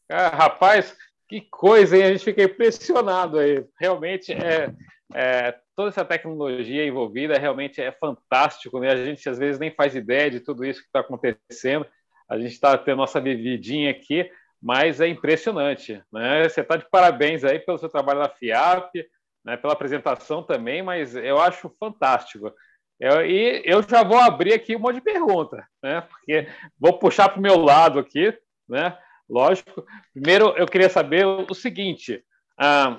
Ah, 0.10 0.30
rapaz, 0.30 0.96
que 1.30 1.42
coisa, 1.52 1.96
hein? 1.96 2.04
A 2.04 2.12
gente 2.12 2.26
fica 2.26 2.42
impressionado 2.42 3.38
aí. 3.38 3.64
Realmente 3.80 4.34
é, 4.34 4.74
é, 5.14 5.56
toda 5.76 5.90
essa 5.90 6.04
tecnologia 6.04 6.84
envolvida 6.84 7.38
realmente 7.38 7.80
é 7.80 7.92
fantástico, 7.92 8.80
né? 8.80 8.92
A 8.92 9.06
gente 9.06 9.30
às 9.30 9.38
vezes 9.38 9.60
nem 9.60 9.70
faz 9.70 9.96
ideia 9.96 10.32
de 10.32 10.40
tudo 10.40 10.66
isso 10.66 10.82
que 10.82 10.88
está 10.88 11.02
acontecendo. 11.02 11.86
A 12.28 12.38
gente 12.38 12.52
está 12.52 12.78
tendo 12.78 12.98
nossa 12.98 13.22
vividinha 13.22 13.92
aqui, 13.92 14.30
mas 14.62 15.00
é 15.00 15.08
impressionante, 15.08 16.02
né? 16.12 16.48
Você 16.48 16.62
está 16.62 16.76
de 16.76 16.90
parabéns 16.90 17.44
aí 17.44 17.60
pelo 17.60 17.78
seu 17.78 17.90
trabalho 17.90 18.20
na 18.20 18.30
FIAP, 18.30 19.06
né? 19.44 19.58
Pela 19.58 19.74
apresentação 19.74 20.42
também, 20.42 20.82
mas 20.82 21.16
eu 21.16 21.40
acho 21.40 21.70
fantástico. 21.80 22.52
Eu, 23.00 23.26
e 23.26 23.62
eu 23.66 23.84
já 23.84 24.04
vou 24.04 24.18
abrir 24.18 24.54
aqui 24.54 24.76
um 24.76 24.80
monte 24.80 24.96
de 24.96 25.02
pergunta, 25.02 25.68
né? 25.84 26.02
Porque 26.02 26.48
vou 26.80 26.98
puxar 26.98 27.30
para 27.30 27.40
o 27.40 27.42
meu 27.42 27.58
lado 27.58 28.00
aqui, 28.00 28.36
né? 28.68 28.98
Lógico. 29.30 29.86
Primeiro, 30.14 30.56
eu 30.58 30.66
queria 30.66 30.90
saber 30.90 31.26
o 31.26 31.54
seguinte: 31.54 32.24
ah, 32.58 32.98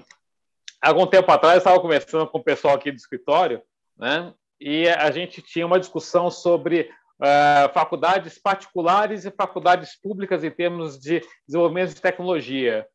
algum 0.80 1.06
tempo 1.06 1.30
atrás, 1.32 1.54
eu 1.54 1.58
estava 1.58 1.80
conversando 1.80 2.26
com 2.26 2.38
o 2.38 2.44
pessoal 2.44 2.74
aqui 2.74 2.90
do 2.90 2.96
escritório, 2.96 3.62
né? 3.96 4.32
E 4.60 4.88
a 4.88 5.10
gente 5.10 5.42
tinha 5.42 5.66
uma 5.66 5.80
discussão 5.80 6.30
sobre 6.30 6.90
uh, 7.20 7.72
faculdades 7.72 8.38
particulares 8.38 9.24
e 9.24 9.30
faculdades 9.30 9.98
públicas 10.00 10.44
em 10.44 10.50
termos 10.50 10.98
de 10.98 11.22
desenvolvimento 11.46 11.94
de 11.94 12.00
tecnologia. 12.00 12.86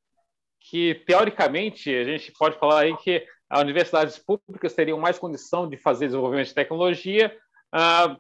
Que, 0.60 0.96
teoricamente, 1.08 1.94
a 1.94 2.04
gente 2.04 2.32
pode 2.34 2.58
falar 2.60 2.82
aí 2.82 2.96
que 2.98 3.26
as 3.50 3.62
universidades 3.62 4.18
públicas 4.18 4.74
teriam 4.74 5.00
mais 5.00 5.20
condição 5.20 5.68
de 5.68 5.76
fazer 5.76 6.06
desenvolvimento 6.06 6.48
de 6.48 6.54
tecnologia, 6.54 7.36
uh, 7.76 8.16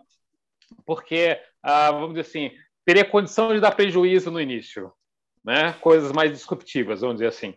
porque, 0.86 1.40
uh, 1.66 1.94
vamos 1.94 2.10
dizer 2.10 2.22
assim, 2.22 2.52
teria 2.86 3.06
condição 3.06 3.54
de 3.54 3.60
dar 3.60 3.72
prejuízo 3.72 4.32
no 4.32 4.42
início, 4.42 4.92
né? 5.46 5.74
coisas 5.82 6.12
mais 6.12 6.32
disruptivas, 6.32 7.02
vamos 7.02 7.18
dizer 7.18 7.28
assim. 7.28 7.56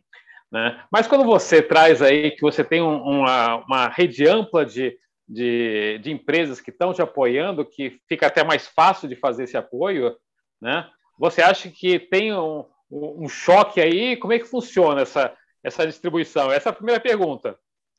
Né? 0.53 0.81
Mas 0.93 1.09
quando 1.09 1.25
você 1.25 1.61
traz 1.61 2.01
aí 2.01 2.31
que 2.31 2.43
você 2.43 2.63
tem 2.63 2.81
um, 2.81 2.97
uma, 3.03 3.57
uma 3.65 3.89
rede 3.89 4.29
ampla 4.29 4.65
de, 4.65 4.97
de, 5.29 5.99
de 5.99 6.11
empresas 6.11 6.61
que 6.61 6.71
estão 6.71 6.93
te 6.93 7.03
apoiando, 7.03 7.65
que 7.65 7.99
fica 8.09 8.27
até 8.27 8.45
mais 8.45 8.67
fácil 8.67 9.09
de 9.09 9.17
fazer 9.17 9.45
esse 9.45 9.57
apoio, 9.57 10.17
né? 10.61 10.89
você 11.19 11.43
acha 11.43 11.71
que 11.71 11.99
tem 11.99 12.35
um, 12.35 12.65
um 12.91 13.29
choque 13.29 13.81
aí? 13.81 14.17
Como 14.17 14.33
é 14.33 14.39
que 14.39 14.45
funciona 14.45 15.03
essa, 15.03 15.37
essa 15.63 15.87
distribuição? 15.87 16.51
Essa 16.53 16.69
é 16.69 16.71
a 16.71 16.75
primeira 16.75 17.01
pergunta. 17.01 17.59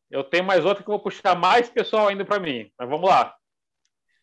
Eu 0.10 0.24
tenho 0.24 0.44
mais 0.44 0.64
outra 0.64 0.84
que 0.84 0.90
vou 0.90 1.00
puxar 1.00 1.36
mais 1.36 1.70
pessoal 1.70 2.08
ainda 2.08 2.24
para 2.24 2.40
mim, 2.40 2.70
mas 2.78 2.90
vamos 2.90 3.10
lá. 3.10 3.36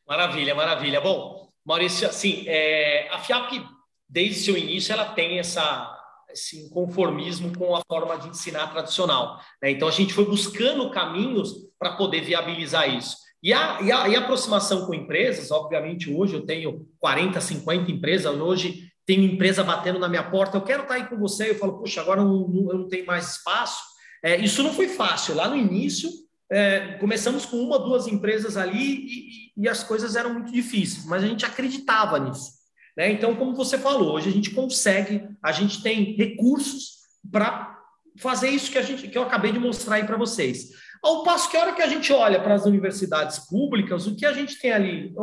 Maravilha, 0.07 0.55
maravilha. 0.55 1.00
Bom, 1.00 1.48
Maurício, 1.64 2.09
assim, 2.09 2.44
é, 2.46 3.09
a 3.11 3.18
FIAP, 3.18 3.64
desde 4.09 4.40
seu 4.40 4.57
início, 4.57 4.92
ela 4.92 5.12
tem 5.12 5.38
essa, 5.38 5.96
esse 6.30 6.66
inconformismo 6.66 7.57
com 7.57 7.74
a 7.76 7.82
forma 7.86 8.18
de 8.18 8.28
ensinar 8.28 8.68
tradicional. 8.68 9.40
Né? 9.61 9.70
Então, 9.70 9.86
a 9.86 9.92
gente 9.92 10.12
foi 10.12 10.24
buscando 10.24 10.90
caminhos 10.90 11.72
para 11.83 11.97
poder 11.97 12.20
viabilizar 12.20 12.89
isso. 12.89 13.16
E 13.43 13.53
a, 13.53 13.80
e, 13.83 13.91
a, 13.91 14.09
e 14.09 14.14
a 14.14 14.20
aproximação 14.20 14.87
com 14.87 14.95
empresas, 14.95 15.51
obviamente, 15.51 16.09
hoje 16.09 16.35
eu 16.35 16.47
tenho 16.47 16.87
40, 17.01 17.41
50 17.41 17.91
empresas, 17.91 18.33
hoje 18.41 18.89
tem 19.05 19.24
empresa 19.24 19.64
batendo 19.64 19.99
na 19.99 20.09
minha 20.09 20.22
porta, 20.22 20.57
eu 20.57 20.62
quero 20.62 20.85
estar 20.85 20.95
aí 20.95 21.07
com 21.07 21.16
você, 21.16 21.51
eu 21.51 21.57
falo, 21.57 21.80
puxa, 21.80 22.01
agora 22.01 22.20
eu 22.20 22.24
não, 22.24 22.70
eu 22.70 22.78
não 22.78 22.89
tenho 22.89 23.05
mais 23.05 23.33
espaço. 23.33 23.83
É, 24.22 24.37
isso 24.37 24.62
não 24.62 24.72
foi 24.72 24.87
fácil. 24.91 25.35
Lá 25.35 25.49
no 25.49 25.57
início, 25.57 26.09
é, 26.49 26.93
começamos 27.01 27.45
com 27.45 27.57
uma, 27.57 27.80
duas 27.80 28.07
empresas 28.07 28.57
ali 28.57 28.78
e, 28.78 29.53
e, 29.57 29.68
as 29.68 29.83
coisas 29.83 30.14
eram 30.14 30.33
muito 30.33 30.53
difíceis, 30.53 31.05
mas 31.05 31.24
a 31.24 31.26
gente 31.26 31.45
acreditava 31.45 32.20
nisso. 32.20 32.53
Né? 32.97 33.11
Então, 33.11 33.35
como 33.35 33.57
você 33.57 33.76
falou, 33.76 34.14
hoje 34.14 34.28
a 34.28 34.33
gente 34.33 34.51
consegue, 34.51 35.26
a 35.43 35.51
gente 35.51 35.83
tem 35.83 36.14
recursos 36.14 36.99
para 37.28 37.76
fazer 38.18 38.51
isso 38.51 38.70
que, 38.70 38.78
a 38.78 38.83
gente, 38.83 39.09
que 39.09 39.18
eu 39.18 39.22
acabei 39.22 39.51
de 39.51 39.59
mostrar 39.59 39.97
aí 39.97 40.05
para 40.05 40.16
vocês. 40.16 40.70
Ao 41.03 41.24
passo 41.24 41.50
que 41.50 41.57
a 41.57 41.61
hora 41.61 41.72
que 41.72 41.82
a 41.82 41.88
gente 41.88 42.12
olha 42.12 42.40
para 42.40 42.55
as 42.55 42.64
universidades 42.64 43.40
públicas, 43.40 44.07
o 44.07 44.14
que 44.14 44.24
a 44.24 44.32
gente 44.32 44.59
tem 44.61 44.72
ali? 44.72 45.14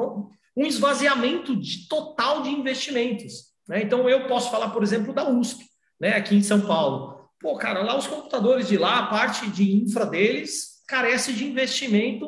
Um 0.55 0.65
esvaziamento 0.65 1.55
de, 1.55 1.87
total 1.87 2.41
de 2.41 2.49
investimentos. 2.49 3.49
Né? 3.67 3.83
Então, 3.83 4.09
eu 4.09 4.27
posso 4.27 4.51
falar, 4.51 4.69
por 4.71 4.83
exemplo, 4.83 5.13
da 5.13 5.29
USP, 5.29 5.63
né? 5.99 6.17
aqui 6.17 6.35
em 6.35 6.43
São 6.43 6.61
Paulo. 6.61 7.29
Pô, 7.39 7.55
cara, 7.55 7.81
lá 7.81 7.97
os 7.97 8.07
computadores 8.07 8.67
de 8.67 8.77
lá, 8.77 8.99
a 8.99 9.07
parte 9.07 9.49
de 9.49 9.73
infra 9.73 10.05
deles, 10.05 10.83
carece 10.85 11.31
de 11.31 11.45
investimento. 11.45 12.27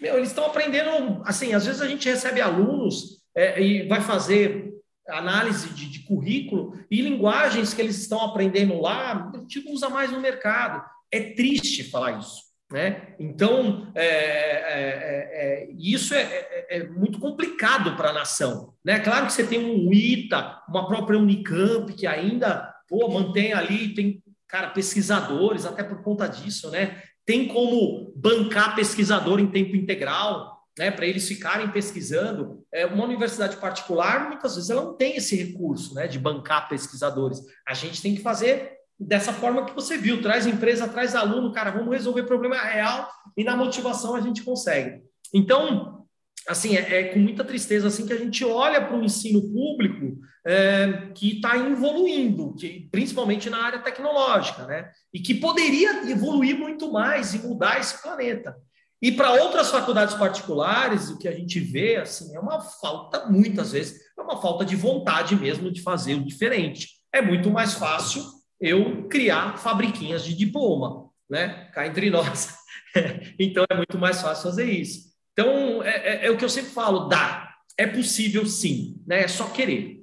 Meu, 0.00 0.16
eles 0.16 0.28
estão 0.28 0.46
aprendendo, 0.46 1.20
assim, 1.26 1.52
às 1.52 1.66
vezes 1.66 1.82
a 1.82 1.86
gente 1.86 2.08
recebe 2.08 2.40
alunos 2.40 3.22
é, 3.36 3.60
e 3.62 3.86
vai 3.86 4.00
fazer 4.00 4.72
análise 5.08 5.68
de, 5.70 5.90
de, 5.90 6.00
currículo 6.00 6.78
e 6.90 7.02
linguagens 7.02 7.74
que 7.74 7.82
eles 7.82 7.98
estão 7.98 8.22
aprendendo 8.22 8.80
lá, 8.80 9.30
a 9.34 9.38
gente 9.38 9.64
usa 9.68 9.88
mais 9.88 10.10
no 10.10 10.20
mercado. 10.20 10.82
É 11.12 11.20
triste 11.20 11.84
falar 11.84 12.18
isso. 12.18 12.40
Né? 12.72 13.14
Então, 13.20 13.92
é, 13.94 14.06
é, 14.06 14.72
é, 14.72 15.68
é 15.68 15.70
isso 15.76 16.14
é, 16.14 16.22
é, 16.22 16.66
é, 16.78 16.88
muito 16.88 17.18
complicado 17.18 17.94
para 17.96 18.08
a 18.08 18.14
nação. 18.14 18.72
Né? 18.82 18.98
Claro 18.98 19.26
que 19.26 19.32
você 19.34 19.46
tem 19.46 19.62
um 19.62 19.92
ITA, 19.92 20.62
uma 20.66 20.86
própria 20.86 21.18
Unicamp, 21.18 21.92
que 21.92 22.06
ainda 22.06 22.72
pô, 22.88 23.08
mantém 23.08 23.52
ali, 23.52 23.94
tem 23.94 24.22
cara, 24.52 24.68
pesquisadores, 24.68 25.64
até 25.64 25.82
por 25.82 26.02
conta 26.02 26.26
disso, 26.26 26.70
né? 26.70 27.02
Tem 27.24 27.48
como 27.48 28.12
bancar 28.14 28.74
pesquisador 28.74 29.40
em 29.40 29.50
tempo 29.50 29.74
integral, 29.74 30.60
né, 30.78 30.90
para 30.90 31.06
eles 31.06 31.26
ficarem 31.26 31.70
pesquisando. 31.70 32.62
É, 32.70 32.84
uma 32.84 33.04
universidade 33.04 33.56
particular, 33.56 34.28
muitas 34.28 34.54
vezes, 34.54 34.68
ela 34.68 34.82
não 34.82 34.94
tem 34.94 35.16
esse 35.16 35.34
recurso 35.36 35.94
né, 35.94 36.06
de 36.06 36.18
bancar 36.18 36.68
pesquisadores. 36.68 37.40
A 37.66 37.72
gente 37.72 38.02
tem 38.02 38.14
que 38.14 38.20
fazer 38.20 38.72
dessa 39.06 39.32
forma 39.32 39.64
que 39.64 39.74
você 39.74 39.96
viu: 39.96 40.22
traz 40.22 40.46
empresa, 40.46 40.88
traz 40.88 41.14
aluno, 41.14 41.52
cara, 41.52 41.70
vamos 41.70 41.92
resolver 41.92 42.24
problema 42.24 42.56
real 42.56 43.08
e 43.36 43.44
na 43.44 43.56
motivação 43.56 44.14
a 44.14 44.20
gente 44.20 44.42
consegue. 44.42 45.02
Então, 45.34 46.06
assim, 46.48 46.76
é, 46.76 47.00
é 47.00 47.04
com 47.04 47.18
muita 47.18 47.44
tristeza 47.44 47.88
assim 47.88 48.06
que 48.06 48.12
a 48.12 48.18
gente 48.18 48.44
olha 48.44 48.80
para 48.80 48.96
o 48.96 49.04
ensino 49.04 49.42
público 49.42 50.18
é, 50.46 51.10
que 51.14 51.36
está 51.36 51.56
evoluindo, 51.56 52.54
que, 52.54 52.88
principalmente 52.90 53.48
na 53.48 53.62
área 53.62 53.78
tecnológica, 53.78 54.66
né? 54.66 54.90
E 55.12 55.20
que 55.20 55.34
poderia 55.34 56.10
evoluir 56.10 56.58
muito 56.58 56.92
mais 56.92 57.34
e 57.34 57.38
mudar 57.38 57.80
esse 57.80 58.02
planeta. 58.02 58.56
E 59.00 59.10
para 59.10 59.32
outras 59.32 59.70
faculdades 59.70 60.14
particulares, 60.14 61.10
o 61.10 61.18
que 61.18 61.26
a 61.26 61.32
gente 61.32 61.58
vê 61.58 61.96
assim 61.96 62.36
é 62.36 62.40
uma 62.40 62.60
falta, 62.60 63.26
muitas 63.26 63.72
vezes, 63.72 64.00
é 64.16 64.22
uma 64.22 64.40
falta 64.40 64.64
de 64.64 64.76
vontade 64.76 65.34
mesmo 65.34 65.72
de 65.72 65.82
fazer 65.82 66.14
o 66.14 66.24
diferente. 66.24 66.88
É 67.12 67.20
muito 67.20 67.50
mais 67.50 67.74
fácil 67.74 68.22
eu 68.62 69.08
criar 69.08 69.58
fabriquinhas 69.58 70.24
de 70.24 70.34
diploma, 70.34 71.10
né? 71.28 71.68
Cá 71.74 71.86
entre 71.86 72.08
nós. 72.08 72.56
então 73.38 73.64
é 73.68 73.74
muito 73.74 73.98
mais 73.98 74.22
fácil 74.22 74.44
fazer 74.44 74.70
isso. 74.70 75.12
Então 75.32 75.82
é, 75.82 75.96
é, 75.96 76.26
é, 76.26 76.30
o 76.30 76.38
que 76.38 76.44
eu 76.44 76.48
sempre 76.48 76.70
falo: 76.70 77.08
dá, 77.08 77.52
é 77.76 77.86
possível 77.86 78.46
sim, 78.46 79.02
né? 79.06 79.24
É 79.24 79.28
só 79.28 79.48
querer. 79.50 80.00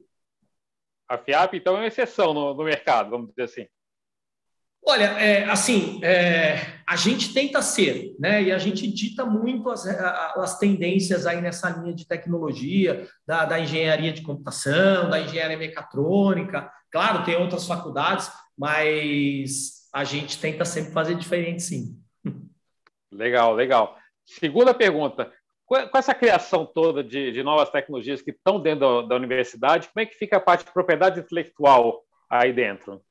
A 1.08 1.18
FIAP, 1.18 1.56
então, 1.56 1.76
é 1.76 1.80
uma 1.80 1.88
exceção 1.88 2.36
no, 2.36 2.54
no 2.54 2.64
mercado, 2.64 3.10
vamos 3.10 3.30
dizer 3.30 3.44
assim. 3.44 3.68
Olha, 4.86 5.06
é, 5.20 5.44
assim, 5.46 6.00
é, 6.04 6.82
a 6.88 6.96
gente 6.96 7.34
tenta 7.34 7.62
ser, 7.62 8.16
né? 8.20 8.44
E 8.44 8.52
a 8.52 8.58
gente 8.58 8.88
dita 8.88 9.26
muito 9.26 9.70
as, 9.70 9.86
as 9.86 10.58
tendências 10.58 11.26
aí 11.26 11.42
nessa 11.42 11.70
linha 11.70 11.94
de 11.94 12.08
tecnologia, 12.08 13.08
da, 13.26 13.46
da, 13.46 13.60
engenharia 13.60 14.14
de 14.14 14.22
computação, 14.22 15.10
da 15.10 15.20
engenharia 15.20 15.58
mecatrônica. 15.58 16.72
Claro, 16.92 17.24
tem 17.24 17.36
outras 17.36 17.68
faculdades, 17.68 18.32
mas 18.60 19.88
a 19.94 20.04
gente 20.04 20.38
tenta 20.38 20.66
sempre 20.66 20.92
fazer 20.92 21.16
diferente, 21.16 21.64
sim. 21.64 21.98
Legal, 23.10 23.56
legal. 23.56 23.98
Segunda 24.26 24.74
pergunta: 24.74 25.32
com 25.66 25.98
essa 25.98 26.14
criação 26.14 26.66
toda 26.66 27.02
de, 27.02 27.32
de 27.32 27.42
novas 27.42 27.70
tecnologias 27.70 28.22
que 28.22 28.32
estão 28.32 28.60
dentro 28.60 29.02
da, 29.02 29.08
da 29.08 29.16
universidade, 29.16 29.88
como 29.88 30.04
é 30.04 30.06
que 30.06 30.18
fica 30.18 30.36
a 30.38 30.42
parte 30.42 30.66
de 30.66 30.74
propriedade 30.74 31.22
intelectual 31.22 32.04
aí 32.30 32.52
dentro? 32.52 33.02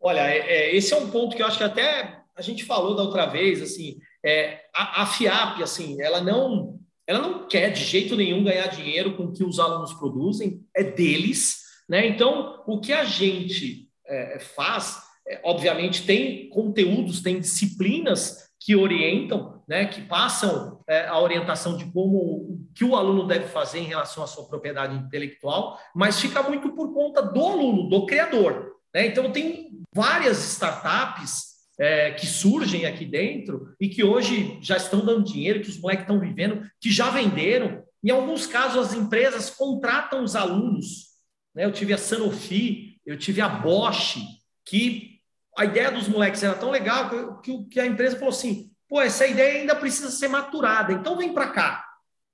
Olha, 0.00 0.20
é, 0.20 0.38
é, 0.38 0.74
esse 0.74 0.94
é 0.94 0.96
um 0.96 1.10
ponto 1.10 1.36
que 1.36 1.42
eu 1.42 1.46
acho 1.46 1.58
que 1.58 1.64
até 1.64 2.22
a 2.34 2.42
gente 2.42 2.64
falou 2.64 2.96
da 2.96 3.02
outra 3.02 3.26
vez, 3.26 3.62
assim, 3.62 3.98
é, 4.24 4.64
a, 4.74 5.02
a, 5.02 5.06
FIAP, 5.06 5.62
assim, 5.62 6.00
ela 6.00 6.20
não, 6.20 6.80
ela 7.06 7.20
não 7.20 7.46
quer 7.46 7.70
de 7.70 7.84
jeito 7.84 8.16
nenhum 8.16 8.42
ganhar 8.42 8.66
dinheiro 8.68 9.16
com 9.16 9.24
o 9.24 9.32
que 9.32 9.44
os 9.44 9.60
alunos 9.60 9.92
produzem, 9.94 10.66
é 10.74 10.82
deles, 10.82 11.62
né? 11.88 12.06
Então, 12.06 12.62
o 12.66 12.80
que 12.80 12.92
a 12.92 13.04
gente 13.04 13.83
é, 14.06 14.38
faz, 14.38 15.02
é, 15.26 15.40
obviamente, 15.44 16.06
tem 16.06 16.48
conteúdos, 16.48 17.22
tem 17.22 17.40
disciplinas 17.40 18.50
que 18.60 18.74
orientam, 18.74 19.62
né, 19.68 19.84
que 19.86 20.02
passam 20.02 20.80
é, 20.88 21.06
a 21.06 21.18
orientação 21.18 21.76
de 21.76 21.84
como 21.86 22.18
o 22.18 22.66
que 22.74 22.84
o 22.84 22.96
aluno 22.96 23.26
deve 23.26 23.46
fazer 23.46 23.78
em 23.78 23.84
relação 23.84 24.24
à 24.24 24.26
sua 24.26 24.46
propriedade 24.46 24.96
intelectual, 24.96 25.78
mas 25.94 26.20
fica 26.20 26.42
muito 26.42 26.70
por 26.74 26.92
conta 26.92 27.22
do 27.22 27.44
aluno, 27.44 27.88
do 27.88 28.06
criador. 28.06 28.76
Né? 28.92 29.06
Então, 29.06 29.30
tem 29.30 29.82
várias 29.94 30.38
startups 30.52 31.54
é, 31.78 32.12
que 32.12 32.26
surgem 32.26 32.86
aqui 32.86 33.04
dentro 33.04 33.74
e 33.80 33.88
que 33.88 34.02
hoje 34.02 34.58
já 34.62 34.76
estão 34.76 35.04
dando 35.04 35.24
dinheiro, 35.24 35.60
que 35.60 35.68
os 35.68 35.80
moleques 35.80 36.04
estão 36.04 36.20
vivendo, 36.20 36.66
que 36.80 36.90
já 36.90 37.10
venderam. 37.10 37.82
Em 38.02 38.10
alguns 38.10 38.46
casos, 38.46 38.88
as 38.88 38.94
empresas 38.94 39.50
contratam 39.50 40.22
os 40.22 40.34
alunos 40.34 41.14
né? 41.54 41.64
eu 41.64 41.72
tive 41.72 41.92
a 41.92 41.98
Sanofi, 41.98 42.93
eu 43.06 43.18
tive 43.18 43.40
a 43.40 43.48
Bosch, 43.48 44.18
que 44.64 45.20
a 45.56 45.64
ideia 45.64 45.90
dos 45.90 46.08
moleques 46.08 46.42
era 46.42 46.54
tão 46.54 46.70
legal 46.70 47.40
que, 47.40 47.64
que 47.66 47.80
a 47.80 47.86
empresa 47.86 48.16
falou 48.16 48.30
assim: 48.30 48.70
pô, 48.88 49.00
essa 49.00 49.26
ideia 49.26 49.60
ainda 49.60 49.76
precisa 49.76 50.10
ser 50.10 50.28
maturada, 50.28 50.92
então 50.92 51.16
vem 51.16 51.32
para 51.32 51.50
cá. 51.50 51.84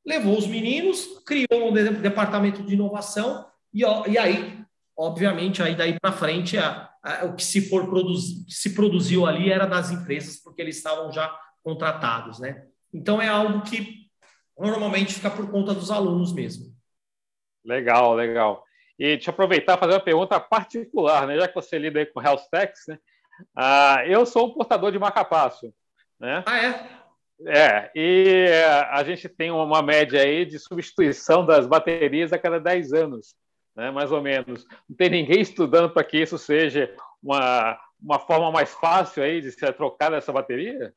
Levou 0.04 0.38
os 0.38 0.46
meninos, 0.46 1.22
criou 1.26 1.70
um 1.70 1.72
departamento 1.72 2.62
de 2.62 2.74
inovação, 2.74 3.46
e, 3.72 3.80
e 3.80 4.18
aí, 4.18 4.64
obviamente, 4.96 5.62
aí 5.62 5.74
daí 5.74 5.98
para 6.00 6.12
frente, 6.12 6.56
a, 6.56 6.90
a, 7.02 7.26
o 7.26 7.34
que 7.34 7.44
se, 7.44 7.68
for 7.68 7.86
produzi, 7.86 8.44
que 8.46 8.54
se 8.54 8.74
produziu 8.74 9.26
ali 9.26 9.50
era 9.50 9.66
das 9.66 9.90
empresas, 9.90 10.36
porque 10.42 10.62
eles 10.62 10.76
estavam 10.76 11.12
já 11.12 11.30
contratados, 11.62 12.38
né? 12.38 12.66
Então 12.92 13.20
é 13.20 13.28
algo 13.28 13.62
que 13.62 14.00
normalmente 14.58 15.14
fica 15.14 15.30
por 15.30 15.50
conta 15.50 15.74
dos 15.74 15.90
alunos 15.90 16.32
mesmo. 16.32 16.74
Legal, 17.64 18.14
legal. 18.14 18.64
E 19.00 19.14
eu 19.14 19.18
aproveitar 19.28 19.78
fazer 19.78 19.94
uma 19.94 20.00
pergunta 20.00 20.38
particular, 20.38 21.26
né? 21.26 21.38
Já 21.38 21.48
que 21.48 21.54
você 21.54 21.78
lida 21.78 22.04
com 22.04 22.22
Health 22.22 22.44
Techs, 22.52 22.86
né? 22.86 22.98
Ah, 23.56 24.02
eu 24.06 24.26
sou 24.26 24.48
um 24.48 24.52
portador 24.52 24.92
de 24.92 24.98
marcapasso, 24.98 25.72
né? 26.20 26.44
Ah, 26.46 26.62
é? 26.62 27.00
É, 27.46 27.90
e 27.94 28.48
a 28.90 29.02
gente 29.02 29.26
tem 29.26 29.50
uma 29.50 29.82
média 29.82 30.20
aí 30.20 30.44
de 30.44 30.58
substituição 30.58 31.46
das 31.46 31.66
baterias 31.66 32.34
a 32.34 32.38
cada 32.38 32.60
10 32.60 32.92
anos, 32.92 33.34
né, 33.74 33.90
mais 33.90 34.12
ou 34.12 34.20
menos. 34.20 34.66
Não 34.86 34.94
tem 34.94 35.08
ninguém 35.08 35.40
estudando 35.40 35.88
para 35.88 36.04
que 36.04 36.18
isso 36.18 36.36
seja 36.36 36.94
uma, 37.22 37.80
uma 37.98 38.18
forma 38.18 38.52
mais 38.52 38.70
fácil 38.74 39.22
aí 39.22 39.40
de 39.40 39.50
ser 39.52 39.72
trocada 39.72 40.18
essa 40.18 40.30
bateria? 40.30 40.92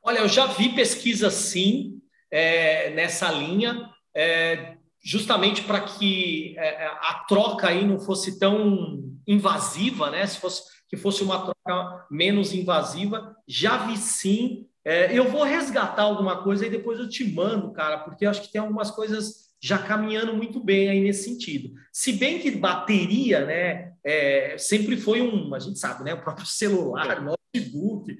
Olha, 0.00 0.18
eu 0.18 0.28
já 0.28 0.46
vi 0.46 0.68
pesquisa 0.76 1.28
sim 1.28 2.00
é, 2.30 2.90
nessa 2.90 3.32
linha. 3.32 3.90
É, 4.14 4.76
justamente 5.04 5.62
para 5.62 5.82
que 5.82 6.54
é, 6.56 6.84
é, 6.84 6.86
a 6.86 7.24
troca 7.28 7.68
aí 7.68 7.86
não 7.86 8.00
fosse 8.00 8.38
tão 8.38 9.04
invasiva, 9.26 10.10
né? 10.10 10.26
Se 10.26 10.40
fosse 10.40 10.74
que 10.88 10.96
fosse 10.96 11.22
uma 11.22 11.40
troca 11.40 12.06
menos 12.10 12.52
invasiva, 12.52 13.36
já 13.46 13.78
vi 13.78 13.96
sim. 13.96 14.66
É, 14.84 15.16
eu 15.16 15.30
vou 15.30 15.42
resgatar 15.42 16.02
alguma 16.02 16.42
coisa 16.42 16.66
e 16.66 16.70
depois 16.70 16.98
eu 16.98 17.08
te 17.08 17.24
mando, 17.24 17.72
cara, 17.72 17.98
porque 17.98 18.24
eu 18.26 18.30
acho 18.30 18.42
que 18.42 18.52
tem 18.52 18.60
algumas 18.60 18.90
coisas 18.90 19.44
já 19.60 19.78
caminhando 19.78 20.34
muito 20.34 20.62
bem 20.62 20.90
aí 20.90 21.00
nesse 21.00 21.24
sentido. 21.24 21.74
Se 21.90 22.12
bem 22.12 22.38
que 22.38 22.50
bateria, 22.50 23.46
né, 23.46 23.92
é, 24.04 24.56
sempre 24.58 24.96
foi 24.96 25.22
um, 25.22 25.54
a 25.54 25.58
gente 25.58 25.78
sabe, 25.78 26.04
né, 26.04 26.12
o 26.12 26.20
próprio 26.20 26.46
celular, 26.46 27.22
notebook, 27.22 28.14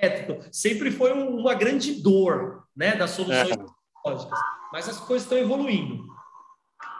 elétrico, 0.00 0.42
sempre 0.50 0.90
foi 0.90 1.12
uma 1.12 1.54
grande 1.54 2.00
dor, 2.00 2.64
né, 2.74 2.96
das 2.96 3.10
soluções 3.10 3.50
é. 3.50 3.83
Tecnológicas 4.04 4.38
mas 4.72 4.88
as 4.88 4.98
coisas 4.98 5.22
estão 5.22 5.38
evoluindo. 5.38 6.04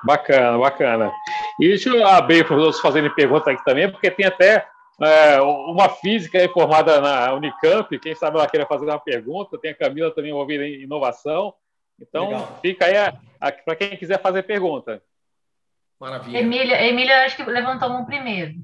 Bacana, 0.04 0.56
bacana. 0.56 1.12
E 1.60 1.66
deixa 1.66 1.90
eu 1.90 2.06
abrir 2.06 2.46
para 2.46 2.56
os 2.56 2.62
outros 2.62 2.80
fazerem 2.80 3.12
pergunta 3.12 3.50
aqui 3.50 3.64
também, 3.64 3.90
porque 3.90 4.12
tem 4.12 4.26
até 4.26 4.64
é, 5.02 5.40
uma 5.40 5.88
física 5.88 6.38
formada 6.50 7.00
na 7.00 7.34
Unicamp, 7.34 7.98
quem 7.98 8.14
sabe 8.14 8.38
ela 8.38 8.48
queira 8.48 8.64
fazer 8.64 8.84
uma 8.84 9.00
pergunta, 9.00 9.58
tem 9.58 9.72
a 9.72 9.76
Camila 9.76 10.14
também 10.14 10.30
envolvida 10.30 10.64
em 10.64 10.82
inovação. 10.82 11.52
Então, 12.00 12.28
Legal. 12.28 12.58
fica 12.62 12.84
aí 12.84 12.94
para 13.64 13.74
quem 13.74 13.96
quiser 13.96 14.22
fazer 14.22 14.44
pergunta. 14.44 15.02
Maravilha. 15.98 16.38
Emília, 16.38 16.86
Emília, 16.86 17.24
acho 17.24 17.36
que 17.36 17.42
levantou 17.42 17.90
um 17.90 18.04
primeiro. 18.04 18.54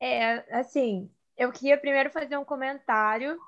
É, 0.00 0.44
assim, 0.58 1.08
eu 1.36 1.52
queria 1.52 1.78
primeiro 1.78 2.10
fazer 2.10 2.36
um 2.36 2.44
comentário 2.44 3.38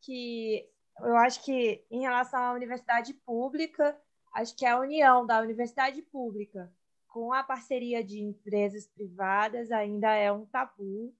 que 0.00 0.64
eu 1.00 1.16
acho 1.16 1.42
que 1.44 1.84
em 1.90 2.00
relação 2.00 2.40
à 2.40 2.52
universidade 2.52 3.12
pública, 3.12 3.98
acho 4.34 4.54
que 4.56 4.64
a 4.64 4.78
união 4.78 5.26
da 5.26 5.40
universidade 5.40 6.00
pública 6.02 6.72
com 7.08 7.32
a 7.32 7.42
parceria 7.42 8.04
de 8.04 8.20
empresas 8.20 8.86
privadas 8.86 9.70
ainda 9.70 10.12
é 10.14 10.30
um 10.30 10.44
tabu. 10.44 11.14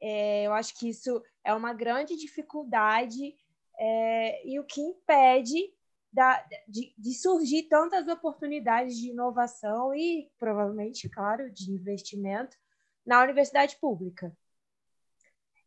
É, 0.00 0.46
eu 0.46 0.52
acho 0.54 0.74
que 0.78 0.88
isso 0.88 1.22
é 1.44 1.52
uma 1.54 1.72
grande 1.72 2.16
dificuldade 2.16 3.36
é, 3.78 4.48
e 4.48 4.58
o 4.58 4.64
que 4.64 4.80
impede 4.80 5.74
da, 6.12 6.42
de, 6.66 6.94
de, 6.96 7.12
surgir 7.12 7.64
tantas 7.64 8.08
oportunidades 8.08 8.96
de 8.96 9.10
inovação 9.10 9.94
e, 9.94 10.30
provavelmente, 10.38 11.08
claro, 11.10 11.50
de 11.52 11.70
investimento 11.70 12.56
na 13.04 13.22
universidade 13.22 13.76
pública. 13.76 14.34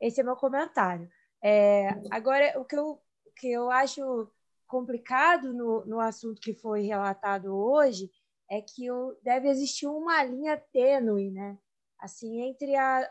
Esse 0.02 0.22
é 0.22 0.24
meu 0.24 0.36
comentário. 0.36 1.08
É, 1.43 1.89
agora, 2.10 2.60
o 2.60 2.66
que 2.66 2.76
eu 2.76 3.00
que 3.39 3.49
eu 3.49 3.71
acho 3.71 4.29
complicado 4.67 5.53
no, 5.53 5.85
no 5.85 5.99
assunto 5.99 6.41
que 6.41 6.53
foi 6.53 6.81
relatado 6.81 7.55
hoje 7.55 8.11
é 8.49 8.61
que 8.61 8.87
deve 9.23 9.47
existir 9.47 9.87
uma 9.87 10.23
linha 10.23 10.57
tênue, 10.57 11.31
né? 11.31 11.57
Assim, 11.97 12.41
entre 12.41 12.75
a, 12.75 13.09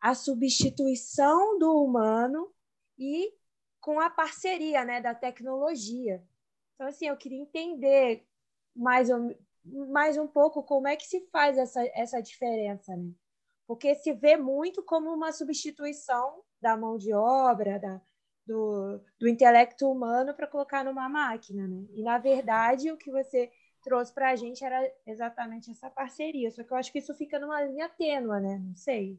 a 0.00 0.14
substituição 0.14 1.58
do 1.58 1.82
humano 1.82 2.52
e 2.98 3.32
com 3.80 3.98
a 3.98 4.10
parceria, 4.10 4.84
né, 4.84 5.00
da 5.00 5.14
tecnologia. 5.14 6.22
Então, 6.74 6.86
assim, 6.86 7.06
eu 7.06 7.16
queria 7.16 7.40
entender 7.40 8.24
mais, 8.74 9.10
um, 9.10 9.34
mais 9.90 10.16
um 10.16 10.26
pouco 10.26 10.62
como 10.62 10.88
é 10.88 10.96
que 10.96 11.06
se 11.06 11.20
faz 11.32 11.58
essa, 11.58 11.84
essa 11.94 12.20
diferença, 12.20 12.96
né? 12.96 13.12
Porque 13.66 13.94
se 13.94 14.12
vê 14.12 14.36
muito 14.36 14.82
como 14.82 15.12
uma 15.12 15.32
substituição 15.32 16.42
da 16.60 16.76
mão 16.76 16.96
de 16.96 17.12
obra, 17.12 17.78
da, 17.78 18.00
do, 18.46 19.00
do 19.18 19.28
intelecto 19.28 19.90
humano 19.90 20.34
para 20.34 20.46
colocar 20.46 20.84
numa 20.84 21.08
máquina, 21.08 21.66
né? 21.66 21.84
E 21.94 22.02
na 22.02 22.18
verdade 22.18 22.90
o 22.90 22.96
que 22.96 23.10
você 23.10 23.50
trouxe 23.82 24.12
para 24.12 24.30
a 24.30 24.36
gente 24.36 24.64
era 24.64 24.80
exatamente 25.06 25.70
essa 25.70 25.90
parceria. 25.90 26.50
Só 26.50 26.62
que 26.62 26.72
eu 26.72 26.76
acho 26.76 26.92
que 26.92 26.98
isso 26.98 27.14
fica 27.14 27.38
numa 27.38 27.62
linha 27.62 27.88
tênua, 27.88 28.40
né? 28.40 28.60
Não 28.64 28.74
sei. 28.76 29.18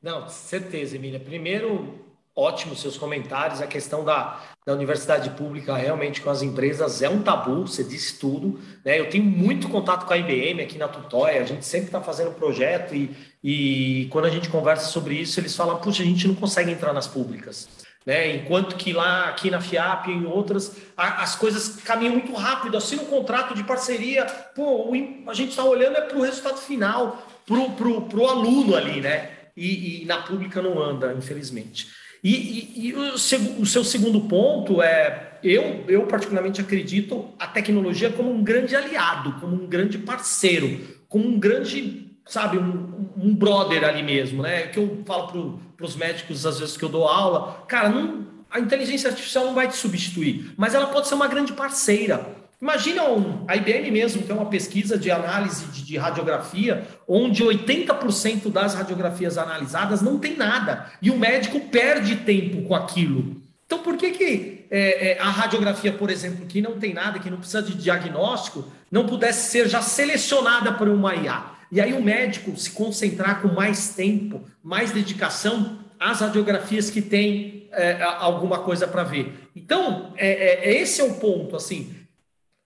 Não, 0.00 0.28
certeza, 0.28 0.96
Emília. 0.96 1.18
Primeiro, 1.18 1.98
ótimo 2.34 2.76
seus 2.76 2.96
comentários. 2.96 3.60
A 3.60 3.66
questão 3.66 4.04
da, 4.04 4.40
da 4.64 4.72
universidade 4.72 5.30
pública 5.30 5.74
realmente 5.74 6.20
com 6.20 6.30
as 6.30 6.42
empresas 6.42 7.02
é 7.02 7.08
um 7.08 7.22
tabu, 7.22 7.66
você 7.66 7.82
disse 7.82 8.18
tudo. 8.18 8.60
Né? 8.84 9.00
Eu 9.00 9.08
tenho 9.08 9.24
muito 9.24 9.68
contato 9.68 10.06
com 10.06 10.12
a 10.12 10.18
IBM 10.18 10.62
aqui 10.62 10.78
na 10.78 10.86
Tutóia, 10.86 11.40
a 11.40 11.46
gente 11.46 11.64
sempre 11.64 11.86
está 11.86 12.00
fazendo 12.00 12.32
projeto 12.32 12.94
e, 12.94 13.16
e 13.42 14.06
quando 14.10 14.26
a 14.26 14.30
gente 14.30 14.48
conversa 14.48 14.86
sobre 14.86 15.14
isso, 15.14 15.40
eles 15.40 15.56
falam, 15.56 15.80
puxa, 15.80 16.02
a 16.02 16.06
gente 16.06 16.28
não 16.28 16.34
consegue 16.34 16.70
entrar 16.70 16.92
nas 16.92 17.08
públicas. 17.08 17.85
Né? 18.06 18.36
Enquanto 18.36 18.76
que 18.76 18.92
lá, 18.92 19.28
aqui 19.28 19.50
na 19.50 19.60
FIAP 19.60 20.08
e 20.08 20.12
em 20.12 20.24
outras, 20.24 20.76
a, 20.96 21.24
as 21.24 21.34
coisas 21.34 21.80
caminham 21.82 22.12
muito 22.12 22.32
rápido. 22.32 22.76
Assina 22.76 23.02
um 23.02 23.06
contrato 23.06 23.52
de 23.52 23.64
parceria, 23.64 24.24
pô, 24.54 24.92
a 25.26 25.34
gente 25.34 25.50
está 25.50 25.64
olhando 25.64 25.96
é 25.96 26.02
para 26.02 26.16
o 26.16 26.22
resultado 26.22 26.58
final, 26.58 27.26
para 27.44 27.58
o 27.58 27.72
pro, 27.72 28.02
pro 28.02 28.26
aluno 28.26 28.76
ali, 28.76 29.00
né? 29.00 29.30
E, 29.56 30.02
e, 30.02 30.04
na 30.04 30.18
pública 30.18 30.62
não 30.62 30.80
anda, 30.80 31.14
infelizmente. 31.14 31.88
E, 32.22 32.34
e, 32.34 32.88
e 32.88 32.94
o, 32.94 33.14
o, 33.14 33.66
seu 33.66 33.82
segundo 33.82 34.20
ponto 34.22 34.82
é, 34.82 35.38
eu, 35.42 35.84
eu 35.88 36.06
particularmente 36.06 36.60
acredito 36.60 37.34
a 37.38 37.46
tecnologia 37.46 38.10
como 38.10 38.30
um 38.30 38.42
grande 38.44 38.76
aliado, 38.76 39.32
como 39.40 39.54
um 39.54 39.66
grande 39.66 39.98
parceiro, 39.98 40.80
como 41.08 41.26
um 41.26 41.38
grande, 41.38 42.05
sabe, 42.26 42.58
um, 42.58 43.08
um 43.16 43.34
brother 43.34 43.84
ali 43.84 44.02
mesmo, 44.02 44.42
né? 44.42 44.62
Que 44.66 44.78
eu 44.78 45.02
falo 45.06 45.60
para 45.76 45.86
os 45.86 45.96
médicos 45.96 46.44
às 46.44 46.58
vezes 46.58 46.76
que 46.76 46.84
eu 46.84 46.88
dou 46.88 47.06
aula, 47.06 47.64
cara, 47.68 47.88
não, 47.88 48.26
a 48.50 48.58
inteligência 48.58 49.10
artificial 49.10 49.46
não 49.46 49.54
vai 49.54 49.68
te 49.68 49.76
substituir, 49.76 50.52
mas 50.56 50.74
ela 50.74 50.86
pode 50.86 51.08
ser 51.08 51.14
uma 51.14 51.28
grande 51.28 51.52
parceira. 51.52 52.34
Imagina 52.60 53.04
um, 53.04 53.44
a 53.46 53.54
IBM 53.54 53.90
mesmo, 53.90 54.22
que 54.22 54.32
é 54.32 54.34
uma 54.34 54.46
pesquisa 54.46 54.96
de 54.96 55.10
análise 55.10 55.66
de, 55.66 55.84
de 55.84 55.96
radiografia, 55.98 56.86
onde 57.06 57.44
80% 57.44 58.50
das 58.50 58.74
radiografias 58.74 59.36
analisadas 59.36 60.00
não 60.00 60.18
tem 60.18 60.36
nada, 60.36 60.90
e 61.02 61.10
o 61.10 61.18
médico 61.18 61.60
perde 61.60 62.16
tempo 62.16 62.62
com 62.62 62.74
aquilo. 62.74 63.42
Então, 63.66 63.80
por 63.80 63.96
que, 63.96 64.10
que 64.10 64.66
é, 64.70 65.10
é, 65.10 65.20
a 65.20 65.28
radiografia, 65.28 65.92
por 65.92 66.08
exemplo, 66.08 66.46
que 66.46 66.62
não 66.62 66.78
tem 66.78 66.94
nada, 66.94 67.18
que 67.18 67.28
não 67.28 67.38
precisa 67.38 67.62
de 67.62 67.74
diagnóstico, 67.74 68.64
não 68.90 69.06
pudesse 69.06 69.50
ser 69.50 69.68
já 69.68 69.82
selecionada 69.82 70.72
por 70.72 70.88
uma 70.88 71.14
IA? 71.14 71.55
E 71.70 71.80
aí 71.80 71.92
o 71.92 72.02
médico 72.02 72.56
se 72.56 72.70
concentrar 72.70 73.42
com 73.42 73.48
mais 73.48 73.94
tempo, 73.94 74.42
mais 74.62 74.92
dedicação 74.92 75.78
às 75.98 76.20
radiografias 76.20 76.90
que 76.90 77.02
tem 77.02 77.68
é, 77.72 78.02
alguma 78.02 78.60
coisa 78.60 78.86
para 78.86 79.02
ver. 79.02 79.50
Então, 79.54 80.12
é, 80.16 80.68
é, 80.68 80.80
esse 80.80 81.00
é 81.00 81.04
o 81.04 81.14
ponto, 81.14 81.56
assim, 81.56 81.94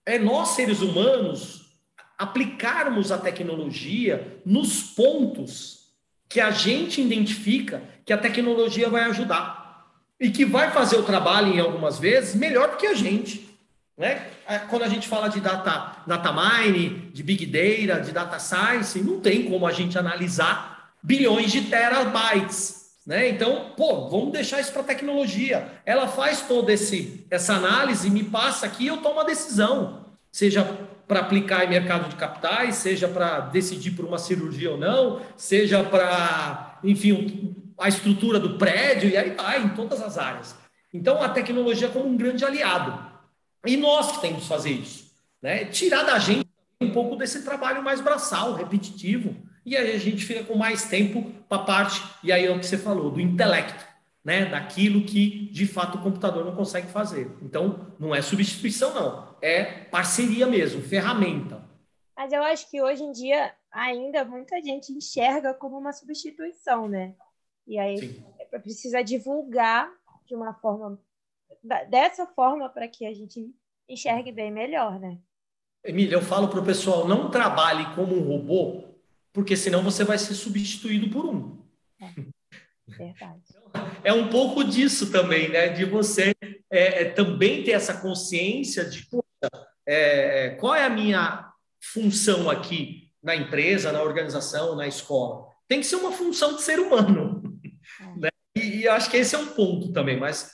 é 0.05 0.17
nós 0.17 0.49
seres 0.49 0.81
humanos 0.81 1.61
aplicarmos 2.17 3.11
a 3.11 3.17
tecnologia 3.17 4.39
nos 4.45 4.83
pontos 4.83 5.81
que 6.29 6.39
a 6.39 6.51
gente 6.51 7.01
identifica 7.01 7.81
que 8.05 8.13
a 8.13 8.17
tecnologia 8.17 8.89
vai 8.89 9.03
ajudar 9.05 9.91
e 10.19 10.29
que 10.29 10.45
vai 10.45 10.71
fazer 10.71 10.97
o 10.97 11.03
trabalho 11.03 11.53
em 11.53 11.59
algumas 11.59 11.99
vezes 11.99 12.35
melhor 12.35 12.71
do 12.71 12.77
que 12.77 12.87
a 12.87 12.93
gente. 12.93 13.50
Né? 14.01 14.19
É, 14.47 14.57
quando 14.57 14.81
a 14.81 14.89
gente 14.89 15.07
fala 15.07 15.27
de 15.27 15.39
data, 15.39 15.97
data 16.07 16.33
de 17.13 17.21
big 17.21 17.45
data, 17.45 18.01
de 18.01 18.11
data 18.11 18.39
science, 18.39 18.99
não 18.99 19.19
tem 19.19 19.43
como 19.43 19.67
a 19.67 19.71
gente 19.71 19.95
analisar 19.95 20.89
bilhões 21.03 21.51
de 21.51 21.61
terabytes. 21.61 22.81
Né? 23.05 23.29
Então, 23.29 23.73
pô, 23.77 24.09
vamos 24.09 24.31
deixar 24.31 24.59
isso 24.59 24.71
para 24.71 24.81
a 24.81 24.85
tecnologia. 24.85 25.67
Ela 25.85 26.07
faz 26.07 26.41
toda 26.41 26.73
essa 26.73 27.53
análise, 27.53 28.09
me 28.09 28.23
passa 28.23 28.65
aqui 28.65 28.85
e 28.85 28.87
eu 28.87 28.97
tomo 28.97 29.19
a 29.19 29.23
decisão. 29.23 30.07
seja 30.31 30.67
para 31.07 31.19
aplicar 31.19 31.65
em 31.65 31.69
mercado 31.69 32.09
de 32.09 32.15
capitais, 32.15 32.77
seja 32.77 33.07
para 33.07 33.41
decidir 33.41 33.91
por 33.91 34.05
uma 34.05 34.17
cirurgia 34.17 34.71
ou 34.71 34.77
não, 34.77 35.21
seja 35.37 35.83
para, 35.83 36.79
enfim, 36.83 37.53
a 37.77 37.87
estrutura 37.87 38.39
do 38.39 38.57
prédio, 38.57 39.09
e 39.09 39.17
aí 39.17 39.31
vai, 39.31 39.61
em 39.61 39.69
todas 39.69 40.01
as 40.01 40.17
áreas. 40.17 40.55
Então, 40.91 41.21
a 41.21 41.29
tecnologia 41.29 41.87
é 41.87 41.91
como 41.91 42.07
um 42.07 42.17
grande 42.17 42.43
aliado. 42.43 43.10
E 43.65 43.77
nós 43.77 44.13
que 44.13 44.21
temos 44.21 44.43
que 44.43 44.49
fazer 44.49 44.71
isso. 44.71 45.11
Né? 45.41 45.65
Tirar 45.65 46.03
da 46.03 46.19
gente 46.19 46.47
um 46.79 46.91
pouco 46.91 47.15
desse 47.15 47.43
trabalho 47.43 47.83
mais 47.83 48.01
braçal, 48.01 48.53
repetitivo. 48.53 49.35
E 49.65 49.77
aí 49.77 49.93
a 49.93 49.99
gente 49.99 50.25
fica 50.25 50.43
com 50.43 50.55
mais 50.55 50.85
tempo 50.85 51.31
para 51.47 51.61
a 51.61 51.65
parte, 51.65 52.01
e 52.23 52.31
aí 52.31 52.45
é 52.45 52.51
o 52.51 52.59
que 52.59 52.65
você 52.65 52.77
falou, 52.77 53.11
do 53.11 53.21
intelecto, 53.21 53.85
né? 54.23 54.45
daquilo 54.45 55.05
que 55.05 55.49
de 55.51 55.67
fato 55.67 55.99
o 55.99 56.01
computador 56.01 56.43
não 56.43 56.55
consegue 56.55 56.87
fazer. 56.87 57.31
Então, 57.41 57.93
não 57.99 58.15
é 58.15 58.21
substituição, 58.21 58.93
não. 58.93 59.35
É 59.41 59.63
parceria 59.63 60.47
mesmo, 60.47 60.81
ferramenta. 60.81 61.61
Mas 62.17 62.33
eu 62.33 62.43
acho 62.43 62.69
que 62.69 62.81
hoje 62.81 63.03
em 63.03 63.11
dia 63.11 63.53
ainda 63.71 64.25
muita 64.25 64.61
gente 64.61 64.91
enxerga 64.91 65.53
como 65.53 65.77
uma 65.77 65.93
substituição, 65.93 66.87
né? 66.87 67.13
E 67.65 67.79
aí 67.79 67.97
Sim. 67.97 68.23
precisa 68.61 69.01
divulgar 69.03 69.89
de 70.27 70.35
uma 70.35 70.53
forma 70.53 70.99
dessa 71.89 72.25
forma 72.27 72.69
para 72.69 72.87
que 72.87 73.05
a 73.05 73.13
gente 73.13 73.53
enxergue 73.87 74.31
bem 74.31 74.51
melhor, 74.51 74.99
né? 74.99 75.17
Emília, 75.83 76.15
eu 76.15 76.21
falo 76.21 76.47
para 76.47 76.59
o 76.59 76.65
pessoal, 76.65 77.07
não 77.07 77.29
trabalhe 77.29 77.95
como 77.95 78.15
um 78.15 78.21
robô, 78.21 78.83
porque 79.33 79.57
senão 79.57 79.83
você 79.83 80.03
vai 80.03 80.17
ser 80.17 80.35
substituído 80.35 81.09
por 81.09 81.25
um. 81.25 81.59
É, 81.99 82.07
verdade. 82.87 83.41
É 84.03 84.11
um 84.11 84.29
pouco 84.29 84.63
disso 84.63 85.11
também, 85.11 85.47
né? 85.47 85.69
De 85.69 85.85
você 85.85 86.35
é, 86.69 87.03
é, 87.03 87.05
também 87.05 87.63
ter 87.63 87.71
essa 87.71 88.01
consciência 88.01 88.83
de 88.83 89.07
é, 89.85 90.49
qual 90.59 90.75
é 90.75 90.83
a 90.83 90.89
minha 90.89 91.51
função 91.79 92.49
aqui 92.49 93.11
na 93.23 93.35
empresa, 93.35 93.91
na 93.91 94.01
organização, 94.01 94.75
na 94.75 94.87
escola. 94.87 95.47
Tem 95.67 95.79
que 95.79 95.85
ser 95.85 95.97
uma 95.97 96.11
função 96.11 96.55
de 96.55 96.63
ser 96.63 96.79
humano. 96.79 97.41
É. 97.63 97.71
Né? 98.17 98.29
E, 98.55 98.81
e 98.81 98.87
acho 98.87 99.09
que 99.09 99.17
esse 99.17 99.35
é 99.35 99.37
um 99.37 99.53
ponto 99.53 99.93
também, 99.93 100.19
mas 100.19 100.51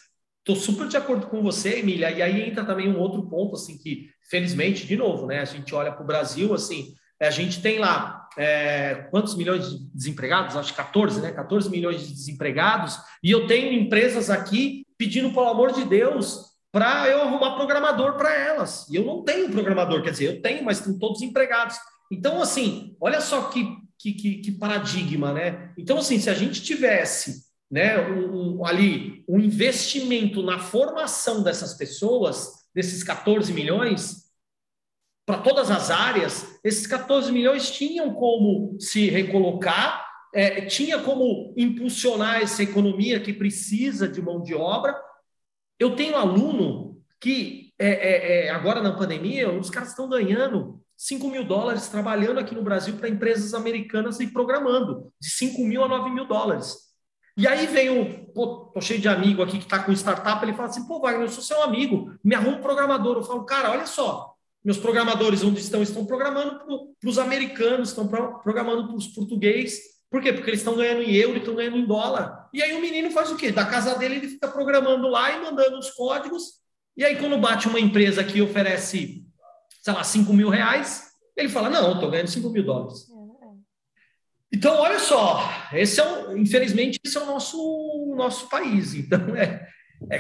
Estou 0.48 0.56
super 0.56 0.88
de 0.88 0.96
acordo 0.96 1.28
com 1.28 1.44
você, 1.44 1.80
Emília. 1.80 2.10
E 2.10 2.22
aí 2.22 2.42
entra 2.42 2.64
também 2.64 2.90
um 2.90 2.98
outro 2.98 3.22
ponto, 3.24 3.56
assim, 3.56 3.78
que, 3.78 4.10
felizmente, 4.30 4.88
de 4.88 4.96
novo, 4.96 5.26
né? 5.26 5.42
A 5.42 5.46
gente 5.46 5.76
olha 5.76 5.92
para 5.92 6.02
o 6.02 6.08
Brasil, 6.08 6.54
assim, 6.54 6.94
a 7.22 7.30
gente 7.30 7.62
tem 7.62 7.80
lá 7.80 8.26
é, 8.38 9.08
quantos 9.12 9.36
milhões 9.36 9.70
de 9.70 9.92
desempregados? 9.94 10.56
Acho 10.56 10.72
que 10.72 10.78
14, 10.78 11.20
né? 11.20 11.34
14 11.34 11.70
milhões 11.70 12.08
de 12.08 12.14
desempregados. 12.14 12.98
E 13.22 13.30
eu 13.30 13.46
tenho 13.46 13.74
empresas 13.74 14.30
aqui 14.30 14.86
pedindo, 14.98 15.34
pelo 15.34 15.50
amor 15.50 15.74
de 15.74 15.84
Deus, 15.84 16.46
para 16.72 17.10
eu 17.10 17.24
arrumar 17.24 17.56
programador 17.56 18.16
para 18.16 18.34
elas. 18.34 18.88
E 18.90 18.96
eu 18.96 19.04
não 19.04 19.26
tenho 19.26 19.52
programador, 19.52 20.02
quer 20.02 20.12
dizer, 20.12 20.28
eu 20.28 20.42
tenho, 20.42 20.64
mas 20.64 20.80
estão 20.80 20.98
todos 20.98 21.22
empregados. 21.22 21.76
Então, 22.10 22.42
assim, 22.42 22.96
olha 23.02 23.20
só 23.20 23.50
que, 23.50 23.68
que, 24.00 24.14
que, 24.14 24.36
que 24.38 24.52
paradigma, 24.54 25.34
né? 25.34 25.74
Então, 25.78 25.98
assim, 25.98 26.18
se 26.18 26.30
a 26.30 26.34
gente 26.34 26.64
tivesse 26.64 27.47
né, 27.70 28.00
um, 28.08 28.60
um, 28.60 28.66
ali 28.66 29.24
um 29.28 29.40
investimento 29.40 30.42
na 30.42 30.60
formação 30.60 31.44
dessas 31.44 31.74
pessoas, 31.74 32.66
desses 32.74 33.04
14 33.04 33.52
milhões, 33.54 34.28
para 35.26 35.40
todas 35.40 35.70
as 35.70 35.92
áreas, 35.92 36.58
esses 36.64 36.88
14 36.88 37.32
milhões 37.34 37.70
tinham 37.70 38.14
como 38.14 38.78
se 38.80 39.10
recolocar, 39.10 40.08
é, 40.34 40.62
tinha 40.62 41.00
como 41.00 41.54
impulsionar 41.58 42.42
essa 42.42 42.64
economia 42.64 43.20
que 43.20 43.34
precisa 43.34 44.08
de 44.08 44.22
mão 44.22 44.42
de 44.42 44.56
obra. 44.56 44.98
Eu 45.78 45.96
tenho 45.96 46.16
aluno 46.16 47.02
que, 47.20 47.74
é, 47.78 47.90
é, 47.90 48.46
é 48.46 48.50
agora 48.52 48.82
na 48.82 48.96
pandemia, 48.96 49.52
os 49.52 49.70
caras 49.70 49.90
estão 49.90 50.08
ganhando 50.08 50.82
5 50.96 51.30
mil 51.30 51.44
dólares 51.44 51.90
trabalhando 51.90 52.40
aqui 52.40 52.56
no 52.56 52.64
Brasil 52.64 52.96
para 52.96 53.10
empresas 53.10 53.54
americanas 53.54 54.22
e 54.22 54.28
programando, 54.28 55.12
de 55.20 55.30
5 55.30 55.62
mil 55.62 55.84
a 55.84 55.88
9 55.90 56.10
mil 56.10 56.26
dólares. 56.26 56.87
E 57.38 57.48
aí 57.48 57.68
vem 57.68 57.90
o, 57.90 58.32
pô, 58.34 58.72
tô 58.74 58.82
cheio 58.82 59.00
de 59.00 59.08
amigo 59.08 59.44
aqui 59.44 59.60
que 59.60 59.66
está 59.66 59.78
com 59.78 59.92
startup, 59.92 60.44
ele 60.44 60.54
fala 60.54 60.70
assim, 60.70 60.88
pô, 60.88 61.00
Wagner, 61.00 61.28
eu 61.28 61.30
sou 61.30 61.44
seu 61.44 61.62
amigo, 61.62 62.12
me 62.24 62.34
arruma 62.34 62.58
um 62.58 62.62
programador. 62.62 63.18
Eu 63.18 63.24
falo, 63.24 63.46
cara, 63.46 63.70
olha 63.70 63.86
só, 63.86 64.34
meus 64.66 64.80
programadores 64.80 65.44
onde 65.44 65.60
estão, 65.60 65.84
estão 65.84 66.04
programando 66.04 66.60
para 67.00 67.10
os 67.10 67.20
americanos, 67.20 67.90
estão 67.90 68.08
programando 68.08 68.88
para 68.88 68.96
os 68.96 69.08
portugueses. 69.08 69.80
Por 70.10 70.20
quê? 70.20 70.34
Porque 70.34 70.50
eles 70.50 70.62
estão 70.62 70.76
ganhando 70.76 71.04
em 71.04 71.14
euro, 71.14 71.38
estão 71.38 71.54
ganhando 71.54 71.78
em 71.78 71.86
dólar. 71.86 72.50
E 72.52 72.64
aí 72.64 72.74
o 72.74 72.82
menino 72.82 73.12
faz 73.12 73.32
o 73.32 73.38
quê? 73.38 73.52
Da 73.52 73.66
casa 73.66 73.94
dele 73.96 74.16
ele 74.16 74.30
fica 74.30 74.48
programando 74.48 75.08
lá 75.08 75.32
e 75.32 75.42
mandando 75.44 75.78
os 75.78 75.92
códigos. 75.92 76.54
E 76.96 77.06
aí 77.06 77.18
quando 77.18 77.38
bate 77.38 77.68
uma 77.68 77.80
empresa 77.80 78.24
que 78.24 78.42
oferece, 78.42 79.24
sei 79.84 79.94
lá, 79.94 80.04
5 80.04 80.34
mil 80.34 80.50
reais, 80.50 81.12
ele 81.36 81.50
fala, 81.50 81.70
não, 81.70 81.94
estou 81.94 82.10
ganhando 82.10 82.30
5 82.30 82.50
mil 82.50 82.66
dólares. 82.66 83.07
Então, 84.52 84.80
olha 84.80 85.00
só, 85.00 85.40
esse 85.74 86.00
é 86.00 86.04
o, 86.04 86.38
infelizmente, 86.38 87.00
esse 87.04 87.18
é 87.18 87.22
o 87.22 87.26
nosso, 87.26 88.16
nosso 88.16 88.50
país. 88.50 88.94
Então, 88.96 89.36
é, 89.36 89.68
é 90.12 90.20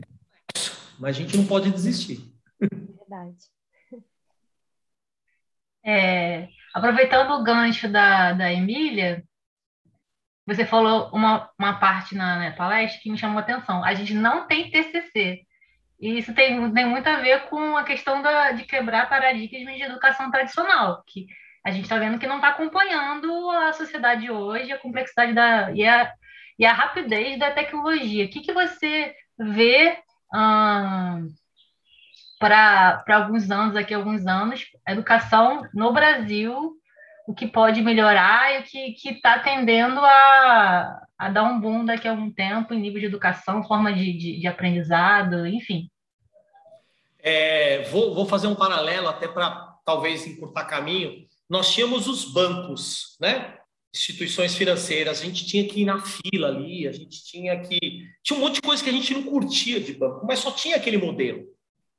mas 0.99 1.15
a 1.15 1.19
gente 1.19 1.37
não 1.37 1.45
pode 1.45 1.71
desistir. 1.71 2.19
Verdade. 2.59 3.37
É, 5.85 6.49
aproveitando 6.73 7.31
o 7.31 7.43
gancho 7.43 7.87
da, 7.87 8.33
da 8.33 8.51
Emília, 8.51 9.23
você 10.45 10.65
falou 10.65 11.09
uma, 11.13 11.49
uma 11.57 11.79
parte 11.79 12.15
na, 12.15 12.37
na 12.37 12.51
palestra 12.51 12.99
que 13.01 13.11
me 13.11 13.17
chamou 13.17 13.37
a 13.37 13.41
atenção. 13.41 13.83
A 13.83 13.93
gente 13.93 14.13
não 14.13 14.47
tem 14.47 14.69
TCC. 14.69 15.45
E 15.99 16.17
isso 16.19 16.33
tem, 16.33 16.71
tem 16.73 16.85
muito 16.85 17.07
a 17.07 17.19
ver 17.19 17.49
com 17.49 17.75
a 17.75 17.83
questão 17.83 18.21
da, 18.21 18.51
de 18.51 18.63
quebrar 18.65 19.09
paradigmas 19.09 19.75
de 19.75 19.83
educação 19.83 20.29
tradicional, 20.29 21.03
que 21.07 21.27
a 21.67 21.71
gente 21.71 21.83
está 21.83 21.97
vendo 21.97 22.17
que 22.17 22.25
não 22.25 22.37
está 22.37 22.47
acompanhando 22.47 23.51
a 23.51 23.73
sociedade 23.73 24.31
hoje, 24.31 24.71
a 24.71 24.77
complexidade 24.77 25.33
da, 25.33 25.69
e, 25.73 25.85
a, 25.85 26.09
e 26.57 26.65
a 26.65 26.71
rapidez 26.71 27.37
da 27.37 27.51
tecnologia. 27.51 28.23
O 28.23 28.29
que, 28.29 28.39
que 28.39 28.53
você 28.53 29.13
vê 29.37 29.97
hum, 30.33 31.27
para 32.39 33.03
alguns 33.09 33.51
anos, 33.51 33.73
daqui 33.73 33.93
a 33.93 33.97
alguns 33.97 34.25
anos, 34.25 34.65
a 34.87 34.93
educação 34.93 35.67
no 35.73 35.91
Brasil, 35.91 36.71
o 37.27 37.35
que 37.35 37.45
pode 37.45 37.81
melhorar 37.81 38.55
e 38.55 38.59
o 38.61 38.63
que 38.63 39.09
está 39.09 39.37
tendendo 39.37 39.99
a, 39.99 41.01
a 41.17 41.29
dar 41.29 41.43
um 41.43 41.59
boom 41.59 41.83
daqui 41.83 42.07
a 42.07 42.11
algum 42.11 42.31
tempo 42.31 42.73
em 42.73 42.79
nível 42.79 43.01
de 43.01 43.07
educação, 43.07 43.61
forma 43.61 43.91
de, 43.91 44.13
de, 44.13 44.39
de 44.39 44.47
aprendizado, 44.47 45.45
enfim. 45.45 45.89
É, 47.19 47.81
vou, 47.89 48.15
vou 48.15 48.25
fazer 48.25 48.47
um 48.47 48.55
paralelo 48.55 49.09
até 49.09 49.27
para 49.27 49.75
talvez 49.83 50.25
encurtar 50.25 50.63
caminho 50.63 51.26
nós 51.49 51.73
tínhamos 51.73 52.07
os 52.07 52.25
bancos, 52.25 53.17
né? 53.19 53.57
Instituições 53.93 54.55
financeiras, 54.55 55.21
a 55.21 55.25
gente 55.25 55.45
tinha 55.45 55.67
que 55.67 55.81
ir 55.81 55.85
na 55.85 56.01
fila 56.01 56.49
ali, 56.49 56.87
a 56.87 56.91
gente 56.91 57.23
tinha 57.23 57.59
que. 57.59 57.79
Tinha 58.23 58.37
um 58.37 58.41
monte 58.41 58.55
de 58.55 58.61
coisa 58.61 58.83
que 58.83 58.89
a 58.89 58.93
gente 58.93 59.13
não 59.13 59.23
curtia 59.23 59.79
de 59.79 59.93
banco, 59.93 60.25
mas 60.25 60.39
só 60.39 60.51
tinha 60.51 60.75
aquele 60.75 60.97
modelo. 60.97 61.45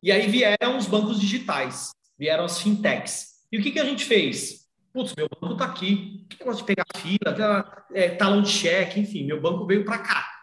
E 0.02 0.12
aí 0.12 0.28
vieram 0.28 0.76
os 0.76 0.86
bancos 0.86 1.18
digitais, 1.18 1.90
vieram 2.18 2.44
as 2.44 2.60
fintechs. 2.60 3.38
E 3.50 3.58
o 3.58 3.62
que, 3.62 3.72
que 3.72 3.80
a 3.80 3.84
gente 3.84 4.04
fez? 4.04 4.68
Putz, 4.92 5.14
meu 5.16 5.28
banco 5.28 5.54
está 5.54 5.64
aqui. 5.64 6.24
Que 6.28 6.38
negócio 6.38 6.64
de 6.64 6.66
pegar 6.66 6.84
fila, 6.96 7.86
é, 7.92 8.10
talão 8.10 8.42
de 8.42 8.50
cheque, 8.50 9.00
enfim, 9.00 9.24
meu 9.24 9.40
banco 9.40 9.66
veio 9.66 9.84
para 9.84 9.98
cá. 9.98 10.38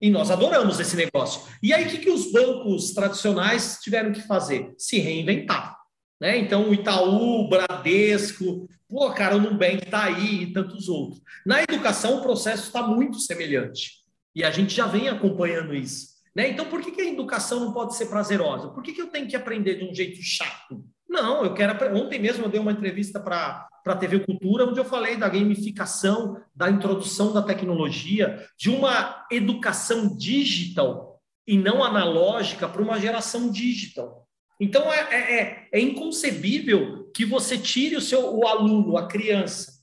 E 0.00 0.10
nós 0.10 0.30
adoramos 0.30 0.78
esse 0.78 0.96
negócio. 0.96 1.42
E 1.62 1.72
aí, 1.72 1.86
o 1.86 1.90
que, 1.90 1.98
que 1.98 2.10
os 2.10 2.30
bancos 2.30 2.92
tradicionais 2.92 3.78
tiveram 3.82 4.12
que 4.12 4.20
fazer? 4.20 4.74
Se 4.76 4.98
reinventar. 4.98 5.75
Né? 6.20 6.38
Então, 6.38 6.68
o 6.68 6.74
Itaú, 6.74 7.44
o 7.44 7.48
Bradesco, 7.48 8.68
pô, 8.88 9.10
cara, 9.10 9.36
o 9.36 9.40
Nubank 9.40 9.84
está 9.84 10.04
aí 10.04 10.42
e 10.42 10.52
tantos 10.52 10.88
outros. 10.88 11.20
Na 11.44 11.62
educação, 11.62 12.18
o 12.18 12.22
processo 12.22 12.64
está 12.64 12.82
muito 12.82 13.18
semelhante. 13.18 14.04
E 14.34 14.44
a 14.44 14.50
gente 14.50 14.74
já 14.74 14.86
vem 14.86 15.08
acompanhando 15.08 15.74
isso. 15.74 16.16
Né? 16.34 16.50
Então, 16.50 16.66
por 16.66 16.82
que, 16.82 16.90
que 16.90 17.00
a 17.00 17.10
educação 17.10 17.60
não 17.60 17.72
pode 17.72 17.96
ser 17.96 18.06
prazerosa? 18.06 18.68
Por 18.68 18.82
que, 18.82 18.92
que 18.92 19.00
eu 19.00 19.06
tenho 19.06 19.28
que 19.28 19.36
aprender 19.36 19.76
de 19.76 19.84
um 19.84 19.94
jeito 19.94 20.20
chato? 20.22 20.84
Não, 21.08 21.42
eu 21.42 21.54
quero. 21.54 21.96
Ontem 21.96 22.18
mesmo 22.18 22.44
eu 22.44 22.50
dei 22.50 22.60
uma 22.60 22.72
entrevista 22.72 23.18
para 23.18 23.66
a 23.86 23.96
TV 23.96 24.20
Cultura, 24.20 24.66
onde 24.66 24.78
eu 24.78 24.84
falei 24.84 25.16
da 25.16 25.28
gamificação, 25.28 26.42
da 26.54 26.68
introdução 26.68 27.32
da 27.32 27.40
tecnologia, 27.40 28.46
de 28.58 28.68
uma 28.68 29.24
educação 29.30 30.14
digital 30.14 31.22
e 31.46 31.56
não 31.56 31.82
analógica 31.82 32.68
para 32.68 32.82
uma 32.82 33.00
geração 33.00 33.50
digital. 33.50 34.25
Então 34.58 34.92
é, 34.92 35.00
é, 35.10 35.40
é, 35.40 35.68
é 35.72 35.80
inconcebível 35.80 37.10
que 37.14 37.24
você 37.24 37.58
tire 37.58 37.96
o 37.96 38.00
seu 38.00 38.34
o 38.34 38.46
aluno, 38.46 38.96
a 38.96 39.06
criança, 39.06 39.76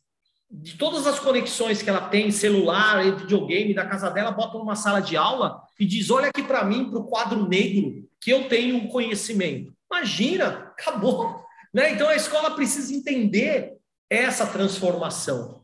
de 0.50 0.76
todas 0.78 1.08
as 1.08 1.20
conexões 1.20 1.82
que 1.82 1.90
ela 1.90 2.10
tem, 2.10 2.30
celular, 2.30 3.04
videogame 3.16 3.74
da 3.74 3.88
casa 3.88 4.10
dela, 4.10 4.32
bota 4.32 4.58
numa 4.58 4.76
sala 4.76 5.00
de 5.00 5.18
aula 5.18 5.62
e 5.80 5.86
diz: 5.86 6.12
olha 6.12 6.30
aqui 6.30 6.44
para 6.44 6.64
mim, 6.64 6.90
para 6.90 7.00
o 7.00 7.08
quadro 7.08 7.48
negro, 7.48 8.08
que 8.22 8.32
eu 8.32 8.48
tenho 8.48 8.78
um 8.78 8.88
conhecimento. 8.88 9.74
Imagina, 9.92 10.74
acabou. 10.78 11.44
Né? 11.74 11.92
Então 11.92 12.08
a 12.08 12.16
escola 12.16 12.52
precisa 12.52 12.94
entender 12.94 13.74
essa 14.10 14.46
transformação. 14.46 15.64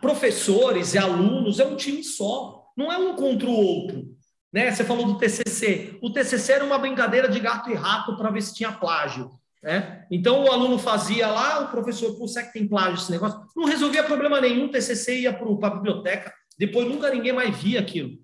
Professores 0.00 0.94
e 0.94 0.98
alunos 0.98 1.58
é 1.58 1.66
um 1.66 1.76
time 1.76 2.04
só, 2.04 2.66
não 2.76 2.92
é 2.92 2.98
um 2.98 3.16
contra 3.16 3.48
o 3.48 3.52
outro. 3.52 4.17
Né? 4.52 4.70
Você 4.70 4.84
falou 4.84 5.06
do 5.06 5.18
TCC. 5.18 5.98
O 6.02 6.10
TCC 6.10 6.52
era 6.52 6.64
uma 6.64 6.78
brincadeira 6.78 7.28
de 7.28 7.38
gato 7.40 7.70
e 7.70 7.74
rato 7.74 8.16
para 8.16 8.30
ver 8.30 8.42
se 8.42 8.54
tinha 8.54 8.72
plágio. 8.72 9.30
Né? 9.62 10.06
Então 10.10 10.44
o 10.44 10.50
aluno 10.50 10.78
fazia 10.78 11.28
lá, 11.28 11.60
o 11.60 11.68
professor, 11.68 12.16
pô, 12.16 12.26
será 12.28 12.46
que 12.46 12.52
tem 12.52 12.68
plágio 12.68 12.94
esse 12.94 13.10
negócio? 13.10 13.40
Não 13.56 13.64
resolvia 13.64 14.04
problema 14.04 14.40
nenhum, 14.40 14.66
o 14.66 14.70
TCC 14.70 15.20
ia 15.20 15.32
para 15.32 15.68
a 15.68 15.70
biblioteca, 15.70 16.32
depois 16.58 16.88
nunca 16.88 17.10
ninguém 17.10 17.32
mais 17.32 17.56
via 17.56 17.80
aquilo. 17.80 18.18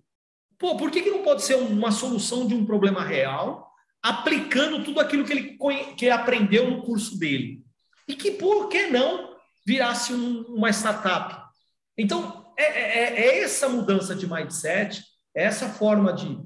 Pô, 0.59 0.77
por 0.77 0.91
que, 0.91 1.03
que 1.03 1.11
não 1.11 1.23
pode 1.23 1.43
ser 1.43 1.57
uma 1.57 1.91
solução 1.91 2.47
de 2.47 2.55
um 2.55 2.65
problema 2.65 3.03
real, 3.03 3.69
aplicando 4.03 4.85
tudo 4.85 5.01
aquilo 5.01 5.25
que 5.25 5.33
ele, 5.33 5.59
que 5.97 6.05
ele 6.05 6.13
aprendeu 6.13 6.71
no 6.71 6.83
curso 6.83 7.19
dele? 7.19 7.63
E 8.07 8.15
que, 8.15 8.31
por 8.33 8.69
que 8.69 8.87
não, 8.87 9.35
virasse 9.67 10.13
um, 10.13 10.43
uma 10.43 10.71
startup? 10.71 11.43
Então, 11.99 12.53
é, 12.57 12.63
é, 12.63 13.21
é, 13.21 13.43
essa 13.43 13.69
mudança 13.69 14.15
de 14.15 14.31
mindset, 14.31 15.01
é 15.01 15.03
essa 15.35 15.69
forma 15.69 16.13
de, 16.13 16.39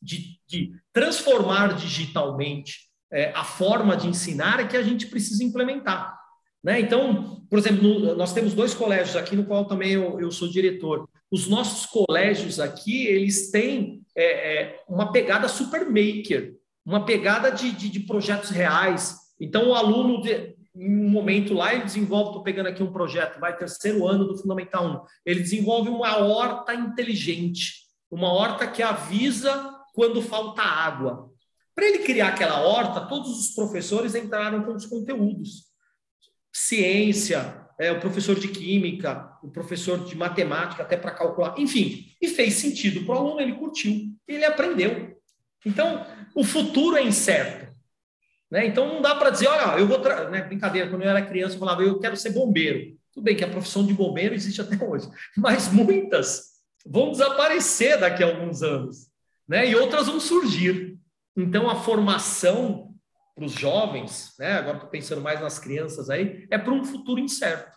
de, 0.00 0.40
de 0.48 0.72
transformar 0.92 1.76
digitalmente 1.76 2.86
é, 3.12 3.30
a 3.34 3.44
forma 3.44 3.96
de 3.96 4.08
ensinar 4.08 4.60
é 4.60 4.66
que 4.66 4.76
a 4.76 4.82
gente 4.82 5.06
precisa 5.06 5.44
implementar. 5.44 6.16
Né? 6.62 6.80
Então, 6.80 7.46
por 7.48 7.58
exemplo, 7.58 7.82
no, 7.82 8.16
nós 8.16 8.32
temos 8.32 8.54
dois 8.54 8.74
colégios 8.74 9.16
aqui, 9.16 9.36
no 9.36 9.44
qual 9.44 9.66
também 9.66 9.92
eu, 9.92 10.20
eu 10.20 10.30
sou 10.30 10.48
diretor. 10.48 11.08
Os 11.30 11.46
nossos 11.46 11.86
colégios 11.86 12.58
aqui, 12.58 13.06
eles 13.06 13.50
têm 13.50 14.02
é, 14.16 14.24
é, 14.24 14.80
uma 14.88 15.12
pegada 15.12 15.48
super 15.48 15.86
maker, 15.86 16.54
uma 16.84 17.04
pegada 17.04 17.50
de, 17.50 17.70
de, 17.70 17.88
de 17.88 18.00
projetos 18.00 18.50
reais. 18.50 19.16
Então, 19.40 19.68
o 19.68 19.74
aluno, 19.74 20.22
de, 20.22 20.56
em 20.74 20.96
um 20.96 21.08
momento 21.08 21.54
lá, 21.54 21.72
ele 21.72 21.84
desenvolve, 21.84 22.30
estou 22.30 22.42
pegando 22.42 22.68
aqui 22.68 22.82
um 22.82 22.92
projeto, 22.92 23.38
vai 23.38 23.56
terceiro 23.56 24.06
ano 24.06 24.26
do 24.26 24.36
Fundamental 24.36 25.04
1, 25.04 25.30
ele 25.30 25.40
desenvolve 25.40 25.88
uma 25.88 26.18
horta 26.18 26.74
inteligente, 26.74 27.85
uma 28.10 28.32
horta 28.32 28.66
que 28.66 28.82
avisa 28.82 29.74
quando 29.94 30.22
falta 30.22 30.62
água. 30.62 31.30
Para 31.74 31.86
ele 31.86 31.98
criar 32.00 32.28
aquela 32.28 32.60
horta, 32.60 33.02
todos 33.02 33.38
os 33.38 33.54
professores 33.54 34.14
entraram 34.14 34.62
com 34.62 34.72
os 34.72 34.86
conteúdos. 34.86 35.66
Ciência, 36.52 37.66
é, 37.78 37.92
o 37.92 38.00
professor 38.00 38.38
de 38.38 38.48
química, 38.48 39.30
o 39.42 39.50
professor 39.50 40.02
de 40.02 40.16
matemática, 40.16 40.82
até 40.82 40.96
para 40.96 41.10
calcular, 41.10 41.54
enfim, 41.58 42.06
e 42.20 42.28
fez 42.28 42.54
sentido 42.54 43.04
para 43.04 43.14
o 43.14 43.18
aluno, 43.18 43.40
ele 43.40 43.54
curtiu, 43.54 44.10
ele 44.26 44.44
aprendeu. 44.44 45.18
Então, 45.64 46.06
o 46.34 46.42
futuro 46.44 46.96
é 46.96 47.02
incerto. 47.02 47.66
Né? 48.50 48.66
Então, 48.66 48.86
não 48.88 49.02
dá 49.02 49.14
para 49.14 49.30
dizer, 49.30 49.48
olha, 49.48 49.78
eu 49.78 49.86
vou. 49.86 49.98
Né? 50.30 50.42
Brincadeira, 50.42 50.88
quando 50.88 51.02
eu 51.02 51.10
era 51.10 51.26
criança, 51.26 51.56
eu 51.56 51.58
falava, 51.58 51.82
eu 51.82 51.98
quero 51.98 52.16
ser 52.16 52.30
bombeiro. 52.30 52.96
Tudo 53.12 53.24
bem 53.24 53.36
que 53.36 53.44
a 53.44 53.50
profissão 53.50 53.84
de 53.84 53.92
bombeiro 53.92 54.34
existe 54.34 54.60
até 54.60 54.82
hoje, 54.82 55.08
mas 55.36 55.70
muitas 55.72 56.55
vão 56.88 57.10
desaparecer 57.10 57.98
daqui 57.98 58.22
a 58.22 58.26
alguns 58.26 58.62
anos, 58.62 59.08
né? 59.48 59.68
e 59.68 59.74
outras 59.74 60.06
vão 60.06 60.20
surgir. 60.20 60.98
Então, 61.36 61.68
a 61.68 61.76
formação 61.76 62.94
para 63.34 63.44
os 63.44 63.52
jovens, 63.52 64.32
né? 64.38 64.54
agora 64.54 64.76
estou 64.76 64.90
pensando 64.90 65.20
mais 65.20 65.40
nas 65.40 65.58
crianças 65.58 66.08
aí, 66.08 66.46
é 66.50 66.56
para 66.56 66.72
um 66.72 66.84
futuro 66.84 67.20
incerto. 67.20 67.76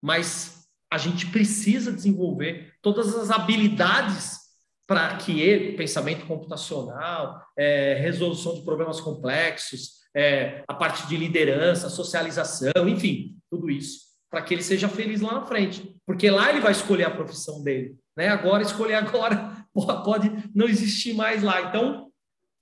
Mas 0.00 0.68
a 0.90 0.96
gente 0.96 1.26
precisa 1.26 1.92
desenvolver 1.92 2.74
todas 2.80 3.14
as 3.14 3.30
habilidades 3.30 4.38
para 4.86 5.16
que 5.16 5.40
ele, 5.40 5.76
pensamento 5.76 6.26
computacional, 6.26 7.44
é, 7.56 7.94
resolução 7.94 8.54
de 8.54 8.62
problemas 8.62 9.00
complexos, 9.00 9.98
é, 10.16 10.64
a 10.66 10.72
parte 10.72 11.06
de 11.06 11.16
liderança, 11.16 11.90
socialização, 11.90 12.88
enfim, 12.88 13.36
tudo 13.50 13.70
isso, 13.70 14.00
para 14.30 14.40
que 14.40 14.54
ele 14.54 14.62
seja 14.62 14.88
feliz 14.88 15.20
lá 15.20 15.34
na 15.34 15.46
frente. 15.46 15.94
Porque 16.06 16.30
lá 16.30 16.48
ele 16.50 16.60
vai 16.60 16.72
escolher 16.72 17.04
a 17.04 17.10
profissão 17.10 17.62
dele. 17.62 17.96
Né? 18.18 18.26
Agora, 18.26 18.64
escolher 18.64 18.94
agora 18.94 19.64
pode 20.04 20.50
não 20.52 20.66
existir 20.66 21.14
mais 21.14 21.40
lá. 21.40 21.62
Então, 21.62 22.10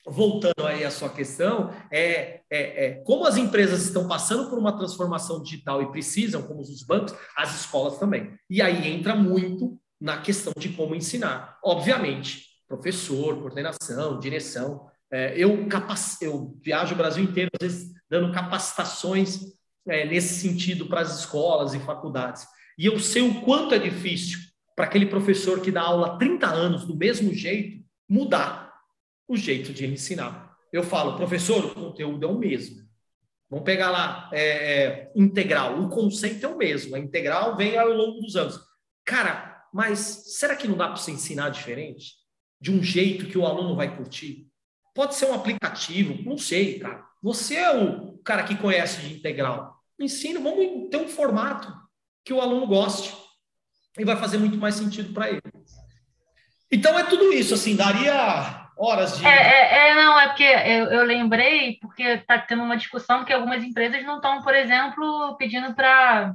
voltando 0.06 0.66
aí 0.66 0.84
à 0.84 0.90
sua 0.90 1.08
questão, 1.08 1.72
é, 1.90 2.42
é, 2.50 2.84
é, 2.84 2.90
como 3.06 3.24
as 3.26 3.38
empresas 3.38 3.86
estão 3.86 4.06
passando 4.06 4.50
por 4.50 4.58
uma 4.58 4.76
transformação 4.76 5.42
digital 5.42 5.80
e 5.80 5.90
precisam, 5.90 6.42
como 6.42 6.60
os 6.60 6.82
bancos, 6.82 7.14
as 7.34 7.58
escolas 7.58 7.98
também. 7.98 8.38
E 8.50 8.60
aí 8.60 8.86
entra 8.86 9.16
muito 9.16 9.80
na 9.98 10.18
questão 10.18 10.52
de 10.58 10.68
como 10.68 10.94
ensinar. 10.94 11.58
Obviamente, 11.64 12.44
professor, 12.68 13.40
coordenação, 13.40 14.20
direção. 14.20 14.86
É, 15.10 15.38
eu, 15.38 15.66
capac... 15.68 15.98
eu 16.20 16.54
viajo 16.62 16.92
o 16.92 16.98
Brasil 16.98 17.24
inteiro, 17.24 17.50
às 17.58 17.66
vezes, 17.66 17.94
dando 18.10 18.30
capacitações 18.30 19.40
é, 19.88 20.04
nesse 20.04 20.34
sentido 20.34 20.84
para 20.84 21.00
as 21.00 21.20
escolas 21.20 21.72
e 21.72 21.78
faculdades. 21.78 22.46
E 22.78 22.84
eu 22.84 23.00
sei 23.00 23.22
o 23.22 23.40
quanto 23.40 23.74
é 23.74 23.78
difícil 23.78 24.45
para 24.76 24.84
aquele 24.84 25.06
professor 25.06 25.60
que 25.60 25.72
dá 25.72 25.80
aula 25.80 26.14
há 26.14 26.16
30 26.18 26.46
anos 26.46 26.84
do 26.84 26.94
mesmo 26.94 27.32
jeito 27.32 27.82
mudar 28.08 28.66
o 29.26 29.36
jeito 29.36 29.72
de 29.72 29.86
ensinar. 29.86 30.54
Eu 30.72 30.82
falo, 30.82 31.16
professor, 31.16 31.64
o 31.64 31.74
conteúdo 31.74 32.24
é 32.24 32.28
o 32.28 32.38
mesmo. 32.38 32.86
Vamos 33.48 33.64
pegar 33.64 33.90
lá, 33.90 34.28
é, 34.32 34.42
é, 34.42 35.12
integral. 35.16 35.80
O 35.80 35.88
conceito 35.88 36.44
é 36.44 36.48
o 36.48 36.58
mesmo. 36.58 36.94
A 36.94 36.98
integral 36.98 37.56
vem 37.56 37.76
ao 37.76 37.88
longo 37.88 38.20
dos 38.20 38.36
anos. 38.36 38.60
Cara, 39.04 39.64
mas 39.72 39.98
será 40.36 40.54
que 40.54 40.68
não 40.68 40.76
dá 40.76 40.88
para 40.88 40.96
você 40.96 41.12
ensinar 41.12 41.50
diferente? 41.50 42.14
De 42.60 42.70
um 42.70 42.82
jeito 42.82 43.26
que 43.26 43.38
o 43.38 43.46
aluno 43.46 43.74
vai 43.74 43.96
curtir? 43.96 44.48
Pode 44.94 45.14
ser 45.14 45.26
um 45.26 45.34
aplicativo, 45.34 46.22
não 46.24 46.36
sei, 46.36 46.78
cara. 46.78 47.04
Você 47.22 47.54
é 47.54 47.76
o 47.76 48.18
cara 48.18 48.44
que 48.44 48.56
conhece 48.56 49.00
de 49.00 49.14
integral. 49.14 49.76
Ensina, 49.98 50.40
vamos 50.40 50.90
ter 50.90 50.96
um 50.96 51.08
formato 51.08 51.72
que 52.24 52.32
o 52.32 52.40
aluno 52.40 52.66
goste. 52.66 53.14
E 53.98 54.04
vai 54.04 54.16
fazer 54.16 54.38
muito 54.38 54.56
mais 54.56 54.74
sentido 54.74 55.12
para 55.12 55.30
ele. 55.30 55.40
Então 56.70 56.98
é 56.98 57.04
tudo 57.04 57.32
isso, 57.32 57.54
assim, 57.54 57.76
daria 57.76 58.68
horas 58.76 59.18
de. 59.18 59.26
É, 59.26 59.30
é, 59.30 59.88
é, 59.88 59.94
não, 59.94 60.20
é 60.20 60.26
porque 60.28 60.42
eu, 60.42 60.86
eu 60.86 61.04
lembrei, 61.04 61.78
porque 61.80 62.02
está 62.02 62.38
tendo 62.38 62.62
uma 62.62 62.76
discussão 62.76 63.24
que 63.24 63.32
algumas 63.32 63.64
empresas 63.64 64.04
não 64.04 64.16
estão, 64.16 64.42
por 64.42 64.54
exemplo, 64.54 65.36
pedindo 65.36 65.74
para 65.74 66.34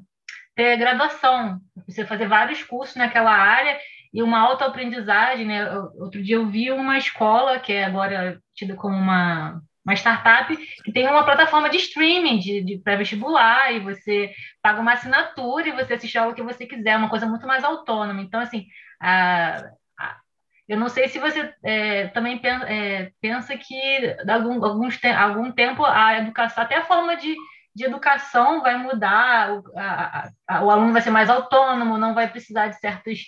ter 0.55 0.77
graduação, 0.77 1.59
você 1.87 2.05
fazer 2.05 2.27
vários 2.27 2.63
cursos 2.63 2.95
naquela 2.95 3.31
área 3.31 3.77
e 4.13 4.21
uma 4.21 4.39
autoaprendizagem, 4.39 5.45
né? 5.45 5.69
Outro 5.95 6.21
dia 6.21 6.35
eu 6.35 6.47
vi 6.47 6.71
uma 6.71 6.97
escola 6.97 7.59
que 7.59 7.71
é 7.71 7.85
agora 7.85 8.41
tida 8.53 8.75
como 8.75 8.95
uma, 8.95 9.61
uma 9.85 9.95
startup 9.95 10.55
que 10.83 10.91
tem 10.91 11.07
uma 11.07 11.23
plataforma 11.23 11.69
de 11.69 11.77
streaming 11.77 12.39
de, 12.39 12.63
de 12.63 12.77
pré-vestibular 12.77 13.73
e 13.73 13.79
você 13.79 14.31
paga 14.61 14.79
uma 14.79 14.93
assinatura 14.93 15.67
e 15.67 15.71
você 15.71 15.93
assiste 15.93 16.17
aula 16.17 16.33
que 16.33 16.43
você 16.43 16.65
quiser, 16.65 16.97
uma 16.97 17.09
coisa 17.09 17.25
muito 17.25 17.47
mais 17.47 17.63
autônoma. 17.63 18.21
Então, 18.21 18.39
assim, 18.39 18.67
a, 19.01 19.71
eu 20.71 20.77
não 20.77 20.87
sei 20.87 21.09
se 21.09 21.19
você 21.19 21.53
é, 21.63 22.07
também 22.07 22.37
pensa, 22.37 22.65
é, 22.65 23.11
pensa 23.19 23.57
que 23.57 24.15
algum, 24.29 24.63
alguns 24.63 24.97
te 24.97 25.07
algum 25.07 25.51
tempo 25.51 25.83
a 25.83 26.19
educação, 26.19 26.63
até 26.63 26.77
a 26.77 26.85
forma 26.85 27.17
de, 27.17 27.35
de 27.75 27.83
educação 27.83 28.61
vai 28.61 28.77
mudar, 28.77 29.51
o, 29.51 29.63
a, 29.77 30.29
a, 30.47 30.63
o 30.63 30.71
aluno 30.71 30.93
vai 30.93 31.01
ser 31.01 31.09
mais 31.09 31.29
autônomo, 31.29 31.97
não 31.97 32.13
vai 32.13 32.29
precisar 32.29 32.67
de 32.67 32.79
certos, 32.79 33.19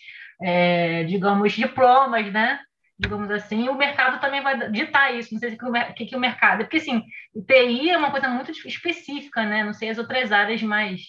é, 0.41 1.03
digamos, 1.03 1.51
diplomas, 1.51 2.31
né? 2.31 2.59
Digamos 2.97 3.29
assim, 3.31 3.67
o 3.69 3.75
mercado 3.75 4.21
também 4.21 4.41
vai 4.41 4.71
ditar 4.71 5.13
isso. 5.13 5.33
Não 5.33 5.39
sei 5.39 5.55
o 5.55 5.93
que, 5.93 6.05
que 6.05 6.15
o 6.15 6.19
mercado. 6.19 6.59
Porque, 6.59 6.77
assim, 6.77 7.03
TI 7.47 7.89
é 7.89 7.97
uma 7.97 8.11
coisa 8.11 8.27
muito 8.29 8.51
específica, 8.51 9.43
né? 9.43 9.63
Não 9.63 9.73
sei 9.73 9.89
as 9.89 9.97
outras 9.97 10.31
áreas 10.31 10.61
mais, 10.61 11.01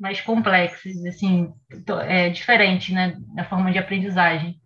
mais 0.00 0.20
complexas, 0.20 0.92
assim, 1.06 1.52
é 2.08 2.30
diferente, 2.30 2.92
né? 2.92 3.16
Da 3.34 3.44
forma 3.44 3.70
de 3.70 3.78
aprendizagem. 3.78 4.60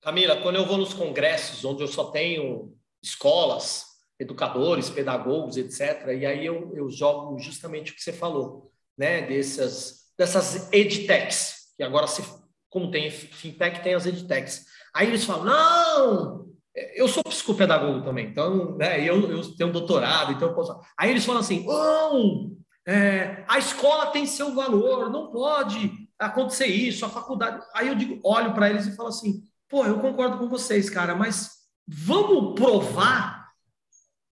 Camila, 0.00 0.40
quando 0.40 0.54
eu 0.54 0.66
vou 0.66 0.78
nos 0.78 0.94
congressos 0.94 1.64
onde 1.64 1.82
eu 1.82 1.88
só 1.88 2.12
tenho 2.12 2.72
escolas, 3.02 3.84
educadores, 4.20 4.88
pedagogos, 4.88 5.56
etc., 5.56 6.06
e 6.16 6.24
aí 6.24 6.46
eu, 6.46 6.72
eu 6.76 6.88
jogo 6.88 7.38
justamente 7.40 7.90
o 7.90 7.94
que 7.94 8.02
você 8.02 8.12
falou, 8.12 8.70
né? 8.96 9.22
Dessas, 9.22 10.12
dessas 10.16 10.72
edtechs, 10.72 11.74
que 11.76 11.82
agora, 11.82 12.06
se, 12.06 12.22
como 12.68 12.90
tem 12.90 13.10
fintech, 13.10 13.82
tem 13.82 13.94
as 13.94 14.06
edtechs. 14.06 14.64
Aí 14.96 15.08
eles 15.08 15.24
falam, 15.24 15.44
não, 15.44 16.46
eu 16.94 17.06
sou 17.06 17.22
psicopedagogo 17.22 18.02
também, 18.02 18.26
então, 18.26 18.76
né, 18.76 19.00
eu, 19.00 19.30
eu 19.30 19.56
tenho 19.56 19.70
um 19.70 19.72
doutorado, 19.72 20.32
então 20.32 20.48
eu 20.48 20.54
posso... 20.54 20.78
Aí 20.98 21.10
eles 21.10 21.24
falam 21.24 21.40
assim, 21.40 21.64
não, 21.66 22.56
é, 22.86 23.44
a 23.46 23.58
escola 23.58 24.06
tem 24.06 24.26
seu 24.26 24.54
valor, 24.54 25.10
não 25.10 25.30
pode 25.30 25.92
acontecer 26.18 26.66
isso, 26.66 27.04
a 27.04 27.08
faculdade... 27.08 27.62
Aí 27.74 27.88
eu 27.88 27.94
digo, 27.94 28.20
olho 28.24 28.54
para 28.54 28.70
eles 28.70 28.86
e 28.86 28.96
falo 28.96 29.10
assim, 29.10 29.42
Pô, 29.68 29.84
eu 29.84 29.98
concordo 29.98 30.38
com 30.38 30.48
vocês, 30.48 30.88
cara, 30.88 31.14
mas 31.16 31.50
vamos 31.86 32.54
provar 32.54 33.48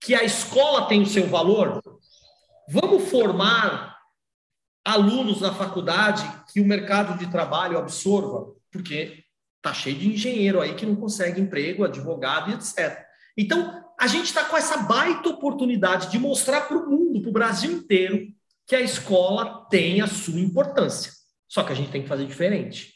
que 0.00 0.14
a 0.14 0.24
escola 0.24 0.86
tem 0.86 1.02
o 1.02 1.06
seu 1.06 1.26
valor? 1.26 1.82
Vamos 2.70 3.10
formar 3.10 3.98
alunos 4.84 5.42
na 5.42 5.52
faculdade 5.52 6.24
que 6.50 6.60
o 6.60 6.66
mercado 6.66 7.18
de 7.18 7.30
trabalho 7.30 7.76
absorva? 7.76 8.54
Porque 8.72 9.22
tá 9.62 9.72
cheio 9.72 9.98
de 9.98 10.08
engenheiro 10.08 10.60
aí 10.60 10.74
que 10.74 10.86
não 10.86 10.96
consegue 10.96 11.40
emprego, 11.40 11.84
advogado 11.84 12.50
e 12.50 12.54
etc. 12.54 13.04
Então, 13.36 13.84
a 13.98 14.06
gente 14.06 14.26
está 14.26 14.44
com 14.44 14.56
essa 14.56 14.78
baita 14.78 15.28
oportunidade 15.28 16.10
de 16.10 16.18
mostrar 16.18 16.62
para 16.62 16.76
o 16.76 16.88
mundo, 16.88 17.20
para 17.20 17.30
o 17.30 17.32
Brasil 17.32 17.72
inteiro, 17.72 18.26
que 18.66 18.76
a 18.76 18.80
escola 18.80 19.66
tem 19.68 20.00
a 20.00 20.06
sua 20.06 20.40
importância. 20.40 21.12
Só 21.48 21.64
que 21.64 21.72
a 21.72 21.74
gente 21.74 21.90
tem 21.90 22.02
que 22.02 22.08
fazer 22.08 22.26
diferente. 22.26 22.94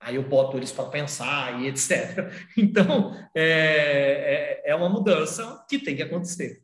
Aí 0.00 0.16
eu 0.16 0.28
boto 0.28 0.56
eles 0.56 0.72
para 0.72 0.88
pensar 0.88 1.60
e 1.60 1.68
etc. 1.68 2.32
Então, 2.56 3.14
é, 3.34 4.62
é, 4.64 4.70
é 4.70 4.74
uma 4.74 4.88
mudança 4.88 5.64
que 5.68 5.78
tem 5.78 5.96
que 5.96 6.02
acontecer. 6.02 6.62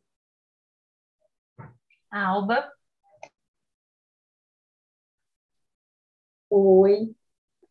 Alba. 2.11 2.73
Oi. 6.51 7.18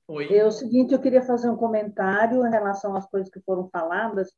Oi. 0.09 0.33
É 0.33 0.45
o 0.45 0.51
seguinte, 0.51 0.93
eu 0.93 1.01
queria 1.01 1.21
fazer 1.21 1.49
um 1.49 1.57
comentário 1.57 2.45
em 2.45 2.49
relação 2.49 2.95
às 2.95 3.05
coisas 3.05 3.29
que 3.29 3.41
foram 3.41 3.67
faladas, 3.69 4.31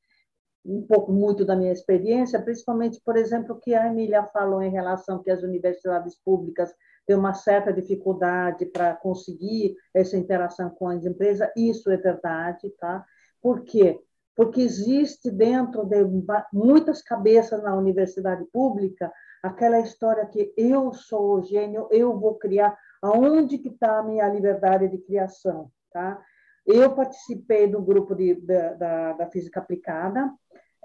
um 0.65 0.81
pouco 0.81 1.11
muito 1.11 1.45
da 1.45 1.55
minha 1.55 1.71
experiência, 1.71 2.41
principalmente, 2.41 2.99
por 3.05 3.15
exemplo, 3.15 3.55
o 3.55 3.59
que 3.59 3.75
a 3.75 3.87
Emília 3.87 4.23
falou 4.33 4.63
em 4.63 4.71
relação 4.71 5.21
que 5.21 5.29
as 5.29 5.43
universidades 5.43 6.15
públicas 6.23 6.73
têm 7.05 7.15
uma 7.15 7.33
certa 7.33 7.71
dificuldade 7.71 8.65
para 8.65 8.95
conseguir 8.95 9.75
essa 9.93 10.17
interação 10.17 10.71
com 10.71 10.87
as 10.87 11.05
empresas. 11.05 11.47
Isso 11.55 11.91
é 11.91 11.97
verdade, 11.97 12.69
tá? 12.79 13.05
Por 13.39 13.63
quê? 13.63 13.99
Porque 14.35 14.61
existe 14.61 15.29
dentro 15.29 15.85
de 15.85 16.03
muitas 16.51 17.01
cabeças 17.03 17.61
na 17.61 17.75
universidade 17.75 18.43
pública 18.51 19.11
aquela 19.43 19.79
história 19.79 20.25
que 20.25 20.51
eu 20.57 20.91
sou 20.93 21.35
o 21.35 21.43
gênio, 21.43 21.87
eu 21.91 22.17
vou 22.19 22.35
criar 22.35 22.77
aonde 23.01 23.57
que 23.57 23.69
está 23.69 23.99
a 23.99 24.03
minha 24.03 24.27
liberdade 24.27 24.87
de 24.87 24.97
criação, 24.99 25.71
tá? 25.91 26.21
Eu 26.65 26.93
participei 26.93 27.67
do 27.67 27.81
grupo 27.81 28.13
de, 28.13 28.35
da, 28.35 28.73
da, 28.73 29.13
da 29.13 29.27
física 29.27 29.59
aplicada 29.59 30.31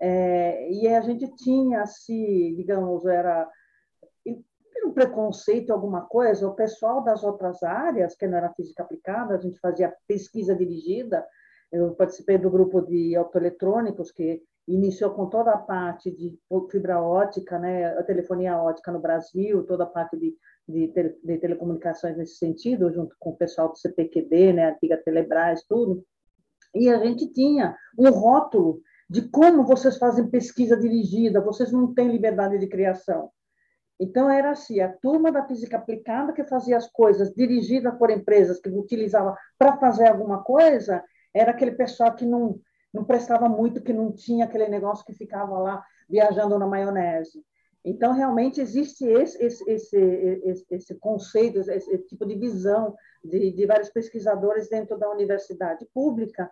é, 0.01 0.73
e 0.73 0.89
a 0.89 1.01
gente 1.01 1.35
tinha, 1.37 1.85
se 1.87 2.55
digamos, 2.57 3.05
era 3.05 3.49
um 4.85 4.93
preconceito, 4.93 5.73
alguma 5.73 6.03
coisa, 6.03 6.47
o 6.47 6.55
pessoal 6.55 7.03
das 7.03 7.25
outras 7.25 7.63
áreas, 7.63 8.15
que 8.15 8.27
não 8.27 8.37
era 8.37 8.53
física 8.53 8.83
aplicada, 8.83 9.35
a 9.35 9.39
gente 9.39 9.59
fazia 9.59 9.95
pesquisa 10.07 10.55
dirigida, 10.55 11.27
eu 11.73 11.95
participei 11.95 12.39
do 12.39 12.51
grupo 12.51 12.83
de 12.83 13.17
optoeletrônicos, 13.19 14.13
que 14.13 14.43
iniciou 14.69 15.11
com 15.11 15.27
toda 15.27 15.53
a 15.53 15.59
parte 15.59 16.11
de 16.11 16.39
fibra 16.71 17.01
ótica, 17.01 17.59
né, 17.59 17.87
a 17.99 18.03
telefonia 18.03 18.59
ótica 18.59 18.93
no 18.93 19.01
Brasil, 19.01 19.65
toda 19.65 19.85
a 19.85 19.89
parte 19.89 20.17
de 20.17 20.35
de, 20.69 20.89
tele, 20.89 21.17
de 21.23 21.39
telecomunicações 21.39 22.17
nesse 22.17 22.37
sentido, 22.37 22.93
junto 22.93 23.15
com 23.19 23.31
o 23.31 23.37
pessoal 23.37 23.69
do 23.69 23.79
CPQD, 23.79 24.53
né, 24.53 24.71
antiga 24.71 24.97
Telebrás, 24.97 25.63
tudo, 25.69 26.05
e 26.75 26.89
a 26.89 26.99
gente 26.99 27.33
tinha 27.33 27.77
um 27.99 28.11
rótulo 28.11 28.81
de 29.09 29.29
como 29.29 29.65
vocês 29.65 29.97
fazem 29.99 30.29
pesquisa 30.29 30.77
dirigida, 30.77 31.41
vocês 31.41 31.71
não 31.71 31.95
têm 31.95 32.09
liberdade 32.09 32.59
de 32.59 32.67
criação. 32.67 33.31
Então, 34.01 34.29
era 34.29 34.51
assim, 34.51 34.81
a 34.81 34.93
turma 34.93 35.31
da 35.31 35.47
física 35.47 35.77
aplicada 35.77 36.33
que 36.33 36.43
fazia 36.45 36.77
as 36.77 36.91
coisas 36.91 37.33
dirigidas 37.33 37.97
por 37.97 38.11
empresas 38.11 38.61
que 38.61 38.69
utilizavam 38.69 39.35
para 39.57 39.77
fazer 39.77 40.09
alguma 40.09 40.43
coisa, 40.43 41.03
era 41.33 41.53
aquele 41.53 41.73
pessoal 41.73 42.15
que 42.15 42.25
não, 42.25 42.59
não 42.93 43.05
prestava 43.05 43.49
muito, 43.49 43.83
que 43.83 43.93
não 43.93 44.13
tinha 44.13 44.47
aquele 44.47 44.69
negócio 44.69 45.05
que 45.05 45.15
ficava 45.15 45.59
lá 45.59 45.85
viajando 46.09 46.59
na 46.59 46.67
maionese. 46.67 47.45
Então, 47.85 48.13
realmente, 48.13 48.61
existe 48.61 49.05
esse, 49.05 49.43
esse, 49.45 49.71
esse, 49.71 50.67
esse 50.71 50.95
conceito, 50.95 51.59
esse 51.59 51.99
tipo 52.07 52.25
de 52.25 52.35
visão 52.35 52.95
de, 53.23 53.53
de 53.53 53.67
vários 53.67 53.91
pesquisadores 53.91 54.69
dentro 54.69 54.99
da 54.99 55.11
universidade 55.11 55.87
pública, 55.93 56.51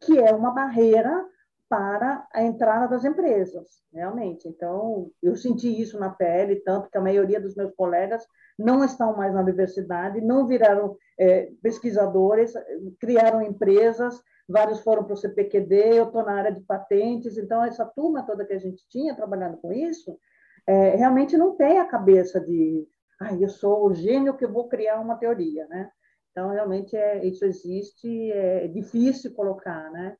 que 0.00 0.18
é 0.18 0.32
uma 0.32 0.50
barreira 0.52 1.26
para 1.68 2.26
a 2.32 2.42
entrada 2.42 2.86
das 2.88 3.04
empresas, 3.04 3.82
realmente. 3.92 4.46
Então, 4.46 5.10
eu 5.22 5.34
senti 5.34 5.80
isso 5.80 5.98
na 5.98 6.10
pele, 6.10 6.56
tanto 6.56 6.90
que 6.90 6.98
a 6.98 7.00
maioria 7.00 7.40
dos 7.40 7.54
meus 7.54 7.72
colegas 7.74 8.24
não 8.58 8.84
estão 8.84 9.16
mais 9.16 9.34
na 9.34 9.40
universidade, 9.40 10.20
não 10.20 10.46
viraram 10.46 10.96
é, 11.18 11.50
pesquisadores, 11.62 12.52
criaram 13.00 13.42
empresas, 13.42 14.20
vários 14.48 14.80
foram 14.80 15.04
para 15.04 15.14
o 15.14 15.16
CPQD, 15.16 15.98
eu 15.98 16.04
estou 16.04 16.22
na 16.22 16.34
área 16.34 16.52
de 16.52 16.60
patentes, 16.60 17.38
então, 17.38 17.64
essa 17.64 17.84
turma 17.84 18.26
toda 18.26 18.44
que 18.44 18.52
a 18.52 18.58
gente 18.58 18.86
tinha 18.88 19.16
trabalhando 19.16 19.56
com 19.56 19.72
isso, 19.72 20.18
é, 20.66 20.96
realmente 20.96 21.36
não 21.36 21.56
tem 21.56 21.78
a 21.78 21.86
cabeça 21.86 22.40
de, 22.40 22.86
ah, 23.20 23.34
eu 23.34 23.48
sou 23.48 23.86
o 23.86 23.94
gênio 23.94 24.36
que 24.36 24.46
vou 24.46 24.68
criar 24.68 25.00
uma 25.00 25.16
teoria, 25.16 25.66
né? 25.68 25.90
Então, 26.30 26.50
realmente, 26.50 26.96
é, 26.96 27.24
isso 27.24 27.44
existe, 27.44 28.32
é 28.32 28.66
difícil 28.68 29.34
colocar, 29.34 29.90
né? 29.92 30.16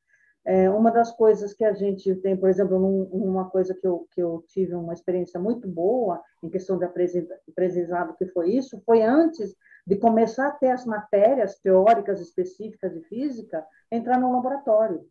É, 0.47 0.69
uma 0.69 0.91
das 0.91 1.11
coisas 1.11 1.55
que 1.55 1.65
a 1.65 1.73
gente 1.73 2.15
tem, 2.17 2.37
por 2.37 2.51
exemplo, 2.51 2.79
num, 2.79 3.05
uma 3.05 3.49
coisa 3.49 3.75
que 3.75 3.87
eu, 3.87 4.07
que 4.13 4.23
eu 4.23 4.45
tive 4.47 4.75
uma 4.75 4.93
experiência 4.93 5.41
muito 5.41 5.67
boa 5.67 6.23
em 6.43 6.51
questão 6.51 6.79
de 6.79 6.85
aprendizado, 6.85 8.15
que 8.15 8.27
foi 8.27 8.51
isso, 8.51 8.83
foi 8.85 9.03
antes 9.03 9.57
de 9.87 9.97
começar 9.97 10.49
a 10.49 10.53
ter 10.53 10.71
as 10.71 10.85
matérias 10.85 11.59
teóricas 11.61 12.21
específicas 12.21 12.93
de 12.93 13.01
física, 13.09 13.67
entrar 13.91 14.21
no 14.21 14.33
laboratório 14.33 15.07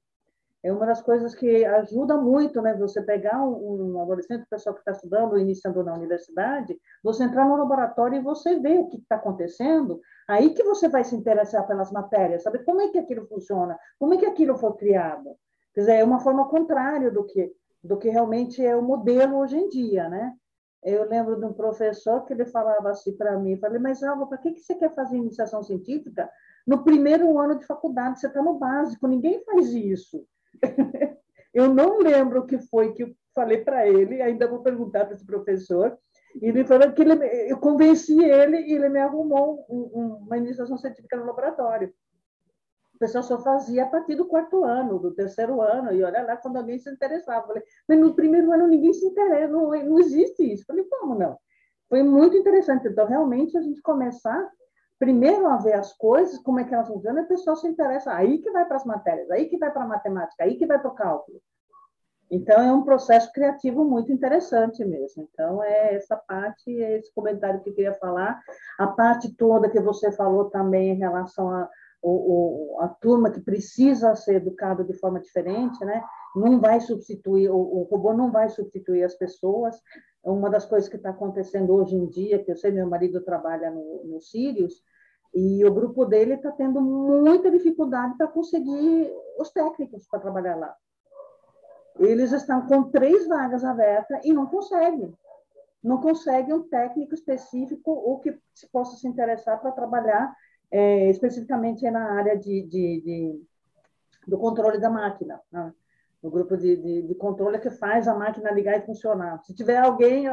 é 0.63 0.71
uma 0.71 0.85
das 0.85 1.01
coisas 1.01 1.35
que 1.35 1.65
ajuda 1.65 2.15
muito, 2.15 2.61
né? 2.61 2.73
Você 2.77 3.01
pegar 3.01 3.43
um, 3.43 3.95
um 3.95 4.01
adolescente, 4.01 4.45
pessoal 4.49 4.73
que 4.73 4.79
está 4.79 4.91
estudando, 4.91 5.37
iniciando 5.37 5.83
na 5.83 5.93
universidade, 5.93 6.79
você 7.03 7.23
entrar 7.23 7.45
no 7.45 7.57
laboratório 7.57 8.17
e 8.17 8.23
você 8.23 8.57
ver 8.59 8.79
o 8.79 8.87
que 8.87 8.97
está 8.97 9.17
acontecendo, 9.17 9.99
aí 10.27 10.53
que 10.53 10.63
você 10.63 10.87
vai 10.87 11.03
se 11.03 11.15
interessar 11.15 11.67
pelas 11.67 11.91
matérias, 11.91 12.43
saber 12.43 12.63
como 12.63 12.81
é 12.81 12.87
que 12.87 12.97
aquilo 12.97 13.27
funciona, 13.27 13.77
como 13.99 14.13
é 14.13 14.17
que 14.17 14.25
aquilo 14.25 14.57
foi 14.57 14.73
criado. 14.73 15.35
Quer 15.73 15.81
dizer, 15.81 15.95
é 15.95 16.03
uma 16.03 16.21
forma 16.21 16.47
contrária 16.47 17.11
do 17.11 17.25
que 17.25 17.53
do 17.83 17.97
que 17.97 18.07
realmente 18.07 18.65
é 18.65 18.73
o 18.75 18.81
modelo 18.81 19.39
hoje 19.39 19.57
em 19.57 19.67
dia, 19.67 20.07
né? 20.07 20.33
Eu 20.81 21.07
lembro 21.07 21.37
de 21.37 21.45
um 21.45 21.51
professor 21.51 22.23
que 22.23 22.31
ele 22.31 22.45
falava 22.45 22.91
assim 22.91 23.15
para 23.17 23.37
mim, 23.37 23.57
falei, 23.57 23.77
mas 23.77 24.01
Alva, 24.01 24.25
para 24.25 24.37
que, 24.37 24.53
que 24.53 24.61
você 24.61 24.75
quer 24.75 24.95
fazer 24.95 25.17
iniciação 25.17 25.61
científica? 25.61 26.29
No 26.65 26.83
primeiro 26.83 27.37
ano 27.37 27.59
de 27.59 27.65
faculdade, 27.65 28.21
você 28.21 28.27
está 28.27 28.41
no 28.41 28.57
básico, 28.57 29.05
ninguém 29.05 29.43
faz 29.43 29.73
isso. 29.73 30.25
Eu 31.53 31.73
não 31.73 31.99
lembro 31.99 32.41
o 32.41 32.45
que 32.45 32.57
foi 32.57 32.93
que 32.93 33.03
eu 33.03 33.15
falei 33.33 33.63
para 33.63 33.87
ele, 33.87 34.21
ainda 34.21 34.47
vou 34.47 34.61
perguntar 34.61 35.05
para 35.05 35.15
esse 35.15 35.25
professor, 35.25 35.97
e 36.41 36.47
ele 36.47 36.65
falou 36.65 36.91
que 36.91 37.01
ele, 37.01 37.13
eu 37.49 37.57
convenci 37.59 38.23
ele 38.23 38.57
e 38.57 38.73
ele 38.73 38.89
me 38.89 38.99
arrumou 38.99 39.65
um, 39.69 39.91
um, 39.93 40.07
uma 40.25 40.37
iniciação 40.37 40.77
científica 40.77 41.15
no 41.17 41.25
laboratório. 41.25 41.93
O 42.95 42.99
pessoal 42.99 43.23
só 43.23 43.39
fazia 43.41 43.83
a 43.83 43.87
partir 43.87 44.15
do 44.15 44.27
quarto 44.27 44.63
ano, 44.63 44.99
do 44.99 45.13
terceiro 45.13 45.61
ano, 45.61 45.91
e 45.91 46.03
olha 46.03 46.23
lá 46.23 46.37
quando 46.37 46.57
alguém 46.57 46.79
se 46.79 46.89
interessava. 46.89 47.45
falei, 47.45 47.63
mas 47.87 47.99
no 47.99 48.15
primeiro 48.15 48.51
ano 48.51 48.67
ninguém 48.67 48.93
se 48.93 49.05
interessa, 49.05 49.51
não, 49.51 49.69
não 49.69 49.99
existe 49.99 50.43
isso. 50.43 50.65
falei, 50.65 50.85
como 50.85 51.15
não? 51.15 51.37
Foi 51.89 52.01
muito 52.01 52.35
interessante. 52.35 52.87
Então, 52.87 53.05
realmente, 53.05 53.57
a 53.57 53.61
gente 53.61 53.81
começar 53.81 54.49
primeiro 55.03 55.47
a 55.47 55.57
ver 55.57 55.73
as 55.73 55.91
coisas, 55.91 56.39
como 56.39 56.61
é 56.61 56.63
que 56.63 56.73
elas 56.73 56.87
funcionam, 56.87 57.21
e 57.21 57.25
o 57.25 57.27
pessoal 57.27 57.57
se 57.57 57.67
interessa. 57.67 58.13
Aí 58.13 58.37
que 58.37 58.49
vai 58.51 58.65
para 58.65 58.77
as 58.77 58.85
matérias, 58.85 59.29
aí 59.29 59.49
que 59.49 59.57
vai 59.57 59.69
para 59.69 59.83
a 59.83 59.87
matemática, 59.87 60.45
aí 60.45 60.55
que 60.55 60.65
vai 60.65 60.79
para 60.79 60.89
o 60.89 60.95
cálculo. 60.95 61.41
Então, 62.31 62.61
é 62.61 62.71
um 62.71 62.83
processo 62.83 63.31
criativo 63.33 63.83
muito 63.83 64.11
interessante 64.13 64.83
mesmo. 64.85 65.27
Então, 65.31 65.61
é 65.61 65.95
essa 65.95 66.15
parte, 66.15 66.71
é 66.81 66.97
esse 66.97 67.13
comentário 67.13 67.61
que 67.61 67.69
eu 67.69 67.75
queria 67.75 67.93
falar. 67.95 68.41
A 68.79 68.87
parte 68.87 69.35
toda 69.35 69.69
que 69.69 69.79
você 69.81 70.09
falou 70.09 70.49
também 70.49 70.91
em 70.91 70.97
relação 70.97 71.51
a, 71.51 71.69
o, 72.01 72.77
o, 72.77 72.81
a 72.81 72.87
turma 72.87 73.29
que 73.29 73.41
precisa 73.41 74.15
ser 74.15 74.35
educada 74.35 74.85
de 74.85 74.93
forma 74.93 75.19
diferente, 75.19 75.83
né? 75.83 76.01
Não 76.33 76.61
vai 76.61 76.79
substituir, 76.79 77.49
o, 77.49 77.57
o 77.57 77.83
robô 77.83 78.13
não 78.13 78.31
vai 78.31 78.49
substituir 78.49 79.03
as 79.03 79.15
pessoas. 79.15 79.75
Uma 80.23 80.49
das 80.49 80.65
coisas 80.65 80.89
que 80.89 80.95
está 80.95 81.09
acontecendo 81.09 81.73
hoje 81.73 81.95
em 81.95 82.07
dia, 82.07 82.41
que 82.41 82.51
eu 82.51 82.55
sei, 82.55 82.71
meu 82.71 82.87
marido 82.87 83.21
trabalha 83.21 83.69
no, 83.69 84.05
no 84.05 84.21
Sirius, 84.21 84.81
e 85.33 85.65
o 85.65 85.73
grupo 85.73 86.05
dele 86.05 86.35
está 86.35 86.51
tendo 86.51 86.79
muita 86.79 87.49
dificuldade 87.49 88.15
para 88.17 88.27
conseguir 88.27 89.11
os 89.39 89.49
técnicos 89.51 90.07
para 90.07 90.19
trabalhar 90.19 90.55
lá. 90.55 90.75
Eles 91.99 92.31
estão 92.31 92.67
com 92.67 92.91
três 92.91 93.27
vagas 93.27 93.63
abertas 93.63 94.23
e 94.23 94.31
não 94.31 94.45
conseguem. 94.45 95.13
Não 95.83 95.99
conseguem 95.99 96.53
um 96.53 96.67
técnico 96.67 97.13
específico 97.13 97.91
ou 97.91 98.19
que 98.19 98.37
se 98.53 98.69
possa 98.69 98.95
se 98.95 99.07
interessar 99.07 99.59
para 99.59 99.71
trabalhar 99.71 100.33
é, 100.71 101.09
especificamente 101.09 101.89
na 101.89 102.13
área 102.13 102.37
de, 102.37 102.63
de, 102.63 103.01
de, 103.01 103.43
do 104.27 104.37
controle 104.37 104.79
da 104.79 104.89
máquina. 104.89 105.41
Né? 105.51 105.73
O 106.21 106.29
grupo 106.29 106.55
de, 106.55 106.77
de, 106.77 107.01
de, 107.03 107.15
controle 107.15 107.59
que 107.59 107.69
faz 107.69 108.07
a 108.07 108.15
máquina 108.15 108.51
ligar 108.51 108.77
e 108.77 108.85
funcionar. 108.85 109.43
Se 109.43 109.53
tiver 109.53 109.77
alguém, 109.77 110.25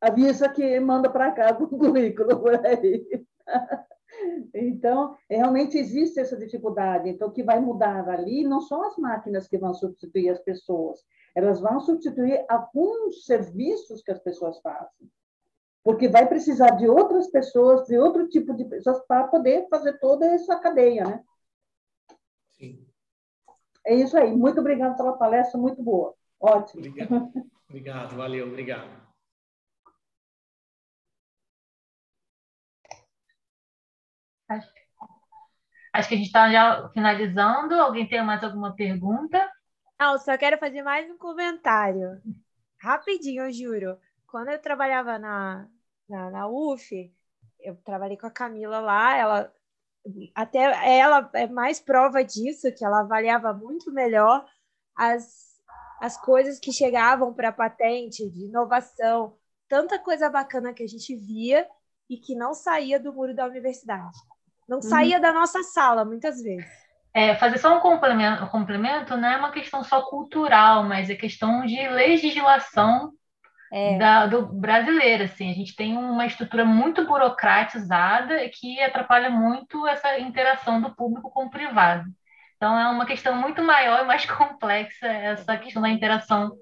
avisa 0.00 0.48
que 0.48 0.78
manda 0.80 1.10
para 1.10 1.32
cá 1.32 1.50
o 1.58 1.66
currículo 1.66 2.38
por 2.40 2.54
aí. 2.64 3.26
Então, 4.54 5.16
realmente 5.28 5.78
existe 5.78 6.20
essa 6.20 6.36
dificuldade. 6.36 7.08
Então, 7.08 7.28
o 7.28 7.32
que 7.32 7.42
vai 7.42 7.60
mudar 7.60 8.08
ali 8.08 8.44
não 8.44 8.60
são 8.60 8.82
as 8.84 8.96
máquinas 8.96 9.48
que 9.48 9.58
vão 9.58 9.74
substituir 9.74 10.30
as 10.30 10.40
pessoas, 10.40 11.00
elas 11.34 11.60
vão 11.60 11.80
substituir 11.80 12.44
alguns 12.48 13.24
serviços 13.24 14.02
que 14.02 14.12
as 14.12 14.20
pessoas 14.20 14.60
fazem. 14.60 15.10
Porque 15.82 16.08
vai 16.08 16.26
precisar 16.26 16.70
de 16.70 16.88
outras 16.88 17.28
pessoas, 17.30 17.86
de 17.86 17.98
outro 17.98 18.28
tipo 18.28 18.54
de 18.54 18.64
pessoas, 18.64 19.04
para 19.06 19.28
poder 19.28 19.66
fazer 19.68 19.98
toda 19.98 20.26
essa 20.26 20.58
cadeia, 20.58 21.04
né? 21.04 21.22
Sim. 22.52 22.86
É 23.86 23.94
isso 23.94 24.16
aí. 24.16 24.34
Muito 24.34 24.60
obrigada 24.60 24.96
pela 24.96 25.18
palestra, 25.18 25.60
muito 25.60 25.82
boa. 25.82 26.14
Ótimo. 26.40 26.80
Obrigado, 26.80 27.32
obrigado 27.68 28.16
valeu, 28.16 28.46
obrigado. 28.46 29.03
Acho 35.94 36.08
que 36.08 36.14
a 36.14 36.18
gente 36.18 36.26
está 36.26 36.50
já 36.50 36.88
finalizando. 36.90 37.74
Alguém 37.74 38.06
tem 38.06 38.22
mais 38.22 38.42
alguma 38.42 38.74
pergunta? 38.74 39.50
Não, 39.98 40.18
só 40.18 40.36
quero 40.36 40.58
fazer 40.58 40.82
mais 40.82 41.08
um 41.08 41.16
comentário. 41.16 42.20
Rapidinho, 42.78 43.44
eu 43.44 43.52
juro. 43.52 43.98
Quando 44.26 44.48
eu 44.48 44.58
trabalhava 44.58 45.18
na, 45.18 45.68
na, 46.08 46.30
na 46.30 46.48
UF, 46.48 47.12
eu 47.60 47.76
trabalhei 47.76 48.16
com 48.16 48.26
a 48.26 48.30
Camila 48.30 48.80
lá, 48.80 49.16
ela 49.16 49.52
até 50.34 50.98
ela 50.98 51.30
é 51.32 51.46
mais 51.46 51.80
prova 51.80 52.22
disso, 52.22 52.70
que 52.74 52.84
ela 52.84 53.00
avaliava 53.00 53.54
muito 53.54 53.90
melhor 53.90 54.44
as, 54.94 55.62
as 56.00 56.20
coisas 56.20 56.58
que 56.58 56.72
chegavam 56.72 57.32
para 57.32 57.48
a 57.48 57.52
patente, 57.52 58.28
de 58.28 58.46
inovação, 58.46 59.38
tanta 59.66 59.98
coisa 59.98 60.28
bacana 60.28 60.74
que 60.74 60.82
a 60.82 60.86
gente 60.86 61.16
via 61.16 61.66
e 62.10 62.18
que 62.18 62.34
não 62.34 62.52
saía 62.52 63.00
do 63.00 63.14
muro 63.14 63.34
da 63.34 63.46
universidade. 63.46 64.18
Não 64.68 64.78
uhum. 64.78 64.82
saía 64.82 65.20
da 65.20 65.32
nossa 65.32 65.62
sala, 65.62 66.04
muitas 66.04 66.42
vezes. 66.42 66.84
É, 67.12 67.34
fazer 67.36 67.58
só 67.58 67.76
um 67.76 67.80
complemento, 67.80 68.42
um 68.42 68.48
complemento 68.48 69.16
não 69.16 69.28
é 69.28 69.36
uma 69.36 69.52
questão 69.52 69.84
só 69.84 70.02
cultural, 70.02 70.82
mas 70.82 71.08
é 71.08 71.14
questão 71.14 71.64
de 71.64 71.76
legislação 71.88 73.12
é. 73.72 73.98
da, 73.98 74.26
do 74.26 74.46
brasileiro. 74.46 75.24
Assim. 75.24 75.50
A 75.50 75.54
gente 75.54 75.76
tem 75.76 75.96
uma 75.96 76.26
estrutura 76.26 76.64
muito 76.64 77.06
burocratizada 77.06 78.36
que 78.52 78.80
atrapalha 78.80 79.30
muito 79.30 79.86
essa 79.86 80.18
interação 80.18 80.80
do 80.80 80.94
público 80.94 81.30
com 81.30 81.44
o 81.44 81.50
privado. 81.50 82.04
Então, 82.56 82.78
é 82.78 82.88
uma 82.88 83.06
questão 83.06 83.36
muito 83.36 83.62
maior 83.62 84.02
e 84.02 84.06
mais 84.06 84.24
complexa 84.30 85.06
essa 85.06 85.56
questão 85.56 85.82
da 85.82 85.88
interação 85.88 86.52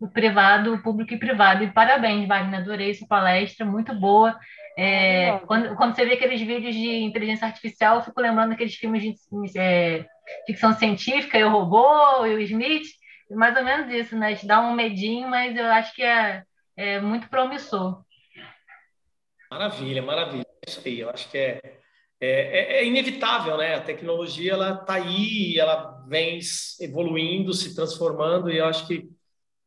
do 0.00 0.08
privado, 0.08 0.80
público 0.82 1.14
e 1.14 1.18
privado. 1.18 1.64
E 1.64 1.72
parabéns, 1.72 2.28
Wagner, 2.28 2.60
adorei 2.60 2.94
sua 2.94 3.08
palestra, 3.08 3.64
muito 3.64 3.94
boa. 3.94 4.38
É, 4.78 5.38
quando, 5.46 5.74
quando 5.74 5.94
você 5.94 6.04
vê 6.04 6.14
aqueles 6.14 6.40
vídeos 6.40 6.74
de 6.74 6.98
inteligência 7.02 7.46
artificial, 7.46 7.96
eu 7.96 8.02
fico 8.02 8.20
lembrando 8.20 8.50
daqueles 8.50 8.74
filmes 8.74 9.02
de 9.02 9.58
é, 9.58 10.06
ficção 10.46 10.74
científica, 10.74 11.38
o 11.46 11.50
robô, 11.50 12.26
e 12.26 12.34
o 12.34 12.40
Smith, 12.40 12.86
mais 13.30 13.56
ou 13.56 13.64
menos 13.64 13.90
isso, 13.90 14.14
né? 14.16 14.34
Te 14.34 14.46
dá 14.46 14.60
um 14.60 14.74
medinho, 14.74 15.28
mas 15.28 15.56
eu 15.56 15.64
acho 15.66 15.94
que 15.94 16.02
é, 16.02 16.42
é 16.76 17.00
muito 17.00 17.28
promissor. 17.30 18.04
Maravilha, 19.50 20.02
maravilha. 20.02 20.46
Isso 20.66 20.82
aí, 20.84 21.00
eu 21.00 21.08
acho 21.08 21.30
que 21.30 21.38
é, 21.38 21.60
é, 22.20 22.28
é, 22.28 22.72
é 22.78 22.86
inevitável, 22.86 23.56
né? 23.56 23.76
A 23.76 23.80
tecnologia 23.80 24.52
ela 24.52 24.74
está 24.74 24.94
aí, 24.94 25.58
ela 25.58 26.04
vem 26.06 26.38
evoluindo, 26.80 27.54
se 27.54 27.74
transformando, 27.74 28.50
e 28.50 28.58
eu 28.58 28.66
acho 28.66 28.86
que 28.86 29.08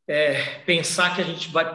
é, 0.07 0.59
pensar 0.65 1.15
que 1.15 1.21
a 1.21 1.25
gente 1.25 1.49
vai 1.49 1.65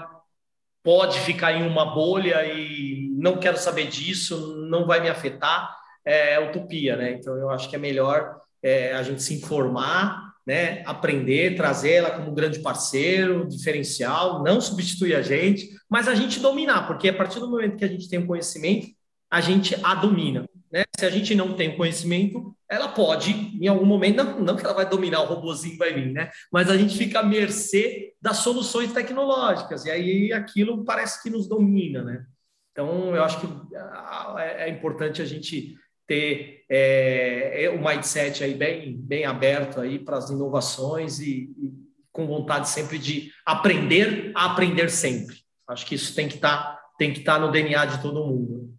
pode 0.85 1.19
ficar 1.21 1.53
em 1.53 1.67
uma 1.67 1.95
bolha 1.95 2.45
e 2.45 3.04
não 3.25 3.39
quero 3.39 3.57
saber 3.57 3.87
disso, 3.87 4.55
não 4.69 4.87
vai 4.87 5.01
me 5.01 5.09
afetar, 5.09 5.75
é 6.05 6.39
utopia, 6.39 6.95
né? 6.95 7.13
Então 7.13 7.35
eu 7.39 7.49
acho 7.49 7.71
que 7.71 7.75
é 7.75 7.79
melhor 7.79 8.37
é, 8.63 8.93
a 8.93 9.03
gente 9.03 9.23
se 9.23 9.33
informar, 9.33 10.35
né? 10.47 10.83
Aprender, 10.85 11.57
trazer 11.57 11.93
ela 11.93 12.11
como 12.11 12.35
grande 12.35 12.59
parceiro, 12.59 13.49
diferencial, 13.49 14.43
não 14.43 14.61
substituir 14.61 15.15
a 15.15 15.23
gente, 15.23 15.71
mas 15.89 16.07
a 16.07 16.15
gente 16.15 16.39
dominar, 16.39 16.87
porque 16.87 17.09
a 17.09 17.17
partir 17.17 17.41
do 17.41 17.51
momento 17.51 17.79
que 17.79 17.85
a 17.87 17.89
gente 17.89 18.11
tem 18.11 18.19
o 18.19 18.27
conhecimento, 18.27 18.89
a 19.31 19.41
gente 19.41 19.75
a 19.83 19.95
domina. 19.95 20.47
Né? 20.71 20.85
Se 20.95 21.07
a 21.07 21.11
gente 21.11 21.35
não 21.35 21.55
tem 21.55 21.79
conhecimento, 21.79 22.55
ela 22.69 22.89
pode, 22.89 23.31
em 23.59 23.69
algum 23.69 23.87
momento, 23.87 24.23
não, 24.23 24.41
não 24.41 24.57
que 24.57 24.65
ela 24.67 24.75
vai 24.75 24.87
dominar, 24.87 25.23
o 25.23 25.27
robozinho 25.27 25.79
vai 25.79 25.95
vir, 25.95 26.13
né? 26.13 26.29
Mas 26.53 26.69
a 26.69 26.77
gente 26.77 26.99
fica 26.99 27.21
à 27.21 27.23
mercê 27.23 28.13
das 28.21 28.39
soluções 28.39 28.93
tecnológicas, 28.93 29.87
e 29.87 29.91
aí 29.91 30.33
aquilo 30.33 30.85
parece 30.85 31.23
que 31.23 31.31
nos 31.31 31.49
domina, 31.49 32.03
né? 32.03 32.27
Então, 32.75 33.15
eu 33.15 33.23
acho 33.23 33.41
que 33.41 33.47
ah, 33.77 34.35
é, 34.41 34.65
é 34.65 34.69
importante 34.69 35.23
a 35.23 35.25
gente 35.25 35.79
ter 36.09 36.65
é, 36.69 37.71
o 37.73 37.81
mindset 37.81 38.43
aí 38.43 38.53
bem, 38.53 38.97
bem 38.97 39.25
aberto 39.25 39.81
aí 39.81 39.97
para 39.97 40.17
as 40.17 40.29
inovações 40.29 41.21
e, 41.21 41.55
e, 41.57 41.73
com 42.11 42.27
vontade 42.27 42.69
sempre 42.69 42.99
de 42.99 43.31
aprender 43.47 44.33
a 44.35 44.47
aprender 44.47 44.91
sempre. 44.91 45.37
Acho 45.69 45.87
que 45.87 45.95
isso 45.95 46.17
tem 46.17 46.29
que 46.29 46.35
estar 46.35 46.75
tá, 46.75 46.83
tem 46.99 47.13
que 47.13 47.21
estar 47.21 47.35
tá 47.35 47.39
no 47.39 47.53
DNA 47.53 47.87
de 47.87 48.03
todo 48.03 48.27
mundo. 48.27 48.77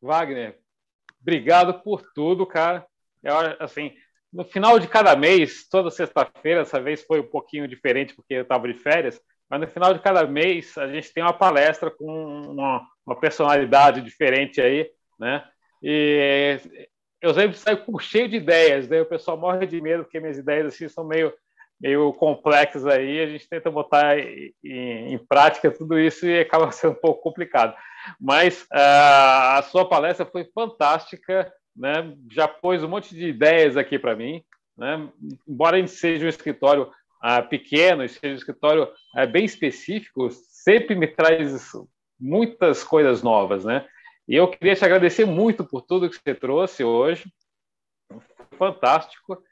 Wagner, 0.00 0.60
obrigado 1.20 1.82
por 1.82 2.00
tudo, 2.14 2.46
cara. 2.46 2.86
Eu, 3.24 3.34
assim, 3.58 3.92
no 4.32 4.44
final 4.44 4.78
de 4.78 4.86
cada 4.86 5.16
mês, 5.16 5.66
toda 5.68 5.90
sexta-feira, 5.90 6.60
essa 6.60 6.80
vez 6.80 7.02
foi 7.02 7.18
um 7.18 7.28
pouquinho 7.28 7.66
diferente 7.66 8.14
porque 8.14 8.34
eu 8.34 8.42
estava 8.42 8.72
de 8.72 8.78
férias, 8.78 9.20
mas 9.48 9.60
no 9.60 9.66
final 9.68 9.94
de 9.94 10.00
cada 10.00 10.26
mês 10.26 10.76
a 10.76 10.88
gente 10.88 11.12
tem 11.12 11.22
uma 11.22 11.32
palestra 11.32 11.90
com 11.90 12.06
uma, 12.50 12.86
uma 13.06 13.16
personalidade 13.18 14.00
diferente 14.02 14.60
aí, 14.60 14.90
né? 15.18 15.44
E 15.82 16.58
eu 17.20 17.32
sempre 17.34 17.56
saio 17.56 17.84
cheio 18.00 18.28
de 18.28 18.36
ideias, 18.36 18.88
né? 18.88 19.00
O 19.00 19.06
pessoal 19.06 19.36
morre 19.36 19.66
de 19.66 19.80
medo 19.80 20.04
porque 20.04 20.20
minhas 20.20 20.38
ideias 20.38 20.66
assim 20.66 20.88
são 20.88 21.04
meio 21.04 21.32
meio 21.80 22.12
complexas 22.14 22.86
aí, 22.86 23.20
a 23.20 23.26
gente 23.26 23.48
tenta 23.48 23.70
botar 23.70 24.18
em, 24.18 24.54
em, 24.64 25.18
prática 25.18 25.70
tudo 25.70 25.98
isso 25.98 26.26
e 26.26 26.40
acaba 26.40 26.70
sendo 26.72 26.92
um 26.92 27.00
pouco 27.00 27.22
complicado. 27.22 27.74
Mas 28.20 28.62
uh, 28.62 29.58
a 29.58 29.62
sua 29.70 29.86
palestra 29.86 30.24
foi 30.24 30.48
fantástica, 30.54 31.52
né? 31.76 32.14
já 32.30 32.48
pôs 32.48 32.82
um 32.82 32.88
monte 32.88 33.14
de 33.14 33.28
ideias 33.28 33.76
aqui 33.76 33.98
para 33.98 34.16
mim. 34.16 34.42
Né? 34.76 35.08
Embora 35.46 35.76
a 35.76 35.78
gente 35.78 35.90
seja 35.90 36.24
um 36.24 36.30
escritório 36.30 36.90
uh, 37.26 37.48
pequeno, 37.48 38.08
seja 38.08 38.32
um 38.32 38.36
escritório 38.36 38.84
uh, 38.84 39.26
bem 39.30 39.44
específico, 39.44 40.30
sempre 40.30 40.94
me 40.94 41.08
traz 41.08 41.72
muitas 42.18 42.84
coisas 42.84 43.22
novas. 43.22 43.64
Né? 43.64 43.86
E 44.28 44.36
eu 44.36 44.48
queria 44.48 44.76
te 44.76 44.84
agradecer 44.84 45.24
muito 45.24 45.64
por 45.64 45.82
tudo 45.82 46.08
que 46.08 46.16
você 46.16 46.34
trouxe 46.34 46.84
hoje. 46.84 47.32
Fantástico. 48.56 49.42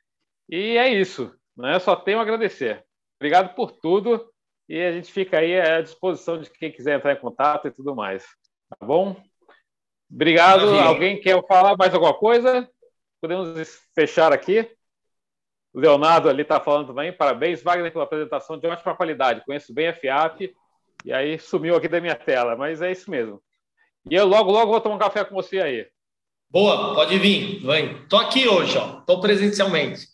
E 0.48 0.76
é 0.76 0.88
isso. 0.88 1.34
Né? 1.56 1.78
Só 1.80 1.96
tenho 1.96 2.18
a 2.18 2.22
agradecer. 2.22 2.84
Obrigado 3.18 3.54
por 3.54 3.72
tudo 3.72 4.30
e 4.68 4.80
a 4.80 4.92
gente 4.92 5.12
fica 5.12 5.38
aí 5.38 5.60
à 5.60 5.80
disposição 5.80 6.38
de 6.38 6.50
quem 6.50 6.72
quiser 6.72 6.96
entrar 6.96 7.12
em 7.12 7.20
contato 7.20 7.68
e 7.68 7.70
tudo 7.70 7.94
mais. 7.94 8.24
Tá 8.68 8.86
bom? 8.86 9.20
Obrigado. 10.10 10.66
Maravilha. 10.66 10.84
Alguém 10.84 11.20
quer 11.20 11.46
falar 11.46 11.76
mais 11.76 11.92
alguma 11.92 12.14
coisa? 12.14 12.68
Podemos 13.20 13.80
fechar 13.94 14.32
aqui. 14.32 14.70
O 15.74 15.80
Leonardo 15.80 16.28
ali 16.28 16.42
está 16.42 16.60
falando 16.60 16.86
também. 16.86 17.12
Parabéns, 17.12 17.62
Wagner, 17.62 17.92
pela 17.92 18.04
apresentação 18.04 18.56
de 18.56 18.66
ótima 18.66 18.94
qualidade. 18.94 19.44
Conheço 19.44 19.74
bem 19.74 19.88
a 19.88 19.92
FIAP 19.92 20.54
e 21.04 21.12
aí 21.12 21.38
sumiu 21.38 21.74
aqui 21.74 21.88
da 21.88 22.00
minha 22.00 22.14
tela, 22.14 22.56
mas 22.56 22.80
é 22.80 22.92
isso 22.92 23.10
mesmo. 23.10 23.42
E 24.08 24.14
eu 24.14 24.24
logo, 24.24 24.52
logo 24.52 24.70
vou 24.70 24.80
tomar 24.80 24.94
um 24.94 24.98
café 24.98 25.24
com 25.24 25.34
você 25.34 25.60
aí. 25.60 25.86
Boa, 26.48 26.94
pode 26.94 27.18
vir. 27.18 27.60
Vem. 27.66 28.06
Tô 28.06 28.16
aqui 28.16 28.46
hoje, 28.46 28.78
ó. 28.78 29.00
Tô 29.00 29.20
presencialmente. 29.20 30.06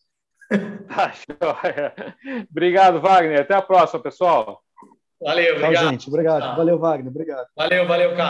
Tá 0.88 1.12
joia. 1.12 1.94
Obrigado, 2.50 3.00
Wagner. 3.00 3.42
Até 3.42 3.54
a 3.54 3.62
próxima, 3.62 4.02
pessoal. 4.02 4.60
Valeu, 5.20 5.56
obrigado. 5.56 5.74
Tchau, 5.74 5.90
gente. 5.90 6.08
Obrigado. 6.08 6.40
Tá. 6.40 6.54
Valeu, 6.54 6.78
Wagner. 6.78 7.08
Obrigado. 7.08 7.46
Valeu, 7.54 7.86
valeu, 7.86 8.16
cara. 8.16 8.28